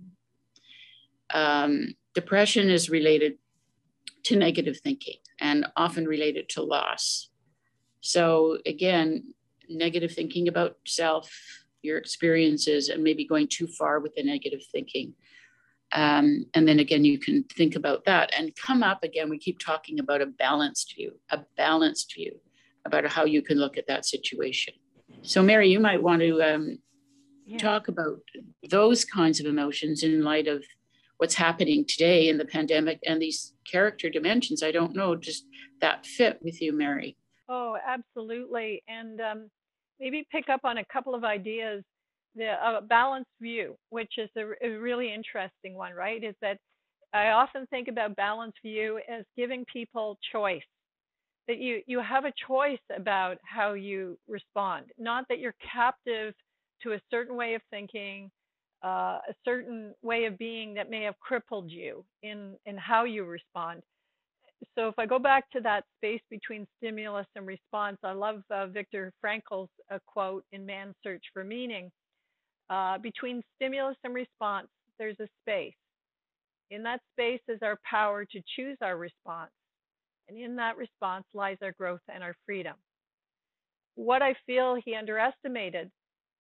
Um, 1.34 1.95
depression 2.13 2.69
is 2.69 2.89
related 2.89 3.38
to 4.23 4.36
negative 4.36 4.80
thinking 4.80 5.17
and 5.39 5.67
often 5.76 6.05
related 6.05 6.49
to 6.49 6.63
loss. 6.63 7.30
So 8.01 8.57
again, 8.65 9.34
negative 9.69 10.11
thinking 10.11 10.47
about 10.47 10.78
self, 10.86 11.32
your 11.82 11.97
experiences, 11.97 12.89
and 12.89 13.03
maybe 13.03 13.26
going 13.26 13.47
too 13.47 13.67
far 13.67 13.99
with 13.99 14.15
the 14.15 14.23
negative 14.23 14.61
thinking. 14.71 15.13
Um, 15.91 16.45
and 16.53 16.67
then 16.67 16.80
again, 16.80 17.05
you 17.05 17.19
can 17.19 17.43
think 17.43 17.76
about 17.76 18.05
that 18.05 18.34
and 18.38 18.55
come 18.55 18.84
up 18.84 19.03
again. 19.03 19.30
We 19.30 19.38
keep 19.38 19.59
talking 19.59 19.99
about 19.99 20.21
a 20.21 20.26
balanced 20.26 20.95
view, 20.95 21.19
a 21.30 21.41
balanced 21.55 22.13
view 22.15 22.39
about 22.86 23.05
how 23.07 23.25
you 23.25 23.41
can 23.41 23.57
look 23.57 23.77
at 23.77 23.88
that 23.88 24.05
situation. 24.05 24.73
So, 25.21 25.41
Mary, 25.41 25.69
you 25.69 25.79
might 25.79 26.01
want 26.01 26.21
to 26.21 26.41
um, 26.41 26.77
yeah. 27.45 27.57
talk 27.57 27.88
about 27.88 28.19
those 28.69 29.05
kinds 29.05 29.39
of 29.39 29.45
emotions 29.45 30.03
in 30.03 30.23
light 30.23 30.47
of 30.47 30.63
what's 31.17 31.36
happening 31.36 31.86
today 31.88 32.29
in 32.29 32.38
the 32.38 32.45
pandemic 32.45 32.99
and 33.05 33.21
these 33.21 33.53
character 33.69 34.09
dimensions. 34.09 34.63
I 34.63 34.71
don't 34.71 34.95
know, 34.95 35.15
just 35.15 35.45
that 35.81 36.05
fit 36.05 36.39
with 36.41 36.61
you, 36.61 36.73
Mary. 36.73 37.17
Oh, 37.47 37.77
absolutely. 37.86 38.83
And 38.88 39.21
um, 39.21 39.49
maybe 39.99 40.27
pick 40.31 40.49
up 40.49 40.61
on 40.63 40.77
a 40.77 40.86
couple 40.86 41.15
of 41.15 41.23
ideas. 41.23 41.83
The 42.36 42.51
uh, 42.51 42.81
balanced 42.81 43.31
view, 43.41 43.77
which 43.89 44.11
is 44.17 44.29
a, 44.36 44.43
a 44.61 44.69
really 44.77 45.13
interesting 45.13 45.73
one, 45.73 45.93
right? 45.93 46.21
Is 46.21 46.36
that 46.41 46.57
I 47.13 47.29
often 47.29 47.65
think 47.67 47.88
about 47.88 48.17
balanced 48.17 48.57
view 48.61 48.99
as 49.09 49.23
giving 49.38 49.63
people 49.71 50.17
choice. 50.33 50.61
That 51.47 51.59
you 51.59 51.81
you 51.85 51.99
have 52.01 52.25
a 52.25 52.33
choice 52.47 52.79
about 52.95 53.37
how 53.43 53.73
you 53.73 54.17
respond, 54.27 54.87
not 54.97 55.25
that 55.29 55.39
you're 55.39 55.55
captive 55.73 56.33
to 56.83 56.93
a 56.93 57.01
certain 57.11 57.35
way 57.35 57.53
of 57.53 57.61
thinking, 57.69 58.31
uh, 58.83 59.19
a 59.29 59.35
certain 59.43 59.93
way 60.01 60.25
of 60.25 60.37
being 60.37 60.73
that 60.75 60.89
may 60.89 61.03
have 61.03 61.19
crippled 61.19 61.69
you 61.71 62.03
in 62.23 62.55
in 62.65 62.77
how 62.77 63.03
you 63.03 63.25
respond 63.25 63.81
so 64.75 64.87
if 64.87 64.97
I 64.97 65.05
go 65.05 65.19
back 65.19 65.49
to 65.51 65.61
that 65.61 65.83
space 65.97 66.21
between 66.29 66.67
stimulus 66.77 67.27
and 67.35 67.45
response, 67.45 67.97
I 68.03 68.13
love 68.13 68.41
uh, 68.49 68.67
Viktor 68.67 69.11
Frankl's 69.21 69.69
uh, 69.91 69.99
quote 70.05 70.43
in 70.51 70.65
Man's 70.65 70.95
Search 71.03 71.23
for 71.33 71.43
Meaning. 71.43 71.91
Uh, 72.69 72.97
between 72.97 73.43
stimulus 73.55 73.97
and 74.03 74.13
response, 74.13 74.67
there's 74.97 75.19
a 75.19 75.27
space. 75.41 75.73
In 76.71 76.81
that 76.83 77.01
space 77.13 77.41
is 77.47 77.59
our 77.61 77.77
power 77.89 78.25
to 78.25 78.41
choose 78.55 78.77
our 78.81 78.97
response. 78.97 79.51
And 80.28 80.38
in 80.38 80.55
that 80.57 80.78
response 80.78 81.26
lies 81.34 81.57
our 81.61 81.73
growth 81.73 82.01
and 82.13 82.23
our 82.23 82.36
freedom. 82.45 82.76
What 83.95 84.21
I 84.21 84.36
feel 84.45 84.76
he 84.84 84.95
underestimated 84.95 85.89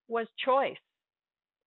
was 0.07 0.27
choice. 0.43 0.77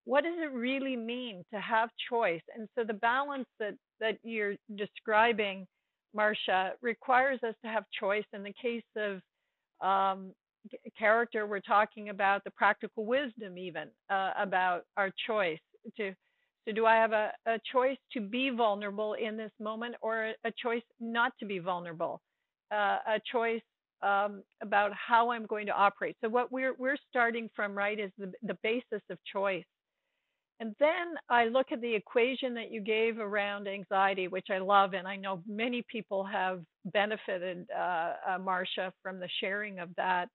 What 0.04 0.24
does 0.24 0.36
it 0.38 0.52
really 0.52 0.96
mean 0.96 1.44
to 1.52 1.60
have 1.60 1.90
choice? 2.10 2.42
And 2.54 2.68
so 2.74 2.84
the 2.84 2.94
balance 2.94 3.48
that, 3.60 3.74
that 4.00 4.18
you're 4.22 4.56
describing 4.76 5.66
Marcia, 6.14 6.72
requires 6.82 7.40
us 7.42 7.54
to 7.62 7.70
have 7.70 7.84
choice. 7.98 8.24
In 8.32 8.42
the 8.42 8.54
case 8.60 8.82
of 8.96 9.20
um, 9.86 10.32
character, 10.98 11.46
we're 11.46 11.60
talking 11.60 12.08
about 12.08 12.44
the 12.44 12.50
practical 12.50 13.04
wisdom, 13.04 13.58
even 13.58 13.88
uh, 14.10 14.32
about 14.36 14.82
our 14.96 15.10
choice. 15.26 15.58
To 15.96 16.12
so, 16.68 16.74
do 16.74 16.84
I 16.84 16.96
have 16.96 17.12
a, 17.12 17.32
a, 17.46 17.58
choice 17.72 17.96
to 18.12 18.20
be 18.20 18.50
vulnerable 18.50 19.14
in 19.14 19.36
this 19.38 19.52
moment, 19.58 19.94
or 20.02 20.32
a, 20.44 20.52
choice 20.62 20.82
not 21.00 21.32
to 21.40 21.46
be 21.46 21.58
vulnerable? 21.58 22.20
Uh, 22.70 22.98
a 23.06 23.20
choice 23.32 23.62
um, 24.02 24.42
about 24.62 24.92
how 24.92 25.30
I'm 25.30 25.46
going 25.46 25.66
to 25.66 25.72
operate. 25.72 26.16
So, 26.20 26.28
what 26.28 26.52
we're 26.52 26.74
we're 26.78 26.98
starting 27.08 27.48
from, 27.56 27.76
right, 27.76 27.98
is 27.98 28.10
the 28.18 28.32
the 28.42 28.58
basis 28.62 29.02
of 29.10 29.18
choice. 29.32 29.64
And 30.60 30.74
then 30.80 31.14
I 31.30 31.44
look 31.44 31.68
at 31.70 31.80
the 31.80 31.94
equation 31.94 32.52
that 32.54 32.72
you 32.72 32.80
gave 32.80 33.18
around 33.18 33.68
anxiety, 33.68 34.26
which 34.26 34.48
I 34.50 34.58
love, 34.58 34.92
and 34.92 35.06
I 35.06 35.14
know 35.14 35.40
many 35.46 35.84
people 35.88 36.24
have 36.24 36.62
benefited, 36.86 37.64
uh, 37.74 38.14
uh, 38.28 38.38
Marcia, 38.40 38.92
from 39.00 39.20
the 39.20 39.28
sharing 39.40 39.78
of 39.78 39.88
that. 39.96 40.28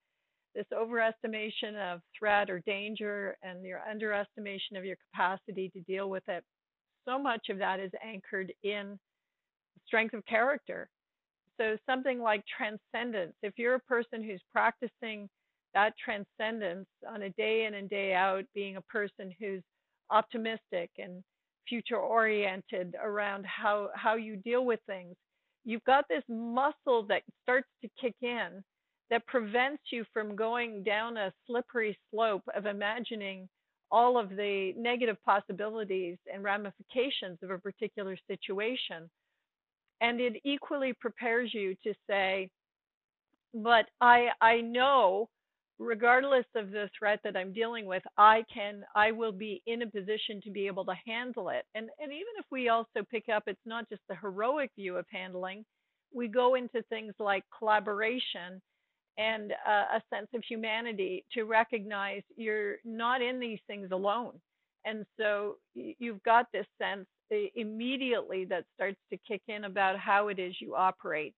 This 0.56 0.66
overestimation 0.74 1.76
of 1.94 2.02
threat 2.18 2.50
or 2.50 2.60
danger 2.66 3.36
and 3.42 3.64
your 3.64 3.82
underestimation 3.90 4.78
of 4.78 4.86
your 4.86 4.98
capacity 5.12 5.70
to 5.70 5.82
deal 5.82 6.10
with 6.10 6.24
it. 6.28 6.44
So 7.06 7.18
much 7.18 7.50
of 7.50 7.58
that 7.58 7.80
is 7.80 7.92
anchored 8.04 8.54
in 8.64 9.00
strength 9.88 10.14
of 10.14 10.26
character. 10.26 10.90
So, 11.58 11.78
something 11.86 12.20
like 12.20 12.44
transcendence, 12.58 13.34
if 13.44 13.54
you're 13.58 13.76
a 13.76 13.80
person 13.82 14.24
who's 14.24 14.42
practicing 14.52 15.30
that 15.74 15.94
transcendence 16.04 16.88
on 17.08 17.24
a 17.24 17.30
day 17.32 17.66
in 17.66 17.76
and 17.76 17.90
day 17.90 18.14
out, 18.14 18.44
being 18.56 18.78
a 18.78 18.82
person 18.82 19.32
who's 19.40 19.62
optimistic 20.10 20.90
and 20.98 21.24
future 21.68 21.98
oriented 21.98 22.96
around 23.02 23.46
how 23.46 23.90
how 23.96 24.16
you 24.16 24.36
deal 24.38 24.66
with 24.66 24.80
things 24.86 25.16
you've 25.66 25.84
got 25.86 26.06
this 26.10 26.24
muscle 26.28 27.06
that 27.08 27.22
starts 27.42 27.68
to 27.82 27.90
kick 28.00 28.16
in 28.22 28.64
that 29.10 29.26
prevents 29.28 29.84
you 29.92 30.06
from 30.14 30.36
going 30.36 30.84
down 30.84 31.18
a 31.18 31.34
slippery 31.46 31.98
slope 32.10 32.44
of 32.56 32.66
imagining 32.66 33.48
all 33.92 34.18
of 34.18 34.30
the 34.30 34.74
negative 34.76 35.18
possibilities 35.24 36.18
and 36.34 36.44
ramifications 36.44 37.38
of 37.44 37.52
a 37.52 37.60
particular 37.60 38.18
situation 38.28 39.10
and 40.02 40.20
it 40.20 40.42
equally 40.44 40.94
prepares 40.94 41.54
you 41.54 41.76
to 41.84 41.94
say 42.08 42.50
but 43.54 43.86
i 44.02 44.30
i 44.42 44.62
know 44.62 45.30
regardless 45.80 46.46
of 46.56 46.72
the 46.72 46.90
threat 46.98 47.20
that 47.24 47.36
I'm 47.36 47.54
dealing 47.54 47.86
with, 47.86 48.04
I 48.18 48.44
can, 48.54 48.84
I 48.96 49.12
will 49.12 49.32
be 49.32 49.62
in 49.66 49.82
a 49.82 49.88
position 49.88 50.42
to 50.44 50.52
be 50.52 50.68
able 50.68 50.86
to 50.86 50.94
handle 51.06 51.50
it. 51.50 51.66
And 51.76 51.90
and 52.00 52.12
even 52.12 52.34
if 52.38 52.46
we 52.52 52.70
also 52.70 53.04
pick 53.10 53.26
up, 53.30 53.44
it's 53.48 53.60
not 53.66 53.90
just 53.90 54.02
the 54.08 54.16
heroic 54.16 54.72
view 54.76 54.98
of 54.98 55.06
handling. 55.12 55.66
We 56.14 56.28
go 56.28 56.56
into 56.56 56.84
things 56.90 57.14
like 57.20 57.44
collaboration 57.58 58.62
and 59.18 59.52
uh, 59.52 59.98
a 59.98 60.02
sense 60.14 60.28
of 60.34 60.44
humanity 60.48 61.24
to 61.34 61.44
recognize 61.44 62.22
you're 62.36 62.78
not 62.84 63.22
in 63.22 63.40
these 63.40 63.60
things 63.68 63.90
alone. 63.92 64.34
And 64.86 65.06
so 65.18 65.58
you've 65.76 66.24
got 66.24 66.48
this 66.52 66.66
sense 66.82 67.06
immediately 67.56 68.46
that 68.46 68.66
starts 68.76 69.00
to 69.10 69.18
kick 69.28 69.42
in 69.48 69.64
about 69.64 69.98
how 69.98 70.28
it 70.28 70.40
is 70.40 70.56
you 70.60 70.76
operate. 70.76 71.34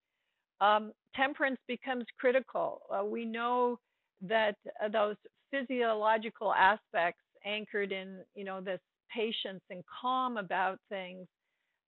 Um, 0.61 0.91
temperance 1.15 1.59
becomes 1.67 2.05
critical. 2.19 2.81
Uh, 2.91 3.05
we 3.05 3.25
know 3.25 3.79
that 4.21 4.55
uh, 4.83 4.89
those 4.89 5.15
physiological 5.51 6.53
aspects 6.53 7.21
anchored 7.45 7.91
in 7.91 8.19
you 8.33 8.43
know 8.43 8.59
this 8.59 8.79
patience 9.13 9.61
and 9.69 9.83
calm 10.01 10.37
about 10.37 10.79
things 10.89 11.27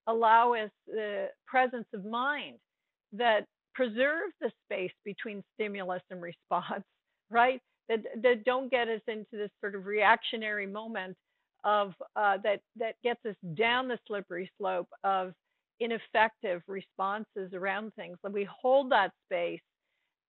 allow 0.08 0.54
us 0.54 0.70
the 0.86 1.28
presence 1.46 1.88
of 1.94 2.06
mind 2.06 2.58
that 3.12 3.46
preserve 3.78 4.32
the 4.42 4.52
space 4.66 4.92
between 5.06 5.44
stimulus 5.56 6.02
and 6.12 6.22
response 6.22 6.84
right? 7.30 7.62
That 7.90 8.00
that 8.22 8.44
don't 8.44 8.70
get 8.70 8.90
us 8.90 9.02
into 9.08 9.26
this 9.34 9.52
sort 9.62 9.76
of 9.76 9.86
reactionary 9.86 10.68
moment 10.68 11.16
of 11.64 11.94
uh, 12.16 12.38
that 12.44 12.60
that 12.78 12.96
gets 13.04 13.20
us 13.26 13.36
down 13.56 13.88
the 13.88 13.98
slippery 14.08 14.52
slope 14.58 14.90
of 15.04 15.34
ineffective 15.80 16.62
responses 16.68 17.54
around 17.54 17.94
things. 17.96 18.18
And 18.24 18.34
we 18.34 18.48
hold 18.62 18.92
that 18.92 19.12
space. 19.26 19.62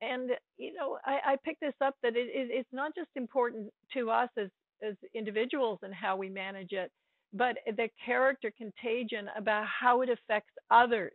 And 0.01 0.30
you 0.57 0.72
know 0.74 0.99
I, 1.05 1.32
I 1.32 1.36
picked 1.44 1.61
this 1.61 1.74
up 1.84 1.94
that 2.05 2.16
it, 2.16 2.28
it, 2.28 2.49
it's 2.53 2.72
not 2.72 2.94
just 2.94 3.11
important 3.16 3.70
to 3.94 4.11
us 4.11 4.28
as 4.38 4.49
as 4.88 4.94
individuals 5.12 5.80
and 5.82 5.92
how 5.92 6.16
we 6.16 6.28
manage 6.28 6.70
it 6.70 6.90
but 7.32 7.57
the 7.76 7.88
character 8.07 8.53
contagion 8.57 9.28
about 9.36 9.66
how 9.66 10.03
it 10.03 10.09
affects 10.09 10.53
others 10.70 11.12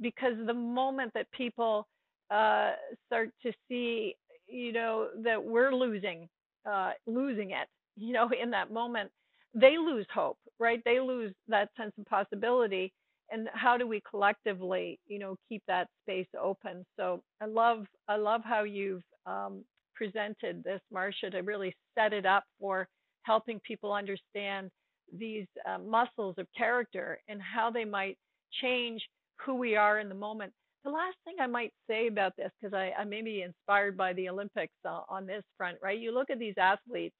because 0.00 0.34
the 0.46 0.54
moment 0.54 1.12
that 1.14 1.30
people 1.32 1.86
uh, 2.30 2.72
start 3.06 3.30
to 3.42 3.52
see 3.68 4.14
you 4.48 4.72
know 4.72 5.08
that 5.22 5.42
we're 5.42 5.74
losing 5.74 6.28
uh, 6.70 6.92
losing 7.06 7.50
it 7.50 7.68
you 7.96 8.12
know 8.12 8.28
in 8.40 8.50
that 8.50 8.72
moment 8.72 9.10
they 9.54 9.76
lose 9.78 10.06
hope 10.12 10.38
right? 10.58 10.80
They 10.84 11.00
lose 11.00 11.34
that 11.48 11.70
sense 11.76 11.92
of 11.98 12.06
possibility 12.06 12.92
and 13.30 13.48
how 13.54 13.76
do 13.76 13.86
we 13.88 14.02
collectively 14.08 14.98
you 15.06 15.18
know 15.18 15.36
keep 15.48 15.62
that 15.68 15.88
space 16.02 16.28
open? 16.40 16.84
So 16.98 17.22
i 17.40 17.46
love 17.46 17.86
i 18.08 18.16
love 18.16 18.42
how 18.44 18.64
you've 18.64 19.02
um, 19.26 19.64
presented 19.94 20.62
this 20.64 20.80
marcia 20.92 21.30
to 21.30 21.40
really 21.40 21.74
set 21.98 22.12
it 22.12 22.26
up 22.26 22.44
for 22.60 22.88
helping 23.24 23.60
people 23.66 23.92
understand 23.92 24.70
these 25.16 25.46
uh, 25.68 25.78
muscles 25.78 26.34
of 26.38 26.46
character 26.56 27.20
and 27.28 27.40
how 27.42 27.70
they 27.70 27.84
might 27.84 28.16
change 28.62 29.02
who 29.44 29.54
we 29.54 29.76
are 29.76 29.98
in 29.98 30.08
the 30.08 30.14
moment. 30.14 30.52
The 30.84 30.90
last 30.90 31.16
thing 31.24 31.36
i 31.40 31.46
might 31.46 31.72
say 31.88 32.08
about 32.08 32.32
this 32.36 32.50
because 32.60 32.74
I, 32.74 32.92
I 32.98 33.04
may 33.04 33.22
be 33.22 33.42
inspired 33.42 33.96
by 33.96 34.12
the 34.14 34.28
olympics 34.28 34.74
uh, 34.84 35.02
on 35.08 35.26
this 35.26 35.44
front 35.56 35.78
right? 35.82 35.98
You 35.98 36.12
look 36.12 36.30
at 36.30 36.38
these 36.38 36.54
athletes. 36.58 37.14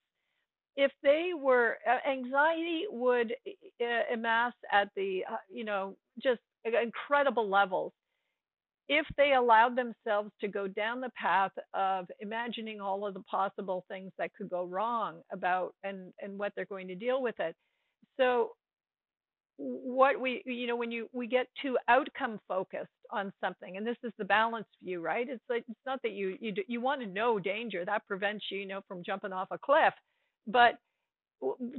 If 0.77 0.91
they 1.03 1.31
were 1.37 1.77
uh, 1.89 2.09
anxiety 2.11 2.85
would 2.91 3.35
uh, 3.81 4.15
amass 4.15 4.53
at 4.73 4.89
the 4.97 5.25
uh, 5.31 5.37
you 5.53 5.65
know 5.65 5.97
just 6.23 6.41
incredible 6.65 7.49
levels. 7.49 7.93
If 8.89 9.07
they 9.17 9.35
allowed 9.35 9.77
themselves 9.77 10.33
to 10.41 10.49
go 10.49 10.67
down 10.67 11.01
the 11.01 11.11
path 11.11 11.53
of 11.73 12.07
imagining 12.21 12.81
all 12.81 13.07
of 13.07 13.15
the 13.15 13.23
possible 13.23 13.85
things 13.89 14.11
that 14.19 14.35
could 14.35 14.51
go 14.51 14.65
wrong 14.67 15.21
about 15.33 15.75
and 15.85 16.13
and 16.21 16.39
what 16.39 16.53
they're 16.57 16.67
going 16.67 16.89
to 16.89 16.95
deal 16.95 17.23
with 17.23 17.39
it. 17.39 17.55
So 18.19 18.51
what 19.65 20.21
we 20.21 20.43
you 20.45 20.67
know 20.67 20.75
when 20.75 20.91
you 20.91 21.09
we 21.13 21.27
get 21.27 21.47
too 21.61 21.79
outcome 21.89 22.41
focused 22.49 22.89
on 23.11 23.33
something 23.41 23.77
and 23.77 23.87
this 23.87 23.97
is 24.03 24.13
the 24.19 24.25
balanced 24.25 24.71
view 24.83 25.01
right 25.01 25.29
it's 25.29 25.43
like 25.49 25.65
it's 25.69 25.79
not 25.87 26.01
that 26.03 26.13
you 26.13 26.37
you 26.41 26.53
you 26.67 26.81
want 26.81 27.01
to 27.01 27.07
know 27.07 27.39
danger 27.39 27.85
that 27.85 28.07
prevents 28.09 28.45
you 28.51 28.59
you 28.59 28.67
know 28.67 28.81
from 28.89 29.03
jumping 29.05 29.33
off 29.33 29.49
a 29.53 29.59
cliff 29.59 29.95
but 30.49 30.75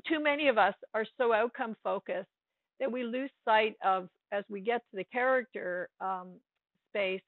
too 0.08 0.22
many 0.22 0.48
of 0.48 0.58
us 0.58 0.76
are 0.94 1.06
so 1.18 1.34
outcome 1.34 1.76
focused 1.84 2.30
that 2.80 2.92
we 2.92 3.04
lose 3.04 3.32
sight 3.44 3.76
of 3.84 4.08
as 4.32 4.44
we 4.50 4.62
get 4.62 4.82
to 4.92 4.98
the 4.98 5.06
character 5.06 5.90
um, 6.00 6.30
space 6.90 7.22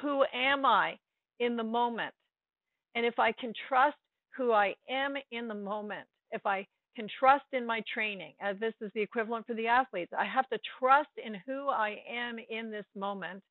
who 0.00 0.24
am 0.34 0.64
I 0.64 0.96
in 1.40 1.56
the 1.56 1.64
moment? 1.64 2.12
And 2.94 3.04
if 3.04 3.18
I 3.18 3.32
can 3.32 3.52
trust 3.68 3.96
who 4.36 4.52
I 4.52 4.74
am 4.88 5.14
in 5.30 5.48
the 5.48 5.54
moment, 5.54 6.06
if 6.30 6.44
I 6.46 6.66
can 6.96 7.08
trust 7.18 7.44
in 7.52 7.66
my 7.66 7.82
training, 7.92 8.34
as 8.40 8.58
this 8.58 8.74
is 8.80 8.90
the 8.94 9.00
equivalent 9.00 9.46
for 9.46 9.54
the 9.54 9.66
athletes, 9.66 10.12
I 10.16 10.24
have 10.24 10.48
to 10.50 10.58
trust 10.78 11.10
in 11.24 11.36
who 11.46 11.68
I 11.68 11.98
am 12.10 12.38
in 12.50 12.70
this 12.70 12.86
moment 12.96 13.42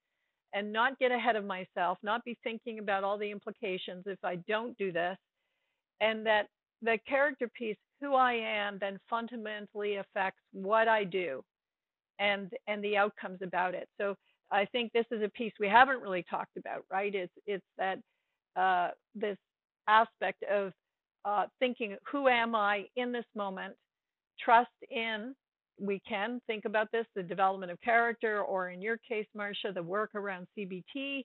and 0.54 0.72
not 0.72 1.00
get 1.00 1.12
ahead 1.12 1.36
of 1.36 1.46
myself, 1.46 1.98
not 2.04 2.24
be 2.26 2.38
thinking 2.44 2.80
about 2.80 3.04
all 3.04 3.18
the 3.18 3.32
implications 3.32 4.04
if 4.06 4.20
I 4.24 4.36
don't 4.48 4.78
do 4.78 4.92
this. 4.92 5.18
And 6.02 6.26
that 6.26 6.48
the 6.82 6.98
character 7.08 7.50
piece, 7.58 7.78
who 8.02 8.16
I 8.16 8.34
am, 8.34 8.78
then 8.80 9.00
fundamentally 9.10 9.98
affects 9.98 10.42
what 10.52 10.88
I 10.88 11.04
do 11.04 11.44
and 12.20 12.52
and 12.68 12.84
the 12.84 12.98
outcomes 12.98 13.40
about 13.42 13.74
it. 13.76 13.88
So 14.00 14.16
I 14.52 14.66
think 14.66 14.92
this 14.94 15.06
is 15.12 15.22
a 15.24 15.30
piece 15.30 15.54
we 15.60 15.68
haven't 15.68 16.02
really 16.02 16.26
talked 16.30 16.58
about, 16.58 16.84
right? 16.92 17.14
It's 17.14 17.34
it's 17.46 17.66
that 17.78 18.00
uh, 18.56 18.90
this 19.16 19.38
aspect 19.88 20.44
of 20.44 20.74
uh, 21.26 21.46
thinking, 21.60 21.96
who 22.12 22.28
am 22.28 22.56
I 22.56 22.86
in 22.96 23.12
this 23.12 23.26
moment? 23.36 23.76
Trust 24.40 24.70
in. 24.90 25.36
We 25.80 26.02
can 26.08 26.40
think 26.48 26.66
about 26.66 26.88
this, 26.92 27.06
the 27.16 27.24
development 27.24 27.72
of 27.72 27.82
character, 27.82 28.42
or 28.42 28.70
in 28.70 28.82
your 28.82 28.98
case, 28.98 29.26
Marcia, 29.36 29.72
the 29.74 29.82
work 29.82 30.12
around 30.16 30.48
CBT, 30.58 31.24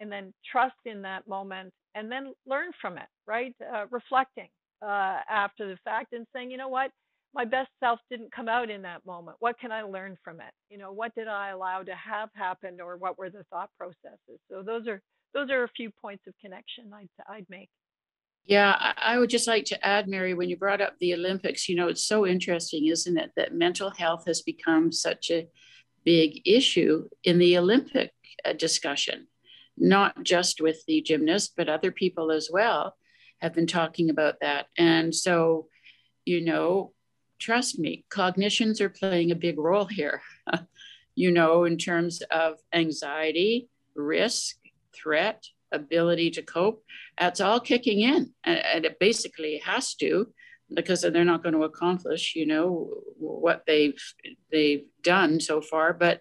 and 0.00 0.10
then 0.10 0.32
trust 0.50 0.74
in 0.84 1.02
that 1.02 1.28
moment, 1.28 1.72
and 1.94 2.10
then 2.10 2.32
learn 2.46 2.70
from 2.80 2.98
it, 2.98 3.06
right? 3.26 3.54
Uh, 3.72 3.84
reflecting 3.90 4.48
uh, 4.82 5.20
after 5.30 5.68
the 5.68 5.78
fact 5.84 6.12
and 6.12 6.26
saying, 6.34 6.50
you 6.50 6.56
know 6.56 6.68
what, 6.68 6.90
my 7.34 7.44
best 7.44 7.70
self 7.80 7.98
didn't 8.10 8.32
come 8.32 8.48
out 8.48 8.70
in 8.70 8.82
that 8.82 9.04
moment. 9.04 9.36
What 9.40 9.58
can 9.58 9.72
I 9.72 9.82
learn 9.82 10.16
from 10.22 10.40
it? 10.40 10.52
You 10.70 10.78
know, 10.78 10.92
what 10.92 11.14
did 11.14 11.28
I 11.28 11.50
allow 11.50 11.82
to 11.82 11.94
have 11.94 12.30
happened, 12.34 12.80
or 12.80 12.96
what 12.96 13.18
were 13.18 13.30
the 13.30 13.44
thought 13.50 13.70
processes? 13.76 14.40
So 14.50 14.62
those 14.62 14.86
are 14.86 15.00
those 15.34 15.50
are 15.50 15.64
a 15.64 15.68
few 15.76 15.90
points 16.00 16.24
of 16.28 16.34
connection 16.40 16.92
I'd 16.94 17.08
I'd 17.28 17.46
make. 17.50 17.68
Yeah, 18.46 18.92
I 18.98 19.18
would 19.18 19.30
just 19.30 19.46
like 19.46 19.64
to 19.66 19.86
add, 19.86 20.06
Mary, 20.06 20.34
when 20.34 20.50
you 20.50 20.58
brought 20.58 20.82
up 20.82 20.94
the 20.98 21.14
Olympics, 21.14 21.66
you 21.66 21.76
know, 21.76 21.88
it's 21.88 22.04
so 22.04 22.26
interesting, 22.26 22.86
isn't 22.88 23.16
it, 23.16 23.30
that 23.36 23.54
mental 23.54 23.90
health 23.90 24.24
has 24.26 24.42
become 24.42 24.92
such 24.92 25.30
a 25.30 25.48
big 26.04 26.42
issue 26.44 27.08
in 27.22 27.38
the 27.38 27.56
Olympic 27.56 28.12
uh, 28.44 28.52
discussion, 28.52 29.28
not 29.78 30.22
just 30.22 30.60
with 30.60 30.84
the 30.86 31.00
gymnasts, 31.00 31.52
but 31.56 31.70
other 31.70 31.90
people 31.90 32.30
as 32.30 32.50
well 32.52 32.94
have 33.40 33.54
been 33.54 33.66
talking 33.66 34.10
about 34.10 34.40
that. 34.42 34.66
And 34.76 35.14
so, 35.14 35.68
you 36.26 36.44
know, 36.44 36.92
trust 37.38 37.78
me, 37.78 38.04
cognitions 38.10 38.78
are 38.82 38.90
playing 38.90 39.30
a 39.30 39.36
big 39.36 39.58
role 39.58 39.86
here, 39.86 40.20
you 41.14 41.30
know, 41.30 41.64
in 41.64 41.78
terms 41.78 42.20
of 42.30 42.58
anxiety, 42.74 43.70
risk, 43.94 44.56
threat, 44.92 45.44
ability 45.74 46.30
to 46.32 46.42
cope. 46.42 46.82
That's 47.18 47.40
all 47.40 47.60
kicking 47.60 48.00
in. 48.00 48.32
And, 48.44 48.84
it 48.84 48.98
basically 48.98 49.58
has 49.64 49.94
to 49.96 50.28
because 50.72 51.02
they're 51.02 51.24
not 51.24 51.42
going 51.42 51.54
to 51.54 51.64
accomplish, 51.64 52.34
you 52.34 52.46
know, 52.46 52.90
what 53.18 53.64
they've 53.66 54.02
they've 54.50 54.84
done 55.02 55.40
so 55.40 55.60
far. 55.60 55.92
But 55.92 56.20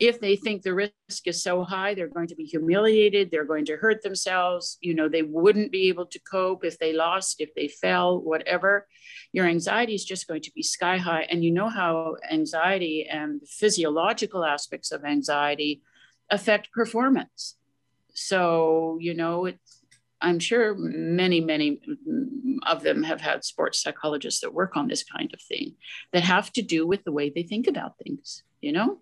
if 0.00 0.18
they 0.18 0.34
think 0.34 0.62
the 0.62 0.74
risk 0.74 1.26
is 1.26 1.42
so 1.42 1.62
high, 1.62 1.92
they're 1.94 2.08
going 2.08 2.28
to 2.28 2.34
be 2.34 2.44
humiliated, 2.44 3.30
they're 3.30 3.44
going 3.44 3.66
to 3.66 3.76
hurt 3.76 4.02
themselves, 4.02 4.78
you 4.80 4.94
know, 4.94 5.10
they 5.10 5.22
wouldn't 5.22 5.70
be 5.70 5.88
able 5.88 6.06
to 6.06 6.18
cope 6.20 6.64
if 6.64 6.78
they 6.78 6.94
lost, 6.94 7.36
if 7.40 7.54
they 7.54 7.68
fell, 7.68 8.18
whatever. 8.18 8.86
Your 9.32 9.46
anxiety 9.46 9.94
is 9.94 10.04
just 10.04 10.26
going 10.26 10.40
to 10.42 10.52
be 10.52 10.62
sky 10.62 10.96
high. 10.96 11.26
And 11.30 11.44
you 11.44 11.50
know 11.50 11.68
how 11.68 12.16
anxiety 12.30 13.06
and 13.08 13.42
physiological 13.46 14.42
aspects 14.42 14.90
of 14.90 15.04
anxiety 15.04 15.82
affect 16.30 16.72
performance. 16.72 17.56
So, 18.14 18.98
you 19.00 19.14
know, 19.14 19.46
it's, 19.46 19.82
I'm 20.20 20.38
sure 20.38 20.74
many, 20.76 21.40
many 21.40 21.80
of 22.66 22.82
them 22.82 23.02
have 23.04 23.20
had 23.20 23.44
sports 23.44 23.82
psychologists 23.82 24.40
that 24.40 24.52
work 24.54 24.76
on 24.76 24.88
this 24.88 25.02
kind 25.02 25.30
of 25.32 25.40
thing 25.40 25.76
that 26.12 26.22
have 26.24 26.52
to 26.52 26.62
do 26.62 26.86
with 26.86 27.04
the 27.04 27.12
way 27.12 27.30
they 27.30 27.42
think 27.42 27.66
about 27.66 27.98
things, 27.98 28.42
you 28.60 28.72
know? 28.72 29.00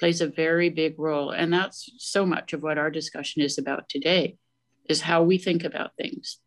plays 0.00 0.22
a 0.22 0.26
very 0.26 0.70
big 0.70 0.98
role. 0.98 1.30
And 1.30 1.52
that's 1.52 1.90
so 1.98 2.26
much 2.26 2.52
of 2.52 2.62
what 2.62 2.78
our 2.78 2.90
discussion 2.90 3.42
is 3.42 3.58
about 3.58 3.88
today, 3.88 4.38
is 4.88 5.02
how 5.02 5.22
we 5.22 5.38
think 5.38 5.62
about 5.62 5.90
things, 5.96 6.38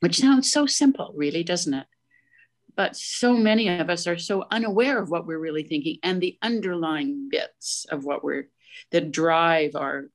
which 0.00 0.20
sounds 0.20 0.52
so 0.52 0.66
simple, 0.66 1.12
really, 1.16 1.42
doesn't 1.42 1.74
it? 1.74 1.86
But 2.76 2.94
so 2.94 3.34
many 3.34 3.68
of 3.68 3.88
us 3.88 4.06
are 4.06 4.18
so 4.18 4.44
unaware 4.50 5.02
of 5.02 5.08
what 5.08 5.26
we're 5.26 5.38
really 5.38 5.62
thinking 5.62 5.96
and 6.02 6.20
the 6.20 6.36
underlying 6.42 7.30
bits 7.30 7.86
of 7.90 8.04
what 8.04 8.22
we're 8.22 8.50
that 8.92 9.10
drive 9.10 9.74
our 9.74 10.10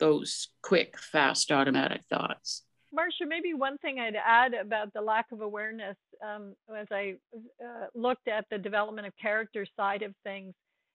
those 0.00 0.48
quick, 0.62 0.98
fast, 0.98 1.52
automatic 1.52 2.02
thoughts. 2.10 2.62
Marcia, 2.92 3.24
maybe 3.26 3.54
one 3.54 3.78
thing 3.78 4.00
I'd 4.00 4.16
add 4.16 4.52
about 4.54 4.92
the 4.92 5.00
lack 5.00 5.26
of 5.30 5.42
awareness 5.42 5.96
um, 6.26 6.54
as 6.76 6.88
I 6.90 7.14
uh, 7.62 7.86
looked 7.94 8.26
at 8.26 8.46
the 8.50 8.58
development 8.58 9.06
of 9.06 9.12
character 9.16 9.64
side 9.76 10.02
of 10.02 10.12
things 10.24 10.54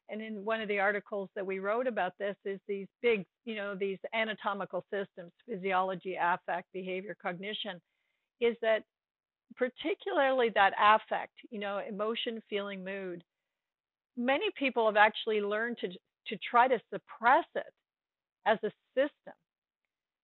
and 0.09 0.21
in 0.21 0.45
one 0.45 0.61
of 0.61 0.67
the 0.67 0.79
articles 0.79 1.29
that 1.35 1.45
we 1.45 1.59
wrote 1.59 1.87
about 1.87 2.13
this 2.19 2.35
is 2.45 2.59
these 2.67 2.87
big 3.01 3.25
you 3.45 3.55
know 3.55 3.75
these 3.75 3.97
anatomical 4.13 4.83
systems 4.91 5.31
physiology 5.47 6.17
affect 6.21 6.71
behavior 6.73 7.15
cognition 7.21 7.81
is 8.41 8.55
that 8.61 8.83
particularly 9.55 10.49
that 10.53 10.73
affect 10.79 11.33
you 11.49 11.59
know 11.59 11.81
emotion 11.87 12.41
feeling 12.49 12.83
mood 12.83 13.23
many 14.17 14.45
people 14.57 14.85
have 14.85 14.97
actually 14.97 15.41
learned 15.41 15.77
to 15.77 15.87
to 16.27 16.37
try 16.49 16.67
to 16.67 16.79
suppress 16.91 17.45
it 17.55 17.73
as 18.45 18.57
a 18.63 18.71
system 18.95 19.33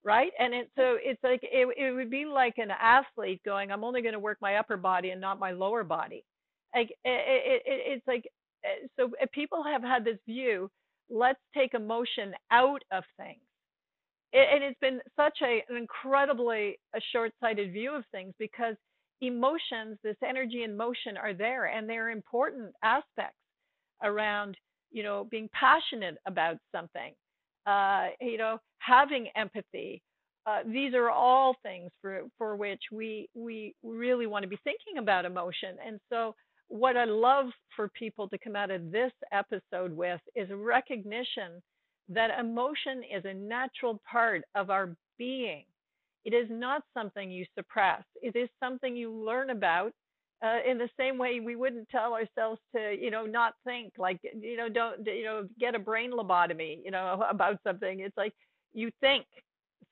right? 0.03 0.31
And 0.39 0.53
it, 0.53 0.71
so 0.75 0.97
it's 1.01 1.23
like 1.23 1.41
it, 1.43 1.67
it 1.77 1.91
would 1.93 2.09
be 2.09 2.25
like 2.25 2.55
an 2.57 2.71
athlete 2.71 3.41
going 3.45 3.71
i'm 3.71 3.83
only 3.83 4.01
going 4.01 4.13
to 4.13 4.19
work 4.19 4.37
my 4.41 4.55
upper 4.55 4.77
body 4.77 5.11
and 5.11 5.21
not 5.21 5.39
my 5.39 5.51
lower 5.51 5.83
body. 5.83 6.23
Like 6.75 6.89
it, 6.89 6.97
it, 7.05 7.61
it's 7.65 8.07
like 8.07 8.27
uh, 8.65 8.87
so 8.97 9.11
uh, 9.21 9.25
people 9.33 9.63
have 9.63 9.83
had 9.83 10.03
this 10.05 10.17
view 10.25 10.69
let's 11.09 11.39
take 11.53 11.73
emotion 11.73 12.33
out 12.51 12.81
of 12.91 13.03
things. 13.17 13.41
And 14.33 14.63
it's 14.63 14.79
been 14.79 15.01
such 15.17 15.39
a, 15.43 15.61
an 15.67 15.75
incredibly 15.75 16.79
a 16.95 17.01
short-sighted 17.11 17.73
view 17.73 17.93
of 17.93 18.05
things 18.13 18.33
because 18.39 18.75
emotions 19.19 19.97
this 20.03 20.15
energy 20.27 20.63
and 20.63 20.77
motion 20.77 21.17
are 21.21 21.33
there 21.33 21.65
and 21.65 21.87
they're 21.87 22.09
important 22.09 22.73
aspects 22.81 23.37
around 24.03 24.55
you 24.89 25.03
know 25.03 25.27
being 25.29 25.49
passionate 25.53 26.17
about 26.25 26.57
something 26.73 27.13
uh, 27.65 28.07
you 28.19 28.37
know 28.37 28.59
having 28.79 29.27
empathy 29.35 30.01
uh, 30.47 30.59
these 30.65 30.93
are 30.93 31.09
all 31.09 31.55
things 31.63 31.91
for 32.01 32.21
for 32.37 32.55
which 32.55 32.81
we 32.91 33.27
we 33.35 33.73
really 33.83 34.27
want 34.27 34.43
to 34.43 34.49
be 34.49 34.59
thinking 34.63 34.97
about 34.97 35.25
emotion 35.25 35.75
and 35.85 35.99
so 36.09 36.33
what 36.67 36.95
I 36.95 37.03
love 37.03 37.47
for 37.75 37.89
people 37.89 38.29
to 38.29 38.37
come 38.37 38.55
out 38.55 38.71
of 38.71 38.91
this 38.91 39.11
episode 39.33 39.95
with 39.95 40.21
is 40.35 40.49
recognition 40.51 41.61
that 42.09 42.39
emotion 42.39 43.03
is 43.13 43.23
a 43.25 43.33
natural 43.33 44.01
part 44.09 44.43
of 44.55 44.69
our 44.69 44.95
being. 45.17 45.65
It 46.23 46.33
is 46.33 46.47
not 46.49 46.83
something 46.93 47.29
you 47.31 47.45
suppress. 47.57 48.03
It 48.21 48.35
is 48.35 48.49
something 48.59 48.95
you 48.95 49.11
learn 49.11 49.49
about. 49.49 49.91
Uh, 50.43 50.59
in 50.69 50.77
the 50.77 50.89
same 50.99 51.17
way, 51.17 51.39
we 51.39 51.55
wouldn't 51.55 51.87
tell 51.89 52.13
ourselves 52.13 52.59
to, 52.75 52.95
you 52.99 53.11
know, 53.11 53.25
not 53.25 53.53
think, 53.63 53.93
like, 53.97 54.19
you 54.41 54.57
know, 54.57 54.69
don't, 54.69 55.05
you 55.05 55.23
know, 55.23 55.47
get 55.59 55.75
a 55.75 55.79
brain 55.79 56.11
lobotomy, 56.11 56.79
you 56.83 56.91
know, 56.91 57.23
about 57.29 57.59
something. 57.63 57.99
It's 58.01 58.17
like 58.17 58.33
you 58.73 58.91
think. 59.01 59.25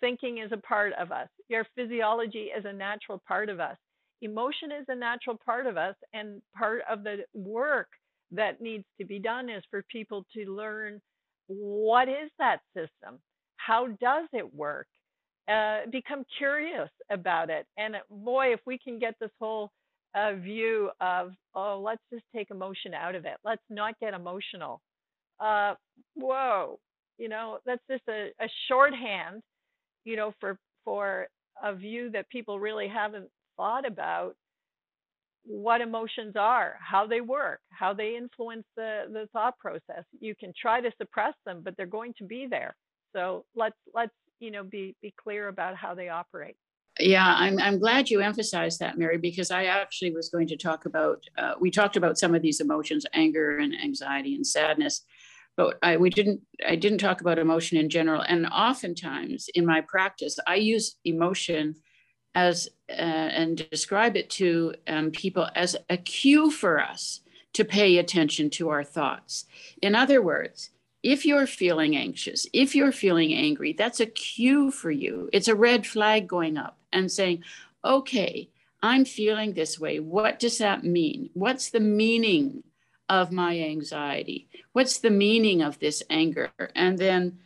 Thinking 0.01 0.37
is 0.39 0.51
a 0.53 0.57
part 0.57 0.93
of 0.93 1.11
us. 1.11 1.27
Your 1.49 1.65
physiology 1.75 2.51
is 2.57 2.65
a 2.65 2.71
natural 2.73 3.21
part 3.27 3.49
of 3.49 3.59
us 3.59 3.77
emotion 4.21 4.71
is 4.71 4.85
a 4.89 4.95
natural 4.95 5.37
part 5.45 5.65
of 5.65 5.77
us 5.77 5.95
and 6.13 6.41
part 6.57 6.81
of 6.89 7.03
the 7.03 7.17
work 7.33 7.87
that 8.31 8.61
needs 8.61 8.85
to 8.99 9.05
be 9.05 9.19
done 9.19 9.49
is 9.49 9.63
for 9.69 9.83
people 9.91 10.25
to 10.33 10.45
learn 10.53 11.01
what 11.47 12.07
is 12.07 12.29
that 12.37 12.59
system 12.75 13.19
how 13.57 13.87
does 14.01 14.27
it 14.33 14.53
work 14.53 14.87
uh, 15.49 15.79
become 15.91 16.23
curious 16.37 16.89
about 17.11 17.49
it 17.49 17.65
and 17.77 17.95
boy 18.09 18.53
if 18.53 18.59
we 18.65 18.77
can 18.77 18.99
get 18.99 19.15
this 19.19 19.31
whole 19.39 19.71
uh, 20.15 20.33
view 20.35 20.89
of 21.01 21.33
oh 21.55 21.81
let's 21.83 22.01
just 22.11 22.23
take 22.35 22.49
emotion 22.51 22.93
out 22.93 23.15
of 23.15 23.25
it 23.25 23.37
let's 23.43 23.61
not 23.69 23.99
get 23.99 24.13
emotional 24.13 24.81
uh, 25.39 25.73
whoa 26.15 26.79
you 27.17 27.29
know 27.29 27.59
that's 27.65 27.83
just 27.89 28.03
a, 28.09 28.29
a 28.41 28.47
shorthand 28.67 29.41
you 30.05 30.15
know 30.15 30.33
for 30.39 30.57
for 30.83 31.27
a 31.63 31.75
view 31.75 32.09
that 32.11 32.29
people 32.29 32.59
really 32.59 32.87
haven't 32.87 33.29
thought 33.57 33.85
about 33.85 34.35
what 35.45 35.81
emotions 35.81 36.35
are, 36.37 36.75
how 36.79 37.07
they 37.07 37.21
work, 37.21 37.59
how 37.69 37.93
they 37.93 38.15
influence 38.15 38.65
the, 38.75 39.03
the 39.11 39.27
thought 39.33 39.57
process. 39.57 40.03
You 40.19 40.35
can 40.35 40.53
try 40.59 40.81
to 40.81 40.91
suppress 40.97 41.33
them, 41.45 41.61
but 41.63 41.75
they're 41.75 41.85
going 41.85 42.13
to 42.19 42.23
be 42.23 42.47
there. 42.49 42.75
So 43.13 43.45
let's 43.55 43.75
let's 43.93 44.13
you 44.39 44.51
know 44.51 44.63
be 44.63 44.95
be 45.01 45.13
clear 45.21 45.47
about 45.47 45.75
how 45.75 45.95
they 45.95 46.09
operate. 46.09 46.55
Yeah, 46.99 47.33
I'm, 47.37 47.59
I'm 47.59 47.79
glad 47.79 48.09
you 48.09 48.19
emphasized 48.19 48.79
that, 48.79 48.97
Mary, 48.97 49.17
because 49.17 49.51
I 49.51 49.65
actually 49.65 50.11
was 50.11 50.29
going 50.29 50.47
to 50.47 50.57
talk 50.57 50.85
about, 50.85 51.23
uh, 51.37 51.53
we 51.59 51.71
talked 51.71 51.95
about 51.95 52.17
some 52.17 52.35
of 52.35 52.41
these 52.41 52.59
emotions, 52.59 53.05
anger 53.13 53.57
and 53.57 53.73
anxiety 53.73 54.35
and 54.35 54.45
sadness, 54.45 55.03
but 55.55 55.77
I, 55.81 55.97
we 55.97 56.09
didn't, 56.09 56.41
I 56.67 56.75
didn't 56.75 56.97
talk 56.97 57.21
about 57.21 57.39
emotion 57.39 57.77
in 57.77 57.89
general. 57.89 58.21
And 58.21 58.47
oftentimes 58.47 59.49
in 59.53 59.65
my 59.65 59.81
practice, 59.81 60.37
I 60.45 60.55
use 60.55 60.97
emotion 61.05 61.75
as, 62.35 62.67
uh, 62.89 62.93
and 62.93 63.65
describe 63.69 64.17
it 64.17 64.29
to 64.31 64.73
um, 64.87 65.11
people 65.11 65.47
as 65.55 65.75
a 65.89 65.97
cue 65.97 66.51
for 66.51 66.81
us 66.81 67.21
to 67.53 67.63
pay 67.65 67.97
attention 67.97 68.49
to 68.51 68.69
our 68.69 68.83
thoughts. 68.83 69.45
In 69.81 69.95
other 69.95 70.21
words, 70.21 70.69
if 71.01 71.25
you're 71.25 71.47
feeling 71.47 71.95
anxious, 71.95 72.45
if 72.53 72.75
you're 72.75 72.91
feeling 72.91 73.33
angry, 73.33 73.73
that's 73.73 74.01
a 74.01 74.05
cue 74.05 74.69
for 74.69 74.91
you. 74.91 75.29
It's 75.31 75.47
a 75.47 75.55
red 75.55 75.87
flag 75.87 76.27
going 76.27 76.57
up 76.57 76.78
and 76.91 77.11
saying, 77.11 77.43
okay, 77.83 78.49
I'm 78.81 79.05
feeling 79.05 79.53
this 79.53 79.79
way. 79.79 79.99
What 79.99 80.39
does 80.39 80.57
that 80.59 80.83
mean? 80.83 81.29
What's 81.33 81.69
the 81.69 81.79
meaning 81.79 82.63
of 83.09 83.31
my 83.31 83.59
anxiety? 83.59 84.47
What's 84.73 84.99
the 84.99 85.09
meaning 85.09 85.61
of 85.61 85.79
this 85.79 86.03
anger? 86.09 86.51
And 86.75 86.97
then 86.97 87.39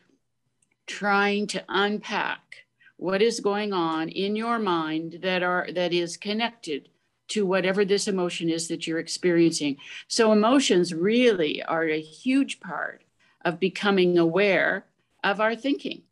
trying 0.85 1.47
to 1.47 1.63
unpack 1.69 2.65
what 2.97 3.21
is 3.21 3.39
going 3.39 3.73
on 3.73 4.09
in 4.09 4.35
your 4.35 4.59
mind 4.59 5.19
that 5.23 5.43
are 5.43 5.67
that 5.73 5.93
is 5.93 6.17
connected 6.17 6.89
to 7.29 7.45
whatever 7.45 7.83
this 7.83 8.07
emotion 8.07 8.49
is 8.49 8.67
that 8.67 8.85
you're 8.85 8.99
experiencing. 8.99 9.77
So 10.07 10.31
emotions 10.31 10.93
really 10.93 11.63
are 11.63 11.85
a 11.87 12.01
huge 12.01 12.59
part 12.59 13.03
of 13.43 13.59
becoming 13.59 14.17
aware 14.17 14.85
of 15.23 15.39
our 15.39 15.55
thinking. 15.55 16.03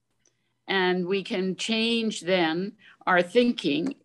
And 0.68 1.06
we 1.06 1.24
can 1.24 1.56
change 1.56 2.22
then 2.22 2.74
our 3.06 3.22
thinking 3.22 3.96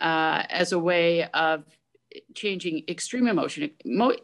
uh, 0.00 0.44
as 0.48 0.72
a 0.72 0.78
way 0.78 1.24
of 1.30 1.64
changing 2.34 2.84
extreme 2.88 3.26
emotion. 3.26 3.70
Mo- 3.84 4.16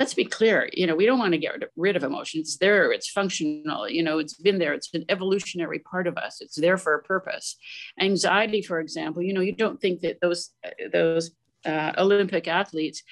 let's 0.00 0.14
be 0.14 0.24
clear, 0.24 0.68
you 0.72 0.86
know, 0.86 0.96
we 0.96 1.04
don't 1.04 1.18
want 1.18 1.32
to 1.32 1.38
get 1.38 1.52
rid 1.76 1.94
of 1.94 2.02
emotions. 2.02 2.48
It's 2.48 2.56
there, 2.56 2.90
it's 2.90 3.10
functional, 3.10 3.86
you 3.88 4.02
know, 4.02 4.18
it's 4.18 4.34
been 4.34 4.58
there, 4.58 4.72
it's 4.72 4.92
an 4.94 5.04
evolutionary 5.10 5.78
part 5.78 6.06
of 6.06 6.16
us. 6.16 6.40
It's 6.40 6.56
there 6.56 6.78
for 6.78 6.94
a 6.94 7.02
purpose. 7.02 7.56
Anxiety, 8.00 8.62
for 8.62 8.80
example, 8.80 9.22
you 9.22 9.34
know, 9.34 9.42
you 9.42 9.52
don't 9.52 9.78
think 9.78 10.00
that 10.00 10.20
those 10.22 10.50
those 10.90 11.32
uh, 11.64 11.92
Olympic 11.98 12.48
athletes, 12.48 13.02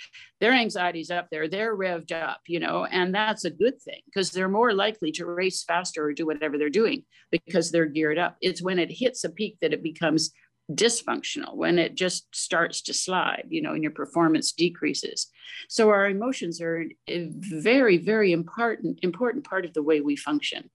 their 0.40 0.52
anxiety's 0.52 1.10
up 1.10 1.28
there, 1.30 1.48
they're 1.48 1.76
revved 1.76 2.12
up, 2.12 2.40
you 2.46 2.60
know, 2.60 2.84
and 2.86 3.14
that's 3.14 3.44
a 3.44 3.50
good 3.50 3.80
thing 3.80 4.00
because 4.06 4.30
they're 4.30 4.48
more 4.48 4.72
likely 4.72 5.12
to 5.12 5.26
race 5.26 5.64
faster 5.64 6.04
or 6.04 6.12
do 6.12 6.26
whatever 6.26 6.58
they're 6.58 6.70
doing 6.70 7.04
because 7.30 7.70
they're 7.70 7.86
geared 7.86 8.18
up. 8.18 8.36
It's 8.40 8.62
when 8.62 8.78
it 8.78 8.90
hits 8.90 9.24
a 9.24 9.30
peak 9.30 9.58
that 9.60 9.72
it 9.72 9.82
becomes 9.82 10.30
dysfunctional, 10.70 11.56
when 11.56 11.78
it 11.78 11.94
just 11.94 12.34
starts 12.34 12.82
to 12.82 12.94
slide, 12.94 13.46
you 13.48 13.62
know, 13.62 13.72
and 13.72 13.82
your 13.82 13.92
performance 13.92 14.52
decreases. 14.52 15.28
So 15.68 15.88
our 15.88 16.08
emotions 16.08 16.60
are 16.60 16.84
a 17.08 17.28
very, 17.30 17.96
very 17.96 18.32
important, 18.32 18.98
important 19.02 19.44
part 19.44 19.64
of 19.64 19.72
the 19.72 19.82
way 19.82 20.00
we 20.00 20.16
function. 20.16 20.70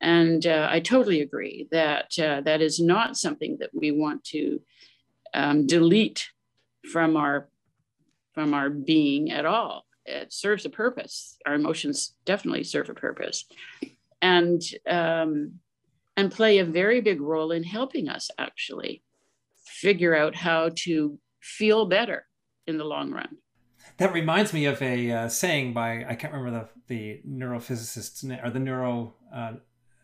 And 0.00 0.46
uh, 0.46 0.68
I 0.70 0.80
totally 0.80 1.20
agree 1.20 1.68
that 1.70 2.18
uh, 2.18 2.40
that 2.42 2.60
is 2.60 2.80
not 2.80 3.16
something 3.16 3.58
that 3.60 3.70
we 3.74 3.90
want 3.90 4.24
to 4.24 4.60
um, 5.34 5.66
delete 5.66 6.28
from 6.90 7.16
our 7.16 7.48
from 8.32 8.54
our 8.54 8.70
being 8.70 9.30
at 9.30 9.44
all. 9.44 9.86
It 10.06 10.32
serves 10.32 10.64
a 10.64 10.70
purpose. 10.70 11.36
Our 11.46 11.54
emotions 11.54 12.14
definitely 12.24 12.64
serve 12.64 12.88
a 12.88 12.94
purpose, 12.94 13.44
and 14.22 14.62
um, 14.88 15.60
and 16.16 16.32
play 16.32 16.58
a 16.58 16.64
very 16.64 17.00
big 17.00 17.20
role 17.20 17.52
in 17.52 17.62
helping 17.62 18.08
us 18.08 18.30
actually 18.38 19.02
figure 19.64 20.14
out 20.14 20.34
how 20.34 20.70
to 20.74 21.18
feel 21.40 21.86
better 21.86 22.26
in 22.66 22.78
the 22.78 22.84
long 22.84 23.10
run. 23.10 23.38
That 23.98 24.12
reminds 24.12 24.52
me 24.52 24.64
of 24.66 24.80
a 24.80 25.10
uh, 25.12 25.28
saying 25.28 25.74
by 25.74 26.04
I 26.08 26.14
can't 26.14 26.32
remember 26.32 26.68
the 26.88 26.94
the 26.94 27.20
neurophysicist's 27.28 28.24
name 28.24 28.40
or 28.42 28.50
the 28.50 28.58
neuro 28.58 29.14
uh, 29.34 29.52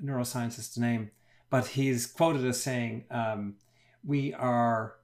neuroscientist's 0.03 0.77
name, 0.79 1.11
but 1.51 1.67
he's 1.69 2.07
quoted 2.07 2.45
as 2.45 2.63
saying, 2.63 3.05
um, 3.11 3.57
"We 4.05 4.35
are 4.35 4.97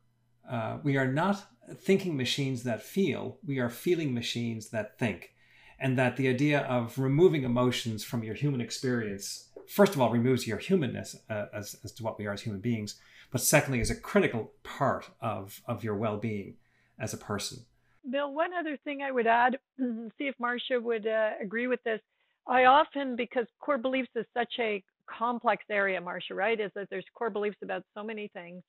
uh, 0.50 0.78
we 0.82 0.96
are 0.96 1.10
not 1.10 1.44
thinking 1.78 2.16
machines 2.16 2.62
that 2.64 2.82
feel, 2.82 3.38
we 3.46 3.58
are 3.58 3.70
feeling 3.70 4.14
machines 4.14 4.70
that 4.70 4.98
think. 4.98 5.34
And 5.78 5.98
that 5.98 6.16
the 6.16 6.28
idea 6.28 6.60
of 6.60 6.98
removing 6.98 7.42
emotions 7.42 8.04
from 8.04 8.22
your 8.22 8.34
human 8.34 8.60
experience, 8.60 9.48
first 9.66 9.94
of 9.94 10.00
all, 10.00 10.10
removes 10.10 10.46
your 10.46 10.58
humanness 10.58 11.16
uh, 11.28 11.46
as, 11.52 11.76
as 11.82 11.92
to 11.92 12.04
what 12.04 12.18
we 12.18 12.26
are 12.26 12.32
as 12.32 12.42
human 12.42 12.60
beings, 12.60 13.00
but 13.32 13.40
secondly, 13.40 13.80
is 13.80 13.90
a 13.90 13.96
critical 13.96 14.52
part 14.62 15.10
of, 15.20 15.60
of 15.66 15.82
your 15.82 15.96
well 15.96 16.18
being 16.18 16.56
as 16.98 17.12
a 17.12 17.16
person. 17.16 17.64
Bill, 18.08 18.32
one 18.32 18.52
other 18.52 18.76
thing 18.84 19.02
I 19.02 19.10
would 19.10 19.26
add, 19.26 19.58
see 19.78 20.26
if 20.26 20.34
Marcia 20.38 20.80
would 20.80 21.06
uh, 21.06 21.30
agree 21.40 21.66
with 21.66 21.82
this. 21.84 22.00
I 22.46 22.64
often, 22.64 23.16
because 23.16 23.46
core 23.60 23.78
beliefs 23.78 24.10
is 24.16 24.26
such 24.34 24.52
a 24.58 24.82
complex 25.06 25.64
area, 25.70 26.00
Marcia, 26.00 26.34
right? 26.34 26.58
Is 26.58 26.70
that 26.74 26.88
there's 26.90 27.04
core 27.14 27.30
beliefs 27.30 27.58
about 27.62 27.82
so 27.94 28.02
many 28.02 28.28
things. 28.34 28.62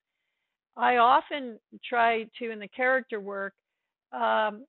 I 0.76 0.98
often 0.98 1.60
try 1.88 2.26
to, 2.40 2.52
in 2.52 2.60
the 2.60 2.68
character 2.68 3.20
work, 3.20 3.54
um, 4.12 4.66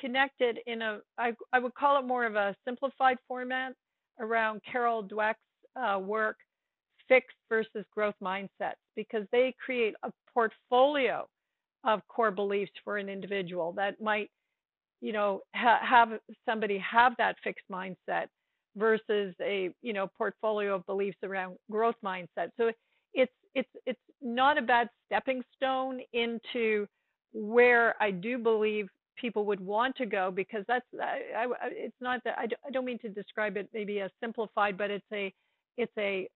connect 0.00 0.40
it 0.40 0.58
in 0.66 0.82
a, 0.82 1.00
I, 1.18 1.32
I 1.52 1.58
would 1.58 1.74
call 1.74 1.98
it 1.98 2.06
more 2.06 2.26
of 2.26 2.36
a 2.36 2.54
simplified 2.64 3.16
format 3.26 3.72
around 4.20 4.60
Carol 4.70 5.02
Dweck's 5.02 5.38
uh, 5.76 5.98
work, 5.98 6.36
Fixed 7.08 7.36
versus 7.48 7.84
Growth 7.94 8.16
Mindsets, 8.22 8.74
because 8.96 9.26
they 9.32 9.54
create 9.64 9.94
a 10.02 10.10
portfolio 10.34 11.26
of 11.84 12.00
core 12.08 12.30
beliefs 12.30 12.72
for 12.84 12.98
an 12.98 13.08
individual 13.08 13.72
that 13.72 14.00
might, 14.00 14.30
you 15.00 15.12
know, 15.12 15.40
ha- 15.54 15.80
have 15.82 16.18
somebody 16.44 16.78
have 16.78 17.12
that 17.18 17.36
fixed 17.44 17.64
mindset 17.70 18.26
versus 18.76 19.34
a, 19.40 19.70
you 19.82 19.92
know, 19.92 20.08
portfolio 20.18 20.74
of 20.74 20.84
beliefs 20.86 21.18
around 21.22 21.56
growth 21.70 21.94
mindset. 22.04 22.50
So 22.58 22.72
it's 23.14 23.32
it's 23.56 23.68
it's 23.86 23.98
not 24.20 24.58
a 24.58 24.62
bad 24.62 24.88
stepping 25.06 25.42
stone 25.56 26.00
into 26.12 26.86
where 27.32 27.94
I 28.00 28.10
do 28.10 28.38
believe 28.38 28.88
people 29.16 29.46
would 29.46 29.60
want 29.60 29.96
to 29.96 30.04
go 30.06 30.30
because 30.30 30.62
that's 30.68 30.84
I, 31.00 31.44
I, 31.44 31.46
it's 31.70 31.96
not 32.00 32.20
that 32.24 32.36
I, 32.38 32.44
I 32.66 32.70
don't 32.70 32.84
mean 32.84 32.98
to 33.00 33.08
describe 33.08 33.56
it 33.56 33.68
maybe 33.72 34.00
as 34.00 34.10
simplified, 34.22 34.76
but 34.76 34.90
it's 34.90 35.06
a 35.12 35.32
it's 35.78 35.92
a 35.98 36.28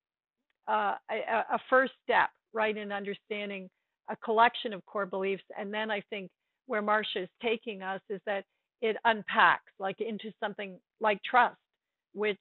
uh, 0.67 0.95
a, 1.11 1.55
a 1.55 1.59
first 1.69 1.93
step 2.03 2.31
right 2.55 2.77
in 2.77 2.91
understanding 2.91 3.69
a 4.09 4.17
collection 4.17 4.73
of 4.73 4.85
core 4.87 5.07
beliefs, 5.07 5.45
and 5.59 5.73
then 5.73 5.91
I 5.91 6.03
think 6.11 6.31
where 6.67 6.83
Marcia 6.83 7.25
is 7.25 7.29
taking 7.43 7.83
us 7.83 8.01
is 8.09 8.21
that 8.27 8.45
it 8.81 8.97
unpacks 9.05 9.73
like 9.79 10.01
into 10.01 10.33
something 10.43 10.79
like 11.01 11.21
trust, 11.23 11.57
which 12.15 12.41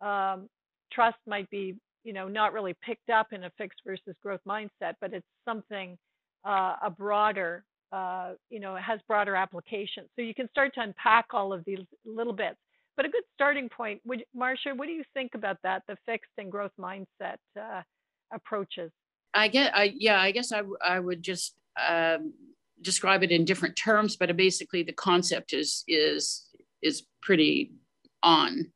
um, 0.00 0.48
trust 0.92 1.18
might 1.26 1.50
be 1.50 1.74
you 2.04 2.12
know, 2.12 2.28
not 2.28 2.52
really 2.52 2.74
picked 2.84 3.10
up 3.10 3.32
in 3.32 3.44
a 3.44 3.50
fixed 3.58 3.80
versus 3.86 4.14
growth 4.22 4.40
mindset, 4.46 4.94
but 5.00 5.12
it's 5.12 5.26
something 5.44 5.96
uh, 6.44 6.76
a 6.82 6.90
broader, 6.90 7.64
uh, 7.92 8.32
you 8.50 8.60
know, 8.60 8.76
it 8.76 8.82
has 8.82 9.00
broader 9.06 9.36
applications. 9.36 10.08
So 10.16 10.22
you 10.22 10.34
can 10.34 10.48
start 10.50 10.74
to 10.74 10.80
unpack 10.80 11.26
all 11.32 11.52
of 11.52 11.64
these 11.64 11.78
little 12.04 12.32
bits. 12.32 12.56
But 12.96 13.06
a 13.06 13.08
good 13.08 13.24
starting 13.34 13.68
point, 13.68 14.00
would, 14.04 14.24
Marcia, 14.34 14.70
what 14.74 14.86
do 14.86 14.92
you 14.92 15.04
think 15.14 15.32
about 15.34 15.56
that, 15.62 15.82
the 15.88 15.96
fixed 16.04 16.32
and 16.36 16.50
growth 16.50 16.72
mindset 16.78 17.36
uh, 17.58 17.82
approaches? 18.32 18.90
I 19.34 19.48
get, 19.48 19.74
I 19.74 19.94
yeah, 19.96 20.20
I 20.20 20.30
guess 20.30 20.52
I 20.52 20.62
I 20.84 21.00
would 21.00 21.22
just 21.22 21.54
um, 21.88 22.34
describe 22.82 23.22
it 23.22 23.30
in 23.30 23.46
different 23.46 23.76
terms, 23.76 24.16
but 24.16 24.36
basically 24.36 24.82
the 24.82 24.92
concept 24.92 25.54
is 25.54 25.84
is 25.88 26.48
is 26.82 27.04
pretty 27.22 27.72
on 28.22 28.70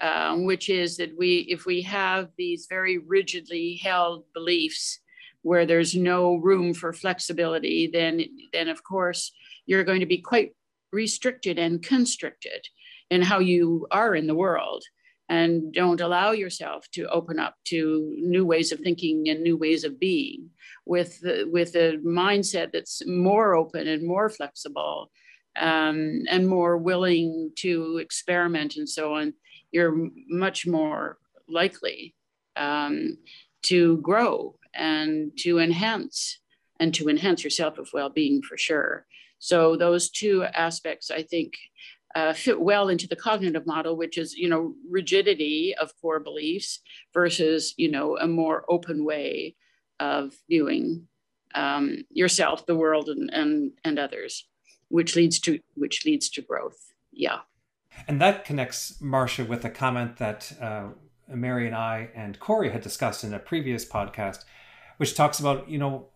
um, 0.00 0.44
which 0.44 0.68
is 0.68 0.96
that 0.96 1.16
we, 1.16 1.46
if 1.48 1.66
we 1.66 1.82
have 1.82 2.28
these 2.36 2.66
very 2.68 2.98
rigidly 2.98 3.80
held 3.82 4.24
beliefs 4.34 5.00
where 5.42 5.64
there's 5.64 5.94
no 5.94 6.36
room 6.36 6.74
for 6.74 6.92
flexibility, 6.92 7.88
then, 7.92 8.24
then 8.52 8.68
of 8.68 8.82
course 8.82 9.32
you're 9.66 9.84
going 9.84 10.00
to 10.00 10.06
be 10.06 10.18
quite 10.18 10.52
restricted 10.92 11.58
and 11.58 11.82
constricted 11.82 12.66
in 13.10 13.22
how 13.22 13.38
you 13.38 13.86
are 13.90 14.14
in 14.14 14.26
the 14.26 14.34
world. 14.34 14.82
And 15.28 15.72
don't 15.72 16.00
allow 16.00 16.30
yourself 16.32 16.88
to 16.92 17.08
open 17.08 17.40
up 17.40 17.56
to 17.66 18.14
new 18.18 18.44
ways 18.44 18.70
of 18.70 18.78
thinking 18.80 19.28
and 19.28 19.42
new 19.42 19.56
ways 19.56 19.82
of 19.82 19.98
being 19.98 20.50
with 20.84 21.20
the, 21.20 21.48
with 21.50 21.74
a 21.74 21.98
mindset 22.04 22.70
that's 22.72 23.04
more 23.06 23.54
open 23.56 23.88
and 23.88 24.06
more 24.06 24.30
flexible 24.30 25.10
um, 25.58 26.22
and 26.28 26.46
more 26.46 26.76
willing 26.76 27.50
to 27.56 27.98
experiment 27.98 28.76
and 28.76 28.88
so 28.88 29.14
on 29.14 29.32
you're 29.76 29.94
much 30.28 30.66
more 30.66 31.18
likely 31.48 32.14
um, 32.56 33.18
to 33.62 33.98
grow 33.98 34.58
and 34.74 35.32
to 35.36 35.58
enhance 35.58 36.40
and 36.80 36.94
to 36.94 37.08
enhance 37.08 37.44
your 37.44 37.50
self 37.50 37.78
of 37.78 37.88
well-being 37.92 38.42
for 38.42 38.56
sure 38.56 39.06
so 39.38 39.76
those 39.76 40.10
two 40.10 40.44
aspects 40.44 41.10
i 41.10 41.22
think 41.22 41.52
uh, 42.14 42.32
fit 42.32 42.58
well 42.58 42.88
into 42.88 43.06
the 43.06 43.22
cognitive 43.28 43.66
model 43.66 43.94
which 43.96 44.16
is 44.16 44.34
you 44.34 44.48
know 44.48 44.74
rigidity 44.88 45.74
of 45.80 45.92
core 46.00 46.20
beliefs 46.20 46.80
versus 47.12 47.74
you 47.76 47.90
know 47.90 48.16
a 48.16 48.26
more 48.26 48.64
open 48.68 49.04
way 49.04 49.54
of 50.00 50.34
viewing 50.48 51.06
um, 51.56 52.04
yourself, 52.10 52.66
the 52.66 52.76
world, 52.76 53.08
and, 53.08 53.30
and 53.32 53.72
and 53.84 53.98
others, 53.98 54.46
which 54.88 55.16
leads 55.16 55.40
to 55.40 55.58
which 55.74 56.04
leads 56.04 56.28
to 56.30 56.42
growth. 56.42 56.78
Yeah. 57.12 57.40
And 58.08 58.20
that 58.20 58.44
connects 58.44 59.00
Marcia 59.00 59.44
with 59.44 59.64
a 59.64 59.70
comment 59.70 60.16
that 60.18 60.52
uh, 60.60 60.88
Mary 61.28 61.66
and 61.66 61.74
I 61.74 62.10
and 62.14 62.38
Corey 62.38 62.70
had 62.70 62.82
discussed 62.82 63.24
in 63.24 63.34
a 63.34 63.38
previous 63.38 63.84
podcast, 63.84 64.44
which 64.96 65.14
talks 65.14 65.40
about 65.40 65.68
you 65.68 65.78
know 65.78 66.08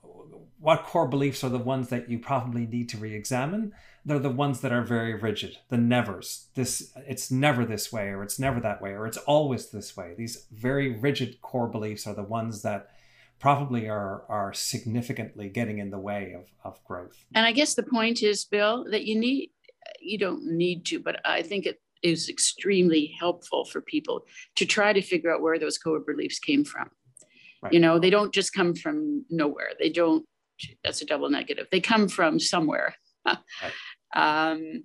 what 0.60 0.84
core 0.84 1.08
beliefs 1.08 1.42
are 1.42 1.48
the 1.48 1.58
ones 1.58 1.88
that 1.88 2.10
you 2.10 2.18
probably 2.18 2.66
need 2.66 2.88
to 2.90 2.98
re-examine. 2.98 3.72
They're 4.04 4.18
the 4.18 4.30
ones 4.30 4.60
that 4.60 4.72
are 4.72 4.82
very 4.82 5.14
rigid 5.14 5.58
the 5.68 5.78
nevers. 5.78 6.48
This 6.54 6.92
it's 7.08 7.30
never 7.30 7.64
this 7.64 7.92
way 7.92 8.08
or 8.08 8.22
it's 8.22 8.38
never 8.38 8.60
that 8.60 8.80
way 8.80 8.90
or 8.90 9.06
it's 9.06 9.16
always 9.16 9.70
this 9.70 9.96
way. 9.96 10.14
These 10.16 10.46
very 10.52 10.96
rigid 10.98 11.40
core 11.40 11.68
beliefs 11.68 12.06
are 12.06 12.14
the 12.14 12.22
ones 12.22 12.62
that 12.62 12.90
probably 13.38 13.88
are 13.88 14.24
are 14.28 14.52
significantly 14.52 15.48
getting 15.48 15.78
in 15.78 15.90
the 15.90 15.98
way 15.98 16.36
of, 16.38 16.46
of 16.62 16.84
growth. 16.84 17.24
And 17.34 17.46
i 17.46 17.52
guess 17.52 17.74
the 17.74 17.82
point 17.82 18.22
is 18.22 18.44
bill 18.44 18.84
that 18.90 19.04
you 19.04 19.18
need 19.18 19.50
you 20.01 20.18
don't 20.18 20.45
need 20.45 20.84
to 20.84 20.99
but 20.99 21.20
i 21.24 21.43
think 21.43 21.66
it 21.66 21.80
is 22.03 22.28
extremely 22.28 23.14
helpful 23.18 23.64
for 23.64 23.80
people 23.80 24.24
to 24.57 24.64
try 24.64 24.93
to 24.93 25.03
figure 25.03 25.32
out 25.32 25.43
where 25.43 25.59
those 25.59 25.78
core 25.78 26.01
beliefs 26.01 26.38
came 26.38 26.64
from 26.64 26.88
right. 27.62 27.72
you 27.72 27.80
know 27.80 27.99
they 27.99 28.11
don't 28.11 28.32
just 28.32 28.53
come 28.53 28.74
from 28.74 29.24
nowhere 29.30 29.70
they 29.78 29.91
don't 29.91 30.24
that's 30.84 31.03
a 31.03 31.07
double 31.07 31.28
negative 31.30 31.66
they 31.70 31.80
come 31.80 32.09
from 32.09 32.38
somewhere 32.38 32.95
right. 33.26 33.38
um, 34.14 34.84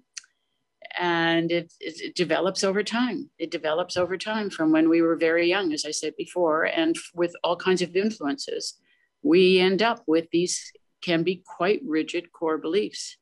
and 0.97 1.51
it, 1.51 1.73
it, 1.79 2.01
it, 2.01 2.15
develops 2.15 2.63
over 2.63 2.83
time. 2.83 3.29
It 3.37 3.51
develops 3.51 3.97
over 3.97 4.17
time 4.17 4.49
from 4.49 4.71
when 4.71 4.87
we 4.87 5.01
were 5.01 5.15
very 5.15 5.47
young, 5.47 5.73
as 5.73 5.85
I 5.85 5.91
said 5.91 6.13
before, 6.17 6.65
and 6.65 6.95
with 7.13 7.33
all 7.43 7.55
kinds 7.55 7.81
of 7.81 7.95
influences, 7.95 8.75
we 9.21 9.59
end 9.59 9.81
up 9.81 10.03
with 10.07 10.29
these 10.31 10.71
can 11.01 11.23
be 11.23 11.43
quite 11.45 11.81
rigid 11.85 12.31
core 12.31 12.57
beliefs, 12.57 13.17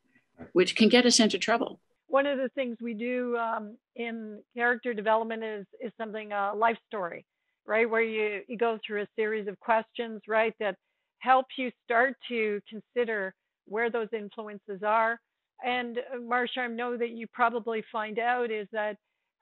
which 0.53 0.75
can 0.75 0.89
get 0.89 1.05
us 1.05 1.19
into 1.19 1.37
trouble. 1.37 1.79
One 2.07 2.25
of 2.27 2.37
the 2.37 2.49
things 2.49 2.77
we 2.81 2.93
do 2.93 3.37
um, 3.37 3.77
in 3.95 4.39
character 4.55 4.93
development 4.93 5.43
is 5.43 5.65
is 5.79 5.91
something 5.97 6.31
a 6.31 6.51
uh, 6.51 6.55
life 6.55 6.77
story, 6.87 7.25
right, 7.65 7.89
where 7.89 8.01
you 8.01 8.41
you 8.47 8.57
go 8.57 8.79
through 8.85 9.03
a 9.03 9.07
series 9.15 9.47
of 9.47 9.59
questions, 9.59 10.21
right, 10.27 10.53
that 10.59 10.75
help 11.19 11.45
you 11.57 11.71
start 11.85 12.15
to 12.27 12.59
consider 12.69 13.33
where 13.65 13.89
those 13.89 14.09
influences 14.11 14.83
are 14.83 15.19
and 15.63 15.97
uh, 15.97 16.19
Marcia, 16.19 16.61
I 16.61 16.67
know 16.67 16.97
that 16.97 17.11
you 17.11 17.27
probably 17.27 17.83
find 17.91 18.19
out 18.19 18.51
is 18.51 18.67
that 18.71 18.97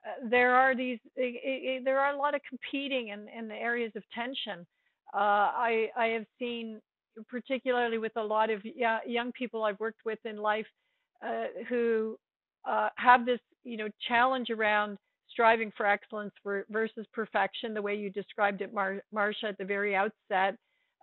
uh, 0.06 0.28
there 0.28 0.54
are 0.54 0.74
these, 0.74 0.98
there 1.16 1.98
are 1.98 2.14
a 2.14 2.16
lot 2.16 2.34
of 2.34 2.40
competing 2.48 3.08
in, 3.08 3.26
in 3.36 3.48
the 3.48 3.54
areas 3.54 3.92
of 3.96 4.02
tension. 4.14 4.66
Uh, 5.14 5.18
I, 5.18 5.88
I 5.96 6.06
have 6.06 6.24
seen, 6.38 6.80
particularly 7.28 7.98
with 7.98 8.12
a 8.16 8.22
lot 8.22 8.50
of 8.50 8.62
young 9.06 9.32
people 9.32 9.64
I've 9.64 9.78
worked 9.80 10.04
with 10.04 10.18
in 10.24 10.36
life, 10.36 10.66
uh, 11.24 11.44
who 11.68 12.16
uh, 12.68 12.88
have 12.96 13.26
this, 13.26 13.40
you 13.64 13.76
know, 13.76 13.88
challenge 14.08 14.50
around 14.50 14.98
striving 15.30 15.72
for 15.76 15.86
excellence 15.86 16.32
versus 16.70 17.06
perfection, 17.12 17.74
the 17.74 17.82
way 17.82 17.94
you 17.94 18.10
described 18.10 18.60
it, 18.60 18.72
Mar- 18.72 19.02
at 19.16 19.58
the 19.58 19.64
very 19.64 19.96
outset. 19.96 20.56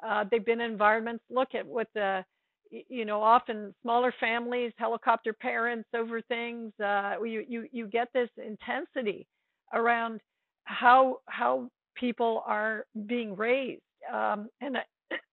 Uh, 0.05 0.23
they've 0.29 0.45
been 0.45 0.61
in 0.61 0.71
environments. 0.71 1.23
Look 1.29 1.55
at 1.55 1.65
what 1.65 1.87
the 1.93 2.23
you 2.71 3.05
know 3.05 3.21
often 3.21 3.73
smaller 3.81 4.13
families 4.19 4.71
helicopter 4.77 5.33
parents 5.33 5.89
over 5.95 6.21
things 6.21 6.71
uh, 6.83 7.15
you, 7.23 7.43
you 7.47 7.67
you 7.71 7.87
get 7.87 8.07
this 8.13 8.29
intensity 8.37 9.27
around 9.73 10.21
how 10.65 11.17
how 11.27 11.67
people 11.95 12.43
are 12.45 12.85
being 13.07 13.35
raised 13.35 13.81
um, 14.13 14.47
and 14.61 14.77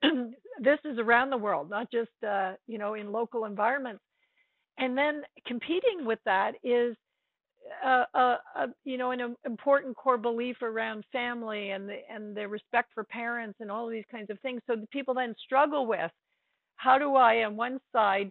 this 0.62 0.78
is 0.84 0.98
around 0.98 1.30
the 1.30 1.36
world 1.36 1.68
not 1.68 1.90
just 1.90 2.10
uh, 2.26 2.54
you 2.66 2.78
know 2.78 2.94
in 2.94 3.12
local 3.12 3.44
environments 3.44 4.00
and 4.78 4.96
then 4.96 5.22
competing 5.46 6.04
with 6.04 6.18
that 6.24 6.52
is 6.62 6.96
a, 7.84 8.04
a, 8.14 8.38
a, 8.56 8.66
you 8.84 8.96
know 8.96 9.10
an 9.10 9.34
important 9.44 9.96
core 9.96 10.18
belief 10.18 10.62
around 10.62 11.04
family 11.12 11.70
and 11.70 11.88
the 11.88 11.98
and 12.10 12.36
the 12.36 12.46
respect 12.46 12.90
for 12.94 13.04
parents 13.04 13.58
and 13.60 13.70
all 13.70 13.86
of 13.86 13.92
these 13.92 14.04
kinds 14.10 14.30
of 14.30 14.38
things 14.40 14.60
so 14.66 14.76
the 14.76 14.86
people 14.88 15.14
then 15.14 15.34
struggle 15.44 15.86
with 15.86 16.10
how 16.76 16.98
do 16.98 17.14
I, 17.16 17.44
on 17.44 17.56
one 17.56 17.80
side, 17.92 18.30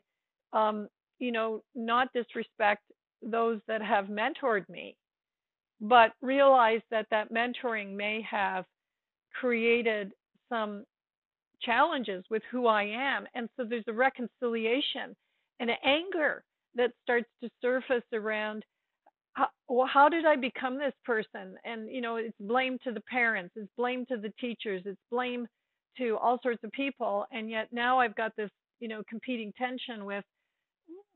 um, 0.53 0.87
you 1.19 1.31
know, 1.31 1.61
not 1.73 2.13
disrespect 2.13 2.83
those 3.21 3.59
that 3.67 3.81
have 3.81 4.05
mentored 4.05 4.67
me, 4.69 4.95
but 5.81 6.13
realize 6.21 6.81
that 6.91 7.07
that 7.11 7.33
mentoring 7.33 7.95
may 7.95 8.21
have 8.29 8.65
created 9.33 10.11
some 10.47 10.85
challenges 11.61 12.23
with 12.29 12.43
who 12.51 12.67
I 12.67 12.83
am. 12.83 13.25
And 13.33 13.49
so 13.57 13.65
there's 13.67 13.83
a 13.87 13.93
reconciliation 13.93 15.15
and 15.59 15.71
anger 15.83 16.43
that 16.75 16.91
starts 17.03 17.29
to 17.43 17.49
surface 17.61 18.03
around 18.13 18.63
how, 19.33 19.47
well, 19.67 19.87
how 19.87 20.07
did 20.09 20.25
I 20.25 20.35
become 20.35 20.77
this 20.77 20.93
person? 21.03 21.55
And, 21.65 21.89
you 21.89 22.01
know, 22.01 22.15
it's 22.17 22.35
blame 22.39 22.77
to 22.85 22.91
the 22.91 23.01
parents, 23.01 23.53
it's 23.55 23.71
blame 23.77 24.05
to 24.07 24.17
the 24.17 24.31
teachers, 24.39 24.83
it's 24.85 24.99
blame 25.11 25.47
to 25.97 26.17
all 26.17 26.39
sorts 26.41 26.63
of 26.63 26.71
people 26.71 27.25
and 27.31 27.49
yet 27.49 27.67
now 27.71 27.99
i've 27.99 28.15
got 28.15 28.31
this 28.35 28.49
you 28.79 28.87
know 28.87 29.01
competing 29.09 29.51
tension 29.57 30.05
with 30.05 30.23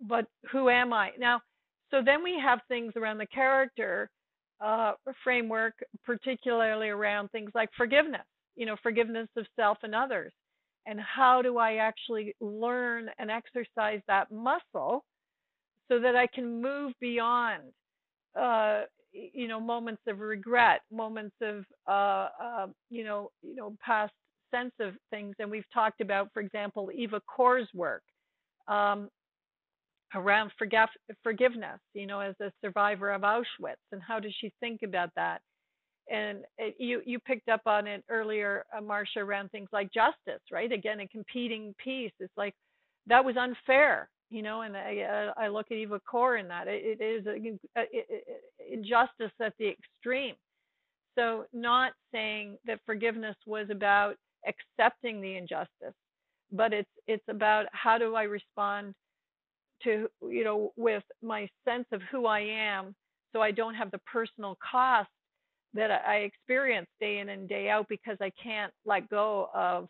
but 0.01 0.25
who 0.51 0.69
am 0.69 0.93
i 0.93 1.11
now 1.19 1.39
so 1.91 2.01
then 2.03 2.23
we 2.23 2.39
have 2.39 2.59
things 2.67 2.93
around 2.95 3.17
the 3.17 3.27
character 3.27 4.09
uh, 4.61 4.93
framework 5.23 5.73
particularly 6.05 6.89
around 6.89 7.29
things 7.29 7.51
like 7.55 7.69
forgiveness 7.75 8.25
you 8.55 8.65
know 8.65 8.75
forgiveness 8.81 9.27
of 9.37 9.45
self 9.55 9.77
and 9.83 9.95
others 9.95 10.31
and 10.85 10.99
how 10.99 11.41
do 11.41 11.57
i 11.57 11.75
actually 11.75 12.35
learn 12.41 13.09
and 13.19 13.29
exercise 13.31 14.01
that 14.07 14.31
muscle 14.31 15.03
so 15.89 15.99
that 15.99 16.15
i 16.15 16.27
can 16.27 16.61
move 16.61 16.93
beyond 16.99 17.63
uh, 18.39 18.81
you 19.11 19.47
know 19.47 19.59
moments 19.59 20.01
of 20.07 20.19
regret 20.19 20.81
moments 20.91 21.35
of 21.41 21.65
uh, 21.87 22.27
uh, 22.43 22.67
you 22.89 23.03
know 23.03 23.31
you 23.41 23.55
know 23.55 23.75
past 23.83 24.13
sense 24.51 24.73
of 24.79 24.93
things. 25.09 25.35
And 25.39 25.49
we've 25.49 25.69
talked 25.73 26.01
about, 26.01 26.29
for 26.33 26.41
example, 26.41 26.89
Eva 26.93 27.21
Kor's 27.27 27.67
work 27.73 28.03
um, 28.67 29.09
around 30.15 30.51
forgive, 30.57 30.89
forgiveness, 31.23 31.79
you 31.93 32.07
know, 32.07 32.19
as 32.19 32.35
a 32.41 32.51
survivor 32.63 33.11
of 33.11 33.21
Auschwitz, 33.21 33.75
and 33.91 34.01
how 34.01 34.19
does 34.19 34.33
she 34.39 34.51
think 34.59 34.81
about 34.83 35.09
that? 35.15 35.41
And 36.09 36.39
it, 36.57 36.75
you 36.79 37.01
you 37.05 37.19
picked 37.19 37.49
up 37.49 37.61
on 37.65 37.85
it 37.85 38.03
earlier, 38.09 38.65
uh, 38.75 38.81
Marcia, 38.81 39.19
around 39.19 39.51
things 39.51 39.69
like 39.71 39.91
justice, 39.93 40.41
right? 40.51 40.71
Again, 40.71 41.01
a 41.01 41.07
competing 41.07 41.75
piece. 41.83 42.11
It's 42.19 42.35
like 42.35 42.55
that 43.07 43.23
was 43.23 43.37
unfair, 43.37 44.09
you 44.31 44.41
know. 44.41 44.61
And 44.61 44.75
I, 44.75 45.01
uh, 45.01 45.33
I 45.39 45.47
look 45.49 45.67
at 45.69 45.77
Eva 45.77 45.99
Kor 46.09 46.37
in 46.37 46.47
that 46.47 46.67
it, 46.67 46.99
it 46.99 47.03
is 47.03 47.27
a, 47.27 47.79
a, 47.79 47.83
a, 47.83 48.73
injustice 48.73 49.31
at 49.39 49.53
the 49.59 49.69
extreme. 49.69 50.35
So, 51.15 51.45
not 51.53 51.93
saying 52.11 52.57
that 52.65 52.79
forgiveness 52.85 53.35
was 53.45 53.67
about 53.69 54.15
accepting 54.47 55.21
the 55.21 55.35
injustice, 55.35 55.95
but 56.51 56.73
it's 56.73 56.89
it's 57.07 57.27
about 57.29 57.67
how 57.71 57.99
do 57.99 58.15
I 58.15 58.23
respond 58.23 58.95
to 59.83 60.09
you 60.21 60.43
know 60.43 60.71
with 60.75 61.03
my 61.21 61.47
sense 61.65 61.85
of 61.91 62.01
who 62.11 62.25
I 62.25 62.39
am, 62.39 62.95
so 63.31 63.41
I 63.41 63.51
don't 63.51 63.75
have 63.75 63.91
the 63.91 64.01
personal 64.11 64.57
cost 64.71 65.09
that 65.73 65.91
I 65.91 66.17
experience 66.17 66.87
day 66.99 67.19
in 67.19 67.29
and 67.29 67.47
day 67.47 67.69
out 67.69 67.87
because 67.89 68.17
I 68.21 68.31
can't 68.41 68.73
let 68.85 69.09
go 69.09 69.49
of 69.53 69.87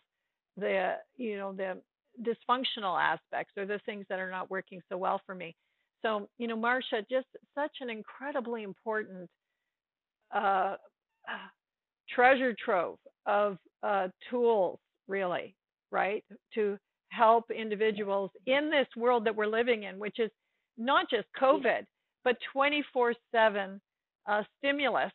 the 0.56 0.94
you 1.16 1.36
know 1.36 1.52
the 1.52 1.80
dysfunctional 2.22 3.00
aspects 3.00 3.52
or 3.56 3.66
the 3.66 3.80
things 3.86 4.04
that 4.08 4.18
are 4.18 4.30
not 4.30 4.50
working 4.50 4.80
so 4.88 4.98
well 4.98 5.20
for 5.24 5.34
me. 5.34 5.54
So 6.02 6.28
you 6.38 6.48
know, 6.48 6.56
Marcia, 6.56 7.04
just 7.10 7.26
such 7.54 7.72
an 7.80 7.90
incredibly 7.90 8.62
important 8.62 9.28
uh, 10.34 10.76
treasure 12.08 12.54
trove 12.62 12.98
of 13.26 13.58
uh, 13.82 14.08
tools, 14.28 14.78
really, 15.08 15.54
right, 15.90 16.24
to 16.54 16.78
help 17.10 17.50
individuals 17.50 18.30
in 18.46 18.70
this 18.70 18.86
world 18.96 19.24
that 19.24 19.34
we're 19.34 19.46
living 19.46 19.84
in, 19.84 19.98
which 19.98 20.18
is 20.18 20.30
not 20.78 21.08
just 21.10 21.26
COVID, 21.40 21.84
but 22.24 22.36
24 22.52 23.14
7 23.32 23.80
uh, 24.28 24.42
stimulus 24.58 25.12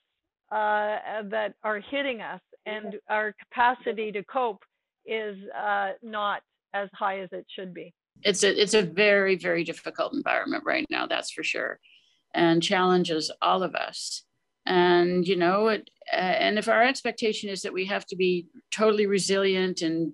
uh, 0.52 1.24
that 1.30 1.54
are 1.64 1.80
hitting 1.80 2.22
us, 2.22 2.42
and 2.66 2.96
our 3.10 3.34
capacity 3.34 4.12
to 4.12 4.24
cope 4.24 4.64
is 5.06 5.38
uh, 5.58 5.92
not 6.02 6.42
as 6.74 6.90
high 6.94 7.20
as 7.20 7.30
it 7.32 7.46
should 7.56 7.74
be. 7.74 7.94
It's 8.24 8.44
a, 8.44 8.62
it's 8.62 8.74
a 8.74 8.82
very, 8.82 9.36
very 9.36 9.64
difficult 9.64 10.14
environment 10.14 10.64
right 10.66 10.86
now, 10.90 11.06
that's 11.06 11.32
for 11.32 11.44
sure, 11.44 11.80
and 12.34 12.64
challenges 12.64 13.32
all 13.42 13.64
of 13.64 13.76
us 13.76 14.26
and 14.66 15.28
you 15.28 15.36
know 15.36 15.68
it, 15.68 15.90
uh, 16.12 16.16
and 16.16 16.58
if 16.58 16.68
our 16.68 16.84
expectation 16.84 17.50
is 17.50 17.62
that 17.62 17.74
we 17.74 17.86
have 17.86 18.06
to 18.08 18.16
be 18.16 18.48
totally 18.72 19.06
resilient 19.06 19.82
and 19.82 20.12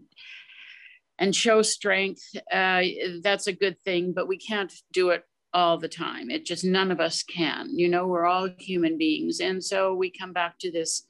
and 1.19 1.35
show 1.35 1.61
strength 1.61 2.23
uh, 2.51 2.81
that's 3.23 3.47
a 3.47 3.53
good 3.53 3.79
thing 3.83 4.11
but 4.13 4.27
we 4.27 4.37
can't 4.37 4.73
do 4.91 5.09
it 5.09 5.23
all 5.53 5.77
the 5.77 5.87
time 5.87 6.29
it 6.29 6.45
just 6.45 6.63
none 6.63 6.91
of 6.91 6.99
us 6.99 7.23
can 7.23 7.67
you 7.77 7.89
know 7.89 8.07
we're 8.07 8.25
all 8.25 8.49
human 8.57 8.97
beings 8.97 9.39
and 9.39 9.63
so 9.63 9.93
we 9.93 10.09
come 10.09 10.31
back 10.31 10.57
to 10.57 10.71
this 10.71 11.03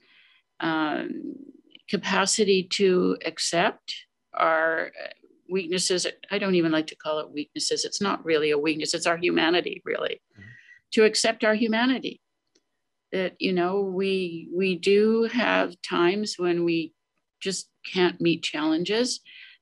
um, 0.62 1.36
capacity 1.89 2.64
to 2.64 3.18
accept 3.26 3.94
our 4.34 4.92
uh, 5.04 5.10
weaknesses. 5.50 6.08
I 6.32 6.39
don't 6.39 6.56
even 6.56 6.72
like 6.72 6.88
to 6.88 6.96
call 6.96 7.20
it 7.20 7.32
weaknesses. 7.32 7.84
It's 7.84 8.02
not 8.02 8.24
really 8.24 8.52
a 8.52 8.58
weakness, 8.58 8.94
it's 8.94 9.06
our 9.06 9.18
humanity, 9.18 9.82
really. 9.86 10.22
Mm-hmm. 10.34 10.48
To 10.94 11.04
accept 11.04 11.44
our 11.44 11.54
humanity. 11.54 12.22
That, 13.12 13.36
you 13.39 13.52
know, 13.52 13.82
we 13.82 14.50
we 14.56 14.78
do 14.78 15.24
have 15.34 15.76
times 15.82 16.36
when 16.38 16.64
we 16.64 16.94
just 17.42 17.70
can't 17.94 18.22
meet 18.22 18.44
challenges 18.44 19.20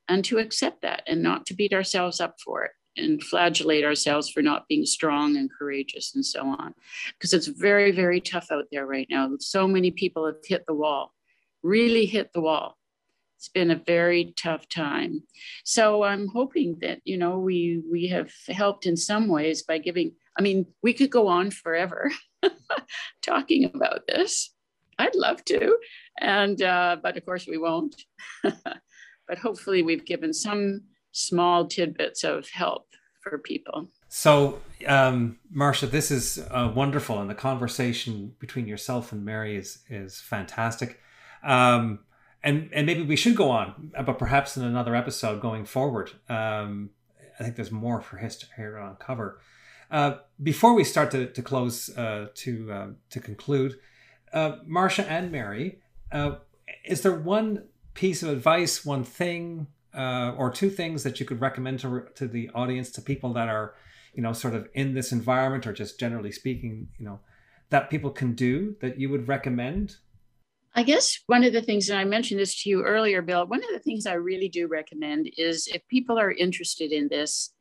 and 0.08 0.24
to 0.26 0.38
accept 0.38 0.84
that 0.84 1.02
and 1.08 1.24
not 1.24 1.48
to 1.48 1.56
beat 1.56 1.74
ourselves 1.74 2.20
up 2.22 2.36
for 2.44 2.64
it 2.66 2.72
and 3.00 3.24
flagellate 3.24 3.86
ourselves 3.86 4.30
for 4.30 4.42
not 4.42 4.68
being 4.68 4.86
strong 4.86 5.38
and 5.38 5.52
courageous 5.52 6.16
and 6.16 6.26
so 6.26 6.42
on. 6.42 6.74
Because 7.14 7.34
it's 7.34 7.48
very, 7.48 7.92
very 7.92 8.22
tough 8.22 8.52
out 8.52 8.66
there 8.72 8.86
right 8.86 9.08
now. 9.10 9.30
So 9.40 9.68
many 9.68 9.92
people 9.92 10.26
have 10.26 10.44
hit 10.46 10.66
the 10.68 10.74
wall, 10.74 11.14
really 11.64 12.06
hit 12.06 12.32
the 12.34 12.42
wall. 12.42 12.78
It's 13.38 13.50
been 13.50 13.72
a 13.72 13.82
very 13.88 14.34
tough 14.36 14.68
time. 14.68 15.24
So 15.64 16.04
I'm 16.04 16.28
hoping 16.28 16.78
that, 16.82 17.00
you 17.06 17.16
know, 17.16 17.40
we 17.40 17.82
we 17.90 18.08
have 18.08 18.32
helped 18.50 18.86
in 18.86 18.98
some 18.98 19.30
ways 19.30 19.64
by 19.64 19.78
giving, 19.78 20.12
I 20.38 20.42
mean, 20.42 20.66
we 20.84 20.94
could 20.94 21.10
go 21.10 21.28
on 21.28 21.50
forever 21.50 22.12
talking 23.22 23.64
about 23.64 24.08
this. 24.08 24.54
I'd 24.98 25.16
love 25.16 25.46
to. 25.46 25.78
And 26.20 26.62
uh, 26.62 26.98
but 27.02 27.16
of 27.16 27.26
course 27.26 27.48
we 27.48 27.58
won't. 27.58 27.96
but 28.44 29.38
hopefully 29.38 29.84
we've 29.84 30.06
given 30.06 30.34
some 30.34 30.82
small 31.12 31.66
tidbits 31.66 32.24
of 32.24 32.50
help 32.50 32.89
for 33.30 33.38
people. 33.38 33.88
So, 34.10 34.60
um, 34.88 35.40
Marcia, 35.52 35.88
this 35.88 36.12
is 36.12 36.40
uh, 36.50 36.72
wonderful, 36.74 37.20
and 37.22 37.30
the 37.30 37.36
conversation 37.36 38.36
between 38.40 38.68
yourself 38.68 39.12
and 39.12 39.24
Mary 39.24 39.56
is 39.56 39.80
is 39.90 40.20
fantastic. 40.20 41.00
Um, 41.44 42.00
and 42.44 42.70
and 42.74 42.86
maybe 42.86 43.04
we 43.04 43.16
should 43.16 43.36
go 43.36 43.50
on, 43.50 43.92
but 44.06 44.18
perhaps 44.18 44.58
in 44.58 44.64
another 44.64 44.96
episode 44.96 45.42
going 45.42 45.66
forward. 45.66 46.12
Um, 46.28 46.92
I 47.40 47.44
think 47.44 47.56
there's 47.56 47.72
more 47.72 48.02
for 48.02 48.18
history 48.18 48.50
here 48.56 48.76
to 48.78 48.88
uncover. 48.88 49.40
Uh, 49.92 50.18
before 50.44 50.74
we 50.74 50.84
start 50.84 51.10
to, 51.12 51.28
to 51.28 51.42
close 51.42 51.90
uh, 51.98 52.28
to 52.36 52.72
uh, 52.72 52.88
to 53.10 53.20
conclude, 53.20 53.80
uh, 54.34 54.58
Marcia 54.66 55.10
and 55.10 55.32
Mary, 55.32 55.80
uh, 56.12 56.36
is 56.86 57.02
there 57.02 57.16
one 57.16 57.66
piece 57.94 58.24
of 58.24 58.30
advice, 58.30 58.86
one 58.86 59.04
thing, 59.04 59.68
uh, 60.00 60.34
or 60.38 60.50
two 60.50 60.70
things 60.70 61.04
that 61.04 61.20
you 61.20 61.26
could 61.26 61.42
recommend 61.42 61.80
to, 61.82 62.06
to 62.16 62.26
the 62.26 62.50
audience, 62.56 62.90
to 62.90 63.02
people 63.02 63.34
that 63.34 63.50
are, 63.50 63.76
you 64.14 64.24
know, 64.24 64.32
sort 64.32 64.56
of 64.56 64.70
in 64.74 64.94
this 64.94 65.12
environment 65.12 65.68
or 65.68 65.74
just 65.74 66.00
generally 66.00 66.32
speaking, 66.32 66.88
you 66.98 67.06
know, 67.06 67.20
that 67.70 67.90
people 67.90 68.10
can 68.10 68.34
do 68.34 68.76
that 68.80 68.98
you 68.98 69.10
would 69.10 69.28
recommend? 69.28 69.98
I 70.74 70.84
guess 70.84 71.20
one 71.26 71.44
of 71.44 71.52
the 71.52 71.62
things, 71.62 71.90
and 71.90 72.00
I 72.00 72.06
mentioned 72.06 72.40
this 72.40 72.64
to 72.64 72.70
you 72.70 72.82
earlier, 72.82 73.22
Bill, 73.22 73.46
one 73.46 73.62
of 73.62 73.70
the 73.74 73.80
things 73.80 74.06
I 74.06 74.14
really 74.14 74.48
do 74.48 74.68
recommend 74.68 75.30
is 75.36 75.68
if 75.68 75.86
people 75.90 76.18
are 76.18 76.32
interested 76.32 76.94
in 76.94 77.10
this 77.10 77.52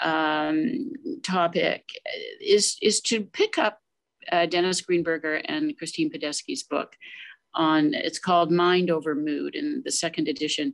um, 0.00 0.92
topic, 1.22 1.90
is, 2.40 2.78
is 2.80 3.02
to 3.02 3.20
pick 3.20 3.58
up 3.58 3.80
uh, 4.32 4.46
Dennis 4.46 4.80
Greenberger 4.80 5.42
and 5.44 5.76
Christine 5.76 6.10
Padesky's 6.10 6.62
book 6.62 6.96
on, 7.52 7.92
it's 7.92 8.18
called 8.18 8.50
Mind 8.50 8.90
Over 8.90 9.14
Mood 9.14 9.54
in 9.54 9.82
the 9.84 9.92
second 9.92 10.28
edition 10.28 10.72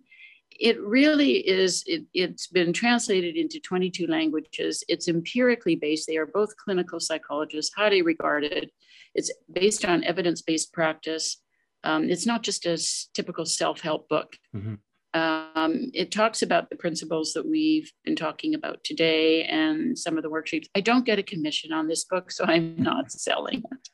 it 0.62 0.80
really 0.80 1.38
is 1.38 1.82
it, 1.86 2.04
has 2.16 2.46
been 2.46 2.72
translated 2.72 3.36
into 3.36 3.58
22 3.58 4.06
languages. 4.06 4.84
It's 4.88 5.08
empirically 5.08 5.74
based. 5.74 6.06
They 6.06 6.16
are 6.16 6.26
both 6.26 6.56
clinical 6.56 7.00
psychologists 7.00 7.74
highly 7.74 8.02
regarded. 8.02 8.70
It's 9.16 9.32
based 9.52 9.84
on 9.84 10.04
evidence-based 10.04 10.72
practice. 10.72 11.42
Um, 11.82 12.08
it's 12.08 12.26
not 12.26 12.44
just 12.44 12.64
a 12.64 12.78
typical 13.12 13.44
self-help 13.44 14.08
book. 14.08 14.36
Mm-hmm. 14.54 14.74
um, 15.14 15.90
it 15.92 16.12
talks 16.12 16.42
about 16.42 16.70
the 16.70 16.76
principles 16.76 17.32
that 17.32 17.46
we've 17.46 17.92
been 18.04 18.16
talking 18.16 18.54
about 18.54 18.84
today 18.84 19.42
and 19.44 19.98
some 19.98 20.16
of 20.16 20.22
the 20.22 20.30
worksheets. 20.30 20.66
I 20.76 20.80
don't 20.80 21.04
get 21.04 21.18
a 21.18 21.24
commission 21.24 21.72
on 21.72 21.88
this 21.88 22.04
book 22.04 22.30
so 22.30 22.44
i'm 22.44 22.76
not 22.78 23.10
selling 23.12 23.62
it 23.72 23.88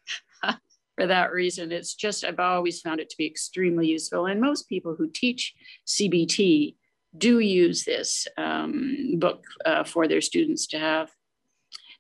for 0.99 1.07
that 1.07 1.30
reason. 1.30 1.70
It's 1.70 1.94
just, 1.94 2.24
I've 2.24 2.40
always 2.40 2.80
found 2.80 2.99
it 2.99 3.09
to 3.11 3.16
be 3.16 3.26
extremely 3.26 3.86
useful. 3.86 4.26
And 4.26 4.40
most 4.40 4.68
people 4.68 4.96
who 4.96 5.09
teach 5.09 5.55
CBT 5.86 6.74
do 7.16 7.38
use 7.38 7.84
this 7.84 8.26
um, 8.36 9.14
book 9.18 9.44
uh, 9.64 9.84
for 9.84 10.09
their 10.09 10.20
students 10.20 10.66
to 10.68 10.78
have. 10.78 11.11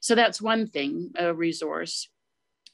So 0.00 0.16
that's 0.16 0.42
one 0.42 0.66
thing, 0.66 1.12
a 1.16 1.32
resource. 1.32 2.08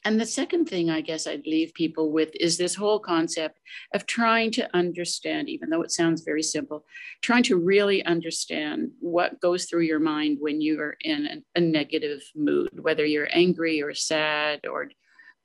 And 0.03 0.19
the 0.19 0.25
second 0.25 0.65
thing 0.65 0.89
I 0.89 1.01
guess 1.01 1.27
I'd 1.27 1.45
leave 1.45 1.73
people 1.75 2.11
with 2.11 2.29
is 2.39 2.57
this 2.57 2.73
whole 2.73 2.99
concept 2.99 3.59
of 3.93 4.07
trying 4.07 4.49
to 4.51 4.67
understand, 4.75 5.47
even 5.47 5.69
though 5.69 5.81
it 5.83 5.91
sounds 5.91 6.21
very 6.23 6.43
simple, 6.43 6.85
trying 7.21 7.43
to 7.43 7.57
really 7.57 8.03
understand 8.05 8.91
what 8.99 9.39
goes 9.41 9.65
through 9.65 9.81
your 9.81 9.99
mind 9.99 10.37
when 10.39 10.59
you 10.59 10.79
are 10.79 10.97
in 11.01 11.25
a, 11.27 11.59
a 11.59 11.61
negative 11.61 12.21
mood, 12.35 12.69
whether 12.79 13.05
you're 13.05 13.29
angry 13.31 13.81
or 13.81 13.93
sad 13.93 14.61
or 14.65 14.89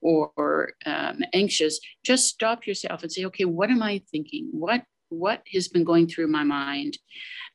or 0.01 0.73
um, 0.87 1.21
anxious, 1.33 1.81
just 2.05 2.29
stop 2.29 2.67
yourself 2.67 3.03
and 3.03 3.13
say, 3.13 3.25
okay, 3.27 3.45
what 3.45 3.71
am 3.71 3.83
I 3.83 4.03
thinking? 4.11 4.49
What 4.53 4.83
what 5.11 5.43
has 5.53 5.67
been 5.67 5.83
going 5.83 6.07
through 6.07 6.29
my 6.29 6.45
mind? 6.45 6.97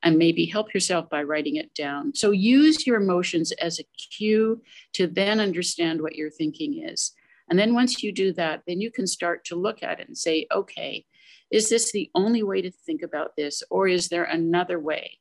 And 0.04 0.18
maybe 0.18 0.46
help 0.46 0.74
yourself 0.74 1.10
by 1.10 1.24
writing 1.24 1.56
it 1.56 1.74
down. 1.74 2.14
So 2.14 2.32
use 2.32 2.86
your 2.86 3.02
emotions 3.02 3.54
as 3.54 3.80
a 3.80 3.86
cue 4.18 4.62
to 4.94 5.08
then 5.08 5.40
understand 5.40 6.02
what 6.02 6.16
your 6.16 6.30
thinking 6.30 6.86
is. 6.86 7.14
And 7.50 7.58
then 7.58 7.74
once 7.74 8.04
you 8.04 8.12
do 8.12 8.34
that, 8.34 8.64
then 8.68 8.82
you 8.82 8.92
can 8.92 9.08
start 9.08 9.46
to 9.46 9.56
look 9.56 9.84
at 9.84 10.02
it 10.02 10.08
and 10.10 10.18
say, 10.18 10.48
okay, 10.54 11.06
is 11.50 11.70
this 11.70 11.94
the 11.94 12.12
only 12.14 12.44
way 12.44 12.62
to 12.62 12.72
think 12.72 13.02
about 13.02 13.38
this? 13.38 13.64
Or 13.70 13.88
is 13.88 14.10
there 14.10 14.26
another 14.26 14.78
way? 14.78 15.20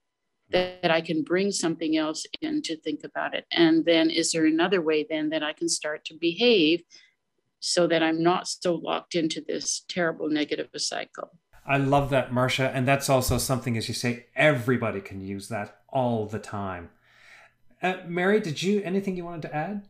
that, 0.50 0.90
I 0.90 1.00
can 1.00 1.22
bring 1.22 1.50
something 1.50 1.96
else 1.96 2.26
in 2.40 2.62
to 2.62 2.76
think 2.76 3.00
about 3.04 3.34
it? 3.34 3.46
And 3.50 3.84
then 3.84 4.10
is 4.10 4.32
there 4.32 4.46
another 4.46 4.80
way 4.80 5.06
then 5.08 5.30
that 5.30 5.42
I 5.42 5.52
can 5.52 5.68
start 5.68 6.04
to 6.06 6.14
behave 6.14 6.82
so 7.64 7.86
that 7.86 8.02
I'm 8.02 8.22
not 8.22 8.46
so 8.46 8.74
locked 8.74 9.14
into 9.14 9.40
this 9.40 9.84
terrible 9.88 10.28
negative 10.28 10.68
cycle. 10.76 11.30
I 11.66 11.78
love 11.78 12.10
that, 12.10 12.30
Marcia. 12.30 12.70
And 12.74 12.86
that's 12.86 13.08
also 13.08 13.38
something, 13.38 13.78
as 13.78 13.88
you 13.88 13.94
say, 13.94 14.26
everybody 14.36 15.00
can 15.00 15.22
use 15.22 15.48
that 15.48 15.80
all 15.88 16.26
the 16.26 16.38
time. 16.38 16.90
Uh, 17.82 17.94
Mary, 18.06 18.38
did 18.38 18.62
you 18.62 18.82
anything 18.82 19.16
you 19.16 19.24
wanted 19.24 19.42
to 19.42 19.56
add? 19.56 19.82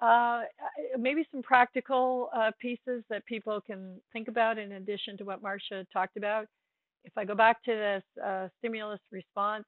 Uh, 0.00 0.42
maybe 0.98 1.26
some 1.30 1.42
practical 1.42 2.30
uh, 2.34 2.50
pieces 2.58 3.04
that 3.10 3.26
people 3.26 3.60
can 3.60 4.00
think 4.12 4.28
about 4.28 4.56
in 4.56 4.72
addition 4.72 5.18
to 5.18 5.24
what 5.24 5.42
Marcia 5.42 5.86
talked 5.92 6.16
about. 6.16 6.46
If 7.04 7.12
I 7.16 7.26
go 7.26 7.34
back 7.34 7.62
to 7.64 7.72
this 7.72 8.24
uh, 8.24 8.48
stimulus 8.58 9.00
response, 9.12 9.64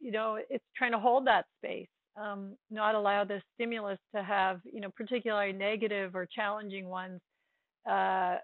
you 0.00 0.10
know, 0.10 0.38
it's 0.50 0.64
trying 0.76 0.92
to 0.92 0.98
hold 0.98 1.26
that 1.28 1.44
space 1.58 1.88
um, 2.16 2.56
not 2.70 2.94
allow 2.94 3.24
the 3.24 3.42
stimulus 3.54 3.98
to 4.14 4.22
have, 4.22 4.60
you 4.64 4.80
know, 4.80 4.90
particularly 4.96 5.52
negative 5.52 6.14
or 6.14 6.26
challenging 6.26 6.88
ones 6.88 7.20
uh, 7.90 8.36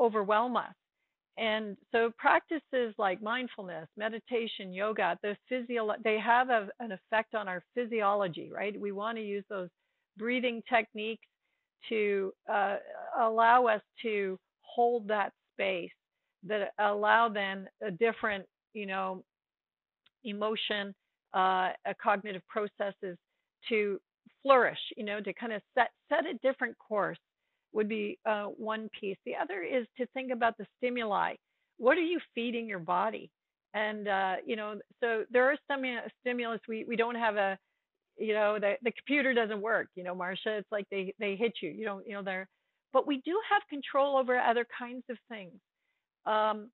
overwhelm 0.00 0.56
us. 0.56 0.74
And 1.36 1.76
so 1.92 2.10
practices 2.18 2.94
like 2.98 3.22
mindfulness, 3.22 3.88
meditation, 3.96 4.72
yoga, 4.72 5.16
the 5.22 5.36
physio- 5.48 5.94
they 6.02 6.18
have 6.18 6.50
a, 6.50 6.68
an 6.80 6.92
effect 6.92 7.34
on 7.34 7.46
our 7.46 7.62
physiology, 7.74 8.50
right? 8.52 8.78
We 8.78 8.90
want 8.90 9.18
to 9.18 9.24
use 9.24 9.44
those 9.48 9.68
breathing 10.16 10.62
techniques 10.68 11.26
to 11.88 12.32
uh, 12.52 12.76
allow 13.20 13.66
us 13.66 13.82
to 14.02 14.36
hold 14.62 15.06
that 15.08 15.32
space 15.54 15.90
that 16.44 16.72
allow 16.80 17.28
then 17.28 17.68
a 17.86 17.90
different, 17.90 18.44
you 18.74 18.86
know, 18.86 19.22
emotion 20.24 20.94
uh, 21.34 21.70
cognitive 22.02 22.42
processes 22.48 23.16
to 23.68 24.00
flourish, 24.42 24.78
you 24.96 25.04
know, 25.04 25.20
to 25.20 25.32
kind 25.32 25.52
of 25.52 25.62
set 25.76 25.90
set 26.08 26.26
a 26.26 26.34
different 26.42 26.76
course 26.78 27.18
would 27.72 27.88
be 27.88 28.18
uh, 28.26 28.44
one 28.44 28.88
piece. 28.98 29.16
The 29.26 29.34
other 29.36 29.62
is 29.62 29.86
to 29.98 30.06
think 30.14 30.32
about 30.32 30.56
the 30.58 30.66
stimuli. 30.78 31.34
What 31.76 31.98
are 31.98 32.02
you 32.02 32.18
feeding 32.34 32.66
your 32.66 32.78
body? 32.78 33.30
And 33.74 34.08
uh, 34.08 34.36
you 34.46 34.56
know, 34.56 34.76
so 35.00 35.24
there 35.30 35.44
are 35.50 35.56
some 35.70 35.82
stimulus 36.20 36.60
we 36.68 36.84
we 36.84 36.96
don't 36.96 37.14
have 37.14 37.36
a, 37.36 37.58
you 38.16 38.32
know, 38.32 38.58
the 38.58 38.74
the 38.82 38.92
computer 38.92 39.34
doesn't 39.34 39.60
work. 39.60 39.88
You 39.94 40.04
know, 40.04 40.14
Marcia, 40.14 40.58
it's 40.58 40.72
like 40.72 40.86
they 40.90 41.12
they 41.18 41.36
hit 41.36 41.52
you. 41.62 41.70
You 41.70 41.84
don't, 41.84 42.06
you 42.06 42.14
know, 42.14 42.22
they're, 42.22 42.48
but 42.92 43.06
we 43.06 43.20
do 43.24 43.38
have 43.50 43.62
control 43.68 44.16
over 44.16 44.38
other 44.38 44.66
kinds 44.76 45.04
of 45.10 45.18
things. 45.28 45.52
Um, 46.26 46.70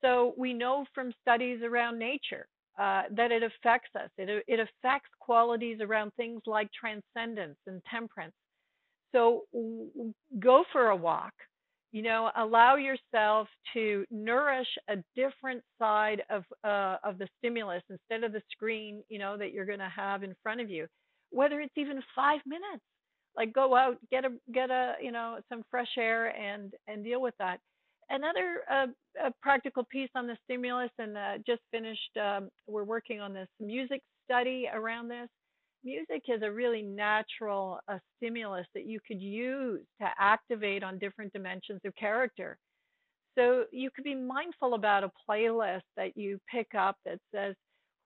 so 0.00 0.34
we 0.36 0.52
know 0.52 0.84
from 0.94 1.12
studies 1.22 1.60
around 1.62 1.98
nature 1.98 2.46
uh, 2.78 3.02
that 3.10 3.30
it 3.30 3.42
affects 3.42 3.90
us. 3.96 4.10
It, 4.18 4.44
it 4.48 4.60
affects 4.60 5.10
qualities 5.20 5.78
around 5.80 6.12
things 6.16 6.42
like 6.46 6.68
transcendence 6.72 7.58
and 7.66 7.82
temperance. 7.90 8.34
So 9.12 9.42
go 10.40 10.64
for 10.72 10.88
a 10.88 10.96
walk. 10.96 11.34
You 11.92 12.00
know, 12.00 12.30
allow 12.36 12.76
yourself 12.76 13.48
to 13.74 14.06
nourish 14.10 14.66
a 14.88 14.96
different 15.14 15.62
side 15.78 16.22
of 16.30 16.44
uh, 16.64 16.96
of 17.04 17.18
the 17.18 17.28
stimulus 17.38 17.82
instead 17.90 18.24
of 18.24 18.32
the 18.32 18.40
screen. 18.50 19.02
You 19.10 19.18
know 19.18 19.36
that 19.36 19.52
you're 19.52 19.66
going 19.66 19.78
to 19.78 19.92
have 19.94 20.22
in 20.22 20.34
front 20.42 20.62
of 20.62 20.70
you. 20.70 20.86
Whether 21.30 21.60
it's 21.60 21.76
even 21.76 22.00
five 22.16 22.40
minutes, 22.46 22.82
like 23.36 23.52
go 23.52 23.76
out, 23.76 23.98
get 24.10 24.24
a 24.24 24.30
get 24.54 24.70
a 24.70 24.94
you 25.02 25.12
know 25.12 25.40
some 25.50 25.62
fresh 25.70 25.98
air 25.98 26.28
and 26.34 26.72
and 26.88 27.04
deal 27.04 27.20
with 27.20 27.34
that. 27.38 27.58
Another 28.10 28.62
uh, 28.70 29.30
practical 29.42 29.84
piece 29.84 30.10
on 30.14 30.26
the 30.26 30.36
stimulus, 30.44 30.90
and 30.98 31.16
uh, 31.16 31.38
just 31.46 31.62
finished. 31.70 32.16
Um, 32.20 32.48
we're 32.66 32.84
working 32.84 33.20
on 33.20 33.32
this 33.32 33.48
music 33.60 34.02
study 34.24 34.66
around 34.72 35.08
this. 35.08 35.28
Music 35.84 36.22
is 36.28 36.42
a 36.42 36.50
really 36.50 36.82
natural 36.82 37.80
uh, 37.88 37.98
stimulus 38.16 38.66
that 38.74 38.86
you 38.86 39.00
could 39.06 39.20
use 39.20 39.80
to 40.00 40.08
activate 40.18 40.84
on 40.84 40.98
different 40.98 41.32
dimensions 41.32 41.80
of 41.84 41.94
character. 41.96 42.56
So 43.36 43.64
you 43.72 43.90
could 43.90 44.04
be 44.04 44.14
mindful 44.14 44.74
about 44.74 45.04
a 45.04 45.10
playlist 45.28 45.82
that 45.96 46.16
you 46.16 46.38
pick 46.50 46.68
up 46.76 46.96
that 47.04 47.18
says, 47.34 47.54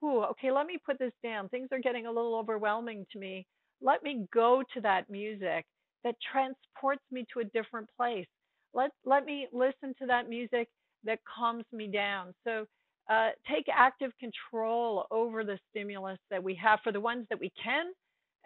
"Ooh, 0.05 0.23
okay, 0.25 0.51
let 0.51 0.67
me 0.67 0.79
put 0.85 0.99
this 0.99 1.13
down. 1.23 1.49
Things 1.49 1.69
are 1.73 1.81
getting 1.81 2.07
a 2.07 2.13
little 2.13 2.37
overwhelming 2.37 3.07
to 3.13 3.19
me. 3.19 3.47
Let 3.81 4.03
me 4.03 4.27
go 4.33 4.63
to 4.75 4.81
that 4.83 5.11
music 5.11 5.65
that 6.05 6.15
transports 6.33 7.03
me 7.11 7.27
to 7.33 7.41
a 7.41 7.45
different 7.45 7.89
place. 7.97 8.27
Let 8.75 8.91
let 9.05 9.25
me 9.25 9.49
listen 9.53 9.95
to 10.01 10.07
that 10.07 10.29
music 10.29 10.69
that 11.05 11.19
calms 11.25 11.65
me 11.73 11.89
down." 11.89 12.35
So 12.45 12.67
uh, 13.09 13.31
take 13.49 13.67
active 13.73 14.13
control 14.19 15.07
over 15.11 15.45
the 15.45 15.59
stimulus 15.71 16.19
that 16.31 16.43
we 16.43 16.55
have 16.57 16.81
for 16.83 16.93
the 16.93 17.01
ones 17.01 17.27
that 17.31 17.41
we 17.41 17.53
can, 17.63 17.87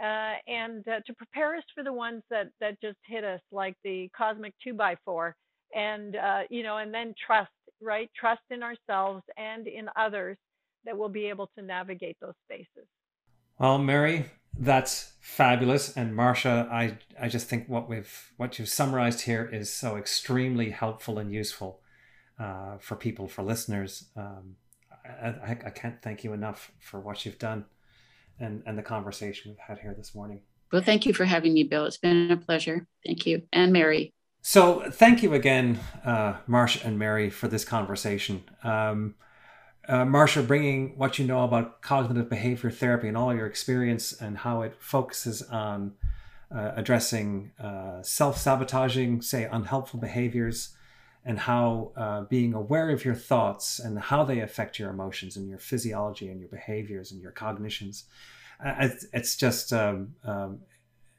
uh, 0.02 0.36
and 0.47 0.86
uh, 0.88 1.01
to 1.06 1.14
prepare 1.14 1.56
us 1.56 1.64
for 1.74 1.82
the 1.84 1.92
ones 1.92 2.22
that 2.30 2.51
that 2.60 2.80
just 2.80 2.98
hit 3.06 3.24
us, 3.24 3.40
like 3.52 3.76
the 3.84 4.10
cosmic 4.16 4.55
two 4.62 4.74
by 4.74 4.97
four 5.05 5.36
and 5.74 6.16
uh, 6.16 6.40
you 6.51 6.62
know, 6.62 6.78
and 6.78 6.92
then 6.92 7.14
trust, 7.24 7.51
right? 7.80 8.10
Trust 8.18 8.42
in 8.51 8.62
ourselves 8.62 9.22
and 9.36 9.66
in 9.66 9.88
others 9.97 10.36
that 10.84 10.97
we'll 10.97 11.09
be 11.09 11.26
able 11.26 11.51
to 11.59 11.62
navigate 11.62 12.16
those 12.20 12.34
spaces. 12.47 12.88
Well, 13.59 13.78
Mary, 13.78 14.30
that's 14.59 15.12
fabulous, 15.20 15.97
and 15.97 16.14
Marcia, 16.14 16.68
I 16.70 16.98
I 17.20 17.28
just 17.28 17.48
think 17.48 17.68
what 17.68 17.89
we've 17.89 18.32
what 18.36 18.59
you've 18.59 18.68
summarized 18.68 19.22
here 19.22 19.48
is 19.52 19.72
so 19.72 19.97
extremely 19.97 20.70
helpful 20.70 21.18
and 21.18 21.32
useful 21.32 21.81
uh, 22.39 22.78
for 22.78 22.97
people, 22.97 23.28
for 23.28 23.43
listeners. 23.43 24.06
Um, 24.16 24.56
I, 25.05 25.28
I, 25.28 25.59
I 25.66 25.70
can't 25.70 26.01
thank 26.02 26.24
you 26.24 26.32
enough 26.32 26.72
for 26.78 27.01
what 27.01 27.24
you've 27.24 27.39
done 27.39 27.66
and 28.39 28.62
and 28.66 28.77
the 28.77 28.82
conversation 28.82 29.51
we've 29.51 29.59
had 29.59 29.78
here 29.78 29.94
this 29.97 30.14
morning. 30.14 30.40
Well, 30.72 30.82
thank 30.82 31.05
you 31.05 31.12
for 31.12 31.24
having 31.24 31.55
me, 31.55 31.64
Bill. 31.64 31.85
It's 31.85 31.97
been 31.97 32.31
a 32.31 32.36
pleasure. 32.36 32.86
Thank 33.05 33.27
you, 33.27 33.43
and 33.52 33.72
Mary. 33.72 34.12
So, 34.43 34.90
thank 34.90 35.22
you 35.22 35.35
again, 35.35 35.78
uh, 36.05 36.36
Marcia 36.47 36.86
and 36.86 36.98
Mary, 36.98 37.28
for 37.28 37.47
this 37.47 37.64
conversation. 37.64 38.43
Um, 38.64 39.16
uh, 39.89 40.05
Marcia, 40.05 40.43
bringing 40.43 40.97
what 40.97 41.19
you 41.19 41.27
know 41.27 41.44
about 41.44 41.82
cognitive 41.82 42.28
behavior 42.28 42.70
therapy 42.70 43.09
and 43.09 43.16
all 43.16 43.35
your 43.35 43.47
experience 43.47 44.12
and 44.12 44.39
how 44.39 44.62
it 44.62 44.74
focuses 44.78 45.43
on 45.43 45.94
uh, 46.55 46.73
addressing 46.77 47.52
uh, 47.62 48.02
self 48.02 48.36
sabotaging, 48.36 49.23
say, 49.23 49.44
unhelpful 49.44 50.01
behaviors, 50.01 50.74
and 51.24 51.39
how 51.39 51.93
uh, 51.97 52.23
being 52.23 52.55
aware 52.55 52.90
of 52.90 53.05
your 53.05 53.15
thoughts 53.15 53.78
and 53.78 53.98
how 53.98 54.24
they 54.24 54.40
affect 54.40 54.78
your 54.78 54.90
emotions 54.90 55.36
and 55.36 55.48
your 55.48 55.59
physiology 55.59 56.28
and 56.28 56.40
your 56.40 56.48
behaviors 56.48 57.12
and 57.12 57.20
your 57.20 57.32
cognitions. 57.32 58.05
Uh, 58.65 58.89
it's, 59.12 59.36
just 59.36 59.73
um, 59.73 60.15
um, 60.24 60.61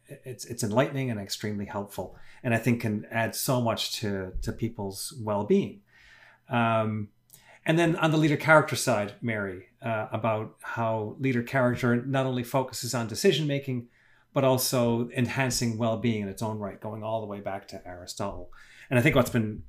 it's 0.08 0.46
it's 0.46 0.64
enlightening 0.64 1.10
and 1.10 1.20
extremely 1.20 1.66
helpful, 1.66 2.16
and 2.44 2.54
I 2.54 2.58
think 2.58 2.82
can 2.82 3.06
add 3.10 3.36
so 3.36 3.62
much 3.62 3.94
to 4.00 4.34
to 4.44 4.52
people's 4.52 5.14
well 5.20 5.46
being. 5.46 5.82
Um, 6.50 7.10
and 7.66 7.78
then 7.78 7.96
on 7.98 8.12
the 8.12 8.18
leader 8.18 8.38
character 8.38 8.76
side, 8.76 9.14
Mary, 9.22 9.68
uh, 9.82 10.08
about 10.12 10.56
how 10.62 11.16
leader 11.20 11.44
character 11.44 12.04
not 12.04 12.26
only 12.26 12.44
focuses 12.44 12.96
on 12.96 13.08
decision 13.08 13.46
making, 13.48 13.88
but 14.34 14.44
also 14.44 15.10
enhancing 15.16 15.78
well 15.78 15.98
being 15.98 16.22
in 16.22 16.28
its 16.28 16.42
own 16.42 16.58
right, 16.58 16.80
going 16.80 17.04
all 17.04 17.22
the 17.22 17.28
way 17.28 17.40
back 17.40 17.68
to 17.68 17.88
Aristotle. 17.88 18.52
And 18.90 18.98
I 18.98 19.02
think 19.02 19.16
what's 19.16 19.30
been 19.30 19.64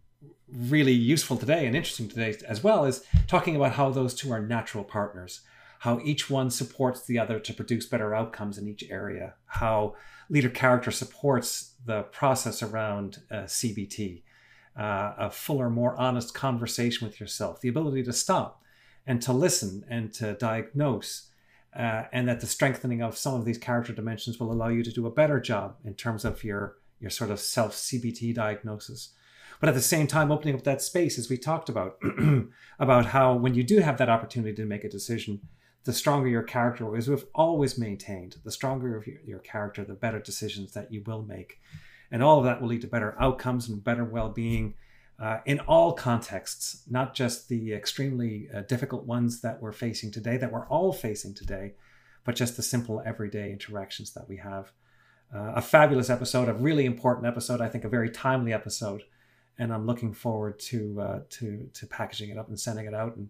really 0.48 0.92
useful 0.92 1.36
today 1.36 1.66
and 1.66 1.74
interesting 1.74 2.08
today 2.08 2.36
as 2.46 2.62
well 2.62 2.84
is 2.84 3.04
talking 3.26 3.56
about 3.56 3.72
how 3.72 3.90
those 3.90 4.14
two 4.14 4.30
are 4.32 4.40
natural 4.40 4.84
partners, 4.84 5.40
how 5.80 6.00
each 6.04 6.30
one 6.30 6.50
supports 6.50 7.04
the 7.04 7.18
other 7.18 7.38
to 7.40 7.54
produce 7.54 7.86
better 7.86 8.14
outcomes 8.14 8.58
in 8.58 8.68
each 8.68 8.84
area, 8.90 9.34
how 9.46 9.94
leader 10.28 10.48
character 10.48 10.90
supports 10.90 11.74
the 11.84 12.02
process 12.04 12.62
around 12.62 13.18
uh, 13.30 13.42
CBT, 13.44 14.22
uh, 14.76 15.12
a 15.18 15.30
fuller, 15.30 15.70
more 15.70 15.96
honest 15.96 16.34
conversation 16.34 17.06
with 17.06 17.20
yourself, 17.20 17.60
the 17.60 17.68
ability 17.68 18.02
to 18.04 18.12
stop 18.12 18.62
and 19.06 19.20
to 19.22 19.32
listen 19.32 19.84
and 19.88 20.12
to 20.14 20.34
diagnose. 20.34 21.28
Uh, 21.74 22.04
and 22.12 22.28
that 22.28 22.40
the 22.40 22.46
strengthening 22.46 23.00
of 23.00 23.16
some 23.16 23.32
of 23.34 23.46
these 23.46 23.56
character 23.56 23.94
dimensions 23.94 24.38
will 24.38 24.52
allow 24.52 24.68
you 24.68 24.82
to 24.82 24.92
do 24.92 25.06
a 25.06 25.10
better 25.10 25.40
job 25.40 25.74
in 25.86 25.94
terms 25.94 26.22
of 26.22 26.44
your 26.44 26.76
your 27.00 27.10
sort 27.10 27.30
of 27.30 27.40
self 27.40 27.74
CBT 27.74 28.34
diagnosis. 28.34 29.14
But 29.58 29.68
at 29.68 29.74
the 29.74 29.80
same 29.80 30.06
time, 30.06 30.30
opening 30.30 30.54
up 30.54 30.64
that 30.64 30.82
space, 30.82 31.18
as 31.18 31.30
we 31.30 31.36
talked 31.36 31.68
about, 31.68 31.98
about 32.78 33.06
how 33.06 33.34
when 33.34 33.54
you 33.54 33.62
do 33.62 33.78
have 33.78 33.96
that 33.98 34.08
opportunity 34.08 34.54
to 34.54 34.66
make 34.66 34.84
a 34.84 34.88
decision, 34.88 35.40
the 35.84 35.92
stronger 35.92 36.28
your 36.28 36.42
character 36.42 36.96
is. 36.96 37.08
We've 37.08 37.24
always 37.34 37.78
maintained 37.78 38.36
the 38.44 38.52
stronger 38.52 38.88
your, 38.88 39.04
your 39.24 39.38
character, 39.40 39.84
the 39.84 39.94
better 39.94 40.20
decisions 40.20 40.72
that 40.72 40.92
you 40.92 41.02
will 41.04 41.22
make. 41.22 41.60
And 42.12 42.22
all 42.22 42.38
of 42.38 42.44
that 42.44 42.60
will 42.60 42.68
lead 42.68 42.82
to 42.82 42.86
better 42.86 43.16
outcomes 43.18 43.68
and 43.68 43.82
better 43.82 44.04
well 44.04 44.28
being 44.28 44.74
uh, 45.18 45.38
in 45.46 45.60
all 45.60 45.92
contexts, 45.92 46.82
not 46.88 47.14
just 47.14 47.48
the 47.48 47.72
extremely 47.72 48.48
uh, 48.54 48.60
difficult 48.62 49.04
ones 49.04 49.40
that 49.40 49.62
we're 49.62 49.72
facing 49.72 50.10
today, 50.10 50.36
that 50.36 50.52
we're 50.52 50.66
all 50.66 50.92
facing 50.92 51.32
today, 51.32 51.74
but 52.24 52.36
just 52.36 52.56
the 52.56 52.62
simple 52.62 53.02
everyday 53.06 53.50
interactions 53.50 54.12
that 54.12 54.28
we 54.28 54.36
have. 54.36 54.72
Uh, 55.34 55.52
a 55.56 55.62
fabulous 55.62 56.10
episode, 56.10 56.48
a 56.48 56.54
really 56.54 56.84
important 56.84 57.26
episode, 57.26 57.60
I 57.60 57.68
think 57.68 57.84
a 57.84 57.88
very 57.88 58.10
timely 58.10 58.52
episode. 58.52 59.02
And 59.58 59.72
I'm 59.72 59.86
looking 59.86 60.12
forward 60.12 60.58
to 60.60 61.00
uh, 61.00 61.20
to 61.30 61.70
to 61.72 61.86
packaging 61.86 62.30
it 62.30 62.38
up 62.38 62.48
and 62.48 62.58
sending 62.58 62.86
it 62.86 62.94
out 62.94 63.16
and 63.16 63.28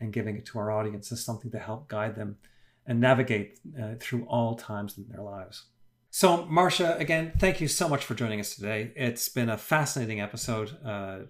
and 0.00 0.12
giving 0.12 0.36
it 0.36 0.46
to 0.46 0.58
our 0.58 0.70
audience 0.70 1.10
as 1.12 1.24
something 1.24 1.50
to 1.50 1.58
help 1.58 1.88
guide 1.88 2.14
them 2.14 2.36
and 2.86 3.00
navigate 3.00 3.58
uh, 3.80 3.94
through 3.98 4.24
all 4.26 4.54
times 4.54 4.98
in 4.98 5.06
their 5.08 5.22
lives. 5.22 5.64
So, 6.14 6.44
Marcia, 6.44 6.98
again, 6.98 7.32
thank 7.38 7.62
you 7.62 7.68
so 7.68 7.88
much 7.88 8.04
for 8.04 8.12
joining 8.14 8.38
us 8.38 8.54
today. 8.54 8.92
It's 8.94 9.30
been 9.30 9.48
a 9.48 9.56
fascinating 9.56 10.20
episode, 10.20 10.76
uh, 10.84 11.20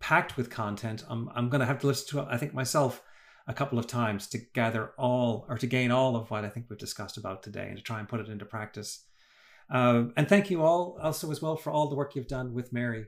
packed 0.00 0.36
with 0.36 0.50
content. 0.50 1.04
I'm, 1.08 1.30
I'm 1.36 1.48
going 1.48 1.60
to 1.60 1.66
have 1.66 1.78
to 1.82 1.86
listen 1.86 2.08
to 2.08 2.24
it, 2.24 2.26
I 2.28 2.38
think, 2.38 2.52
myself 2.52 3.04
a 3.46 3.54
couple 3.54 3.78
of 3.78 3.86
times 3.86 4.26
to 4.30 4.38
gather 4.52 4.94
all 4.98 5.46
or 5.48 5.58
to 5.58 5.66
gain 5.68 5.92
all 5.92 6.16
of 6.16 6.28
what 6.28 6.44
I 6.44 6.48
think 6.48 6.66
we've 6.68 6.76
discussed 6.76 7.18
about 7.18 7.44
today 7.44 7.68
and 7.68 7.76
to 7.76 7.84
try 7.84 8.00
and 8.00 8.08
put 8.08 8.18
it 8.18 8.28
into 8.28 8.44
practice. 8.44 9.04
Uh, 9.70 10.06
and 10.16 10.28
thank 10.28 10.50
you 10.50 10.62
all 10.64 10.98
also 11.00 11.30
as 11.30 11.40
well 11.40 11.54
for 11.54 11.70
all 11.70 11.88
the 11.88 11.94
work 11.94 12.16
you've 12.16 12.26
done 12.26 12.52
with 12.52 12.72
Mary 12.72 13.06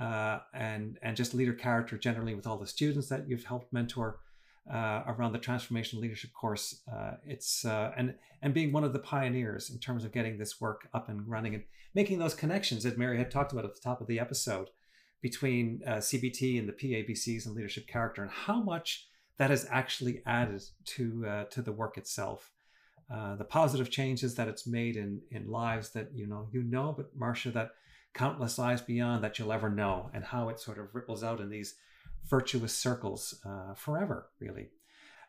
uh, 0.00 0.38
and 0.54 0.98
and 1.02 1.14
just 1.14 1.34
leader 1.34 1.52
character 1.52 1.98
generally 1.98 2.34
with 2.34 2.46
all 2.46 2.56
the 2.56 2.66
students 2.66 3.08
that 3.08 3.28
you've 3.28 3.44
helped 3.44 3.70
mentor 3.70 4.20
uh, 4.72 5.02
around 5.06 5.32
the 5.32 5.38
transformational 5.38 6.00
leadership 6.00 6.32
course. 6.32 6.82
Uh, 6.92 7.12
it's 7.24 7.64
uh, 7.64 7.92
and 7.96 8.14
and 8.42 8.54
being 8.54 8.72
one 8.72 8.84
of 8.84 8.92
the 8.92 8.98
pioneers 8.98 9.70
in 9.70 9.78
terms 9.78 10.04
of 10.04 10.12
getting 10.12 10.38
this 10.38 10.60
work 10.60 10.88
up 10.94 11.08
and 11.08 11.28
running 11.28 11.54
and 11.54 11.64
making 11.94 12.18
those 12.18 12.34
connections 12.34 12.84
that 12.84 12.98
Mary 12.98 13.18
had 13.18 13.30
talked 13.30 13.52
about 13.52 13.64
at 13.64 13.74
the 13.74 13.80
top 13.80 14.00
of 14.00 14.06
the 14.06 14.20
episode 14.20 14.70
between 15.20 15.82
uh, 15.86 15.96
CBT 15.96 16.58
and 16.58 16.68
the 16.68 16.72
PABCs 16.72 17.46
and 17.46 17.54
leadership 17.54 17.86
character, 17.86 18.22
and 18.22 18.30
how 18.30 18.62
much 18.62 19.06
that 19.38 19.50
has 19.50 19.66
actually 19.70 20.22
added 20.26 20.62
to 20.84 21.26
uh, 21.26 21.44
to 21.44 21.62
the 21.62 21.72
work 21.72 21.96
itself. 21.96 22.50
Uh, 23.12 23.34
the 23.34 23.44
positive 23.44 23.90
changes 23.90 24.36
that 24.36 24.46
it's 24.48 24.66
made 24.66 24.96
in 24.96 25.20
in 25.30 25.50
lives 25.50 25.90
that 25.90 26.10
you 26.14 26.26
know 26.26 26.48
you 26.52 26.62
know, 26.62 26.94
but 26.96 27.16
Marcia, 27.16 27.50
that 27.50 27.72
countless 28.14 28.58
lives 28.58 28.82
beyond 28.82 29.24
that 29.24 29.38
you'll 29.38 29.52
ever 29.52 29.68
know, 29.68 30.10
and 30.14 30.24
how 30.24 30.48
it 30.48 30.60
sort 30.60 30.78
of 30.78 30.94
ripples 30.94 31.24
out 31.24 31.40
in 31.40 31.48
these 31.50 31.74
virtuous 32.28 32.76
circles 32.76 33.40
uh, 33.44 33.74
forever, 33.74 34.28
really. 34.38 34.68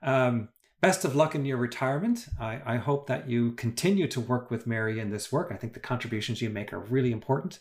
Um, 0.02 0.50
best 0.82 1.06
of 1.06 1.16
luck 1.16 1.36
in 1.36 1.46
your 1.46 1.58
retirement. 1.58 2.28
I, 2.40 2.62
I, 2.66 2.78
hope 2.78 3.06
that 3.08 3.30
you 3.30 3.52
continue 3.52 4.08
to 4.08 4.20
work 4.20 4.50
with 4.50 4.66
Mary 4.66 5.00
in 5.00 5.12
this 5.12 5.32
work. 5.32 5.52
I 5.52 5.56
think 5.56 5.74
the 5.74 5.80
contributions 5.80 6.42
you 6.42 6.50
make 6.50 6.74
are 6.74 6.80
really 6.80 7.12
important. 7.12 7.60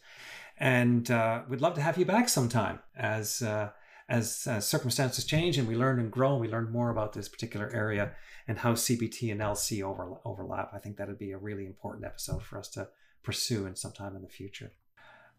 And 0.56 1.10
uh, 1.10 1.42
we'd 1.48 1.60
love 1.60 1.74
to 1.74 1.82
have 1.82 1.98
you 1.98 2.06
back 2.06 2.28
sometime 2.28 2.80
as, 2.96 3.42
uh, 3.42 3.70
as 4.08 4.46
uh, 4.46 4.60
circumstances 4.60 5.24
change 5.24 5.58
and 5.58 5.68
we 5.68 5.76
learn 5.76 5.98
and 6.00 6.10
grow 6.10 6.36
we 6.36 6.48
learn 6.48 6.70
more 6.70 6.90
about 6.90 7.12
this 7.12 7.28
particular 7.28 7.70
area 7.72 8.12
and 8.48 8.58
how 8.58 8.72
CBT 8.72 9.30
and 9.30 9.40
LC 9.40 9.82
over, 9.82 10.16
overlap. 10.24 10.70
I 10.74 10.78
think 10.78 10.96
that'd 10.96 11.18
be 11.18 11.32
a 11.32 11.38
really 11.38 11.66
important 11.66 12.04
episode 12.04 12.42
for 12.42 12.58
us 12.58 12.68
to 12.70 12.88
pursue 13.22 13.66
in 13.66 13.76
some 13.76 13.92
time 13.92 14.16
in 14.16 14.22
the 14.22 14.28
future. 14.28 14.72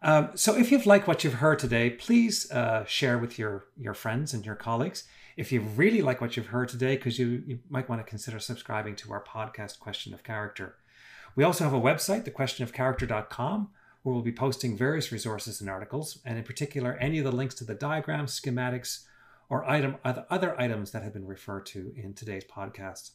Um, 0.01 0.31
so 0.33 0.57
if 0.57 0.71
you've 0.71 0.85
liked 0.85 1.07
what 1.07 1.23
you've 1.23 1.35
heard 1.35 1.59
today, 1.59 1.89
please 1.91 2.51
uh, 2.51 2.85
share 2.85 3.17
with 3.17 3.37
your, 3.37 3.65
your 3.77 3.93
friends 3.93 4.33
and 4.33 4.45
your 4.45 4.55
colleagues. 4.55 5.03
If 5.37 5.51
you 5.51 5.61
really 5.61 6.01
like 6.01 6.21
what 6.21 6.35
you've 6.35 6.47
heard 6.47 6.69
today, 6.69 6.95
because 6.95 7.19
you, 7.19 7.43
you 7.45 7.59
might 7.69 7.87
want 7.87 8.01
to 8.01 8.09
consider 8.09 8.39
subscribing 8.39 8.95
to 8.97 9.13
our 9.13 9.23
podcast, 9.23 9.79
Question 9.79 10.13
of 10.13 10.23
Character. 10.23 10.75
We 11.35 11.43
also 11.43 11.63
have 11.63 11.73
a 11.73 11.79
website, 11.79 12.29
thequestionofcharacter.com, 12.29 13.69
where 14.03 14.13
we'll 14.13 14.23
be 14.23 14.31
posting 14.31 14.75
various 14.75 15.11
resources 15.11 15.61
and 15.61 15.69
articles, 15.69 16.19
and 16.25 16.37
in 16.37 16.43
particular, 16.43 16.95
any 16.95 17.19
of 17.19 17.25
the 17.25 17.31
links 17.31 17.55
to 17.55 17.63
the 17.63 17.75
diagrams, 17.75 18.39
schematics, 18.39 19.05
or 19.49 19.69
item 19.69 19.97
other 20.03 20.59
items 20.59 20.91
that 20.91 21.03
have 21.03 21.13
been 21.13 21.27
referred 21.27 21.65
to 21.67 21.93
in 21.95 22.13
today's 22.13 22.45
podcast. 22.45 23.11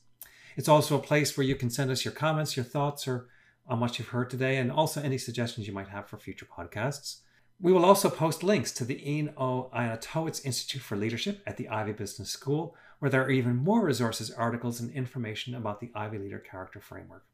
It's 0.57 0.69
also 0.69 0.97
a 0.97 1.03
place 1.03 1.37
where 1.37 1.47
you 1.47 1.57
can 1.57 1.71
send 1.71 1.91
us 1.91 2.05
your 2.05 2.15
comments, 2.15 2.57
your 2.57 2.65
thoughts, 2.65 3.09
or 3.09 3.29
on 3.69 3.81
what 3.81 3.99
you've 3.99 4.09
heard 4.09 4.31
today 4.31 4.57
and 4.57 4.71
also 4.71 5.03
any 5.03 5.19
suggestions 5.19 5.67
you 5.67 5.73
might 5.73 5.89
have 5.89 6.09
for 6.09 6.19
future 6.19 6.47
podcasts. 6.47 7.21
We 7.61 7.73
will 7.73 7.85
also 7.85 8.11
post 8.11 8.43
links 8.43 8.71
to 8.73 8.85
the 8.85 9.11
Ian 9.11 9.33
O. 9.37 9.71
Ihnatowycz 9.75 10.45
Institute 10.45 10.83
for 10.83 10.97
Leadership 10.97 11.43
at 11.47 11.57
the 11.57 11.69
Ivey 11.69 11.93
Business 11.93 12.31
School, 12.31 12.77
where 12.99 13.11
there 13.11 13.25
are 13.25 13.31
even 13.31 13.57
more 13.57 13.85
resources, 13.85 14.31
articles, 14.31 14.79
and 14.79 14.91
information 14.91 15.55
about 15.55 15.81
the 15.81 15.91
Ivey 15.95 16.19
Leader 16.19 16.39
Character 16.39 16.81
Framework. 16.81 17.25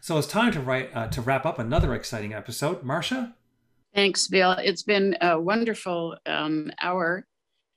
So 0.00 0.18
it's 0.18 0.28
time 0.28 0.52
to 0.52 0.60
write 0.60 0.90
uh, 0.94 1.08
to 1.08 1.20
wrap 1.22 1.46
up 1.46 1.58
another 1.58 1.94
exciting 1.94 2.34
episode. 2.34 2.82
Marcia. 2.82 3.34
Thanks, 3.94 4.28
Bill. 4.28 4.52
It's 4.52 4.82
been 4.82 5.16
a 5.20 5.40
wonderful 5.40 6.16
um, 6.26 6.70
hour 6.80 7.26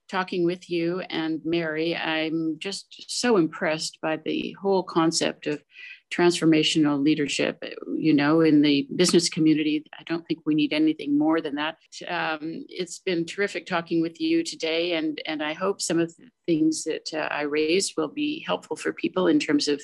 talking 0.10 0.46
with 0.46 0.70
you 0.70 1.00
and 1.10 1.40
Mary. 1.46 1.96
I'm 1.96 2.58
just 2.60 3.06
so 3.08 3.38
impressed 3.38 4.00
by 4.02 4.18
the 4.18 4.56
whole 4.62 4.84
concept 4.84 5.48
of 5.48 5.64
transformational 6.12 7.02
leadership. 7.02 7.64
You 7.96 8.14
know, 8.14 8.42
in 8.42 8.62
the 8.62 8.88
business 8.96 9.30
community, 9.30 9.86
I 9.98 10.04
don't 10.04 10.26
think 10.28 10.42
we 10.46 10.56
need 10.56 10.74
anything 10.74 11.18
more 11.18 11.42
than 11.42 11.56
that. 11.56 11.78
Um, 12.08 12.66
it's 12.70 13.00
been 13.00 13.26
terrific 13.26 13.66
talking 13.66 14.02
with 14.02 14.20
you 14.20 14.44
today, 14.44 14.94
and 14.94 15.22
and 15.26 15.42
I 15.42 15.54
hope 15.54 15.82
some 15.82 16.00
of 16.00 16.16
the 16.18 16.30
things 16.46 16.84
that 16.84 17.14
uh, 17.14 17.28
I 17.32 17.44
raised 17.44 17.94
will 17.98 18.10
be 18.10 18.44
helpful 18.46 18.76
for 18.76 18.94
people 18.94 19.28
in 19.28 19.40
terms 19.40 19.68
of 19.68 19.82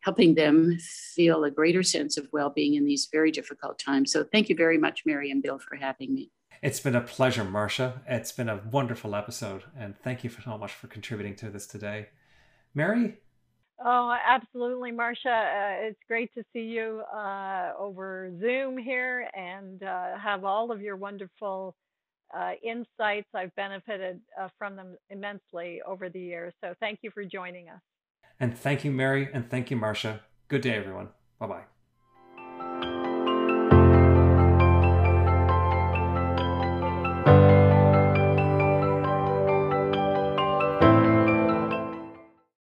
helping 0.00 0.34
them 0.34 0.78
feel 1.14 1.44
a 1.44 1.50
greater 1.50 1.82
sense 1.82 2.16
of 2.16 2.28
well-being 2.32 2.74
in 2.74 2.84
these 2.84 3.08
very 3.10 3.30
difficult 3.30 3.78
times. 3.78 4.12
So 4.12 4.24
thank 4.24 4.48
you 4.48 4.54
very 4.54 4.78
much, 4.78 5.02
Mary 5.04 5.30
and 5.30 5.42
Bill, 5.42 5.58
for 5.58 5.76
having 5.76 6.14
me. 6.14 6.30
It's 6.62 6.80
been 6.80 6.94
a 6.94 7.00
pleasure, 7.00 7.44
Marcia. 7.44 8.02
It's 8.06 8.32
been 8.32 8.48
a 8.48 8.62
wonderful 8.70 9.14
episode, 9.14 9.64
and 9.76 9.98
thank 9.98 10.24
you 10.24 10.30
so 10.30 10.56
much 10.56 10.72
for 10.72 10.86
contributing 10.86 11.34
to 11.36 11.50
this 11.50 11.66
today. 11.66 12.08
Mary? 12.74 13.18
Oh, 13.84 14.16
absolutely, 14.26 14.90
Marcia. 14.90 15.28
Uh, 15.28 15.86
it's 15.86 16.00
great 16.08 16.32
to 16.34 16.42
see 16.52 16.60
you 16.60 17.02
uh, 17.14 17.72
over 17.78 18.32
Zoom 18.40 18.78
here 18.78 19.28
and 19.34 19.82
uh, 19.82 20.16
have 20.18 20.44
all 20.44 20.72
of 20.72 20.80
your 20.80 20.96
wonderful 20.96 21.76
uh, 22.34 22.52
insights. 22.62 23.28
I've 23.34 23.54
benefited 23.54 24.20
uh, 24.40 24.48
from 24.58 24.76
them 24.76 24.96
immensely 25.10 25.82
over 25.86 26.08
the 26.08 26.20
years. 26.20 26.54
So 26.62 26.74
thank 26.80 27.00
you 27.02 27.10
for 27.10 27.24
joining 27.24 27.68
us. 27.68 27.80
And 28.40 28.56
thank 28.56 28.84
you, 28.84 28.90
Mary, 28.90 29.28
and 29.32 29.48
thank 29.50 29.70
you, 29.70 29.76
Marcia. 29.76 30.20
Good 30.48 30.62
day, 30.62 30.74
everyone. 30.74 31.10
Bye 31.38 31.46
bye. 31.46 31.75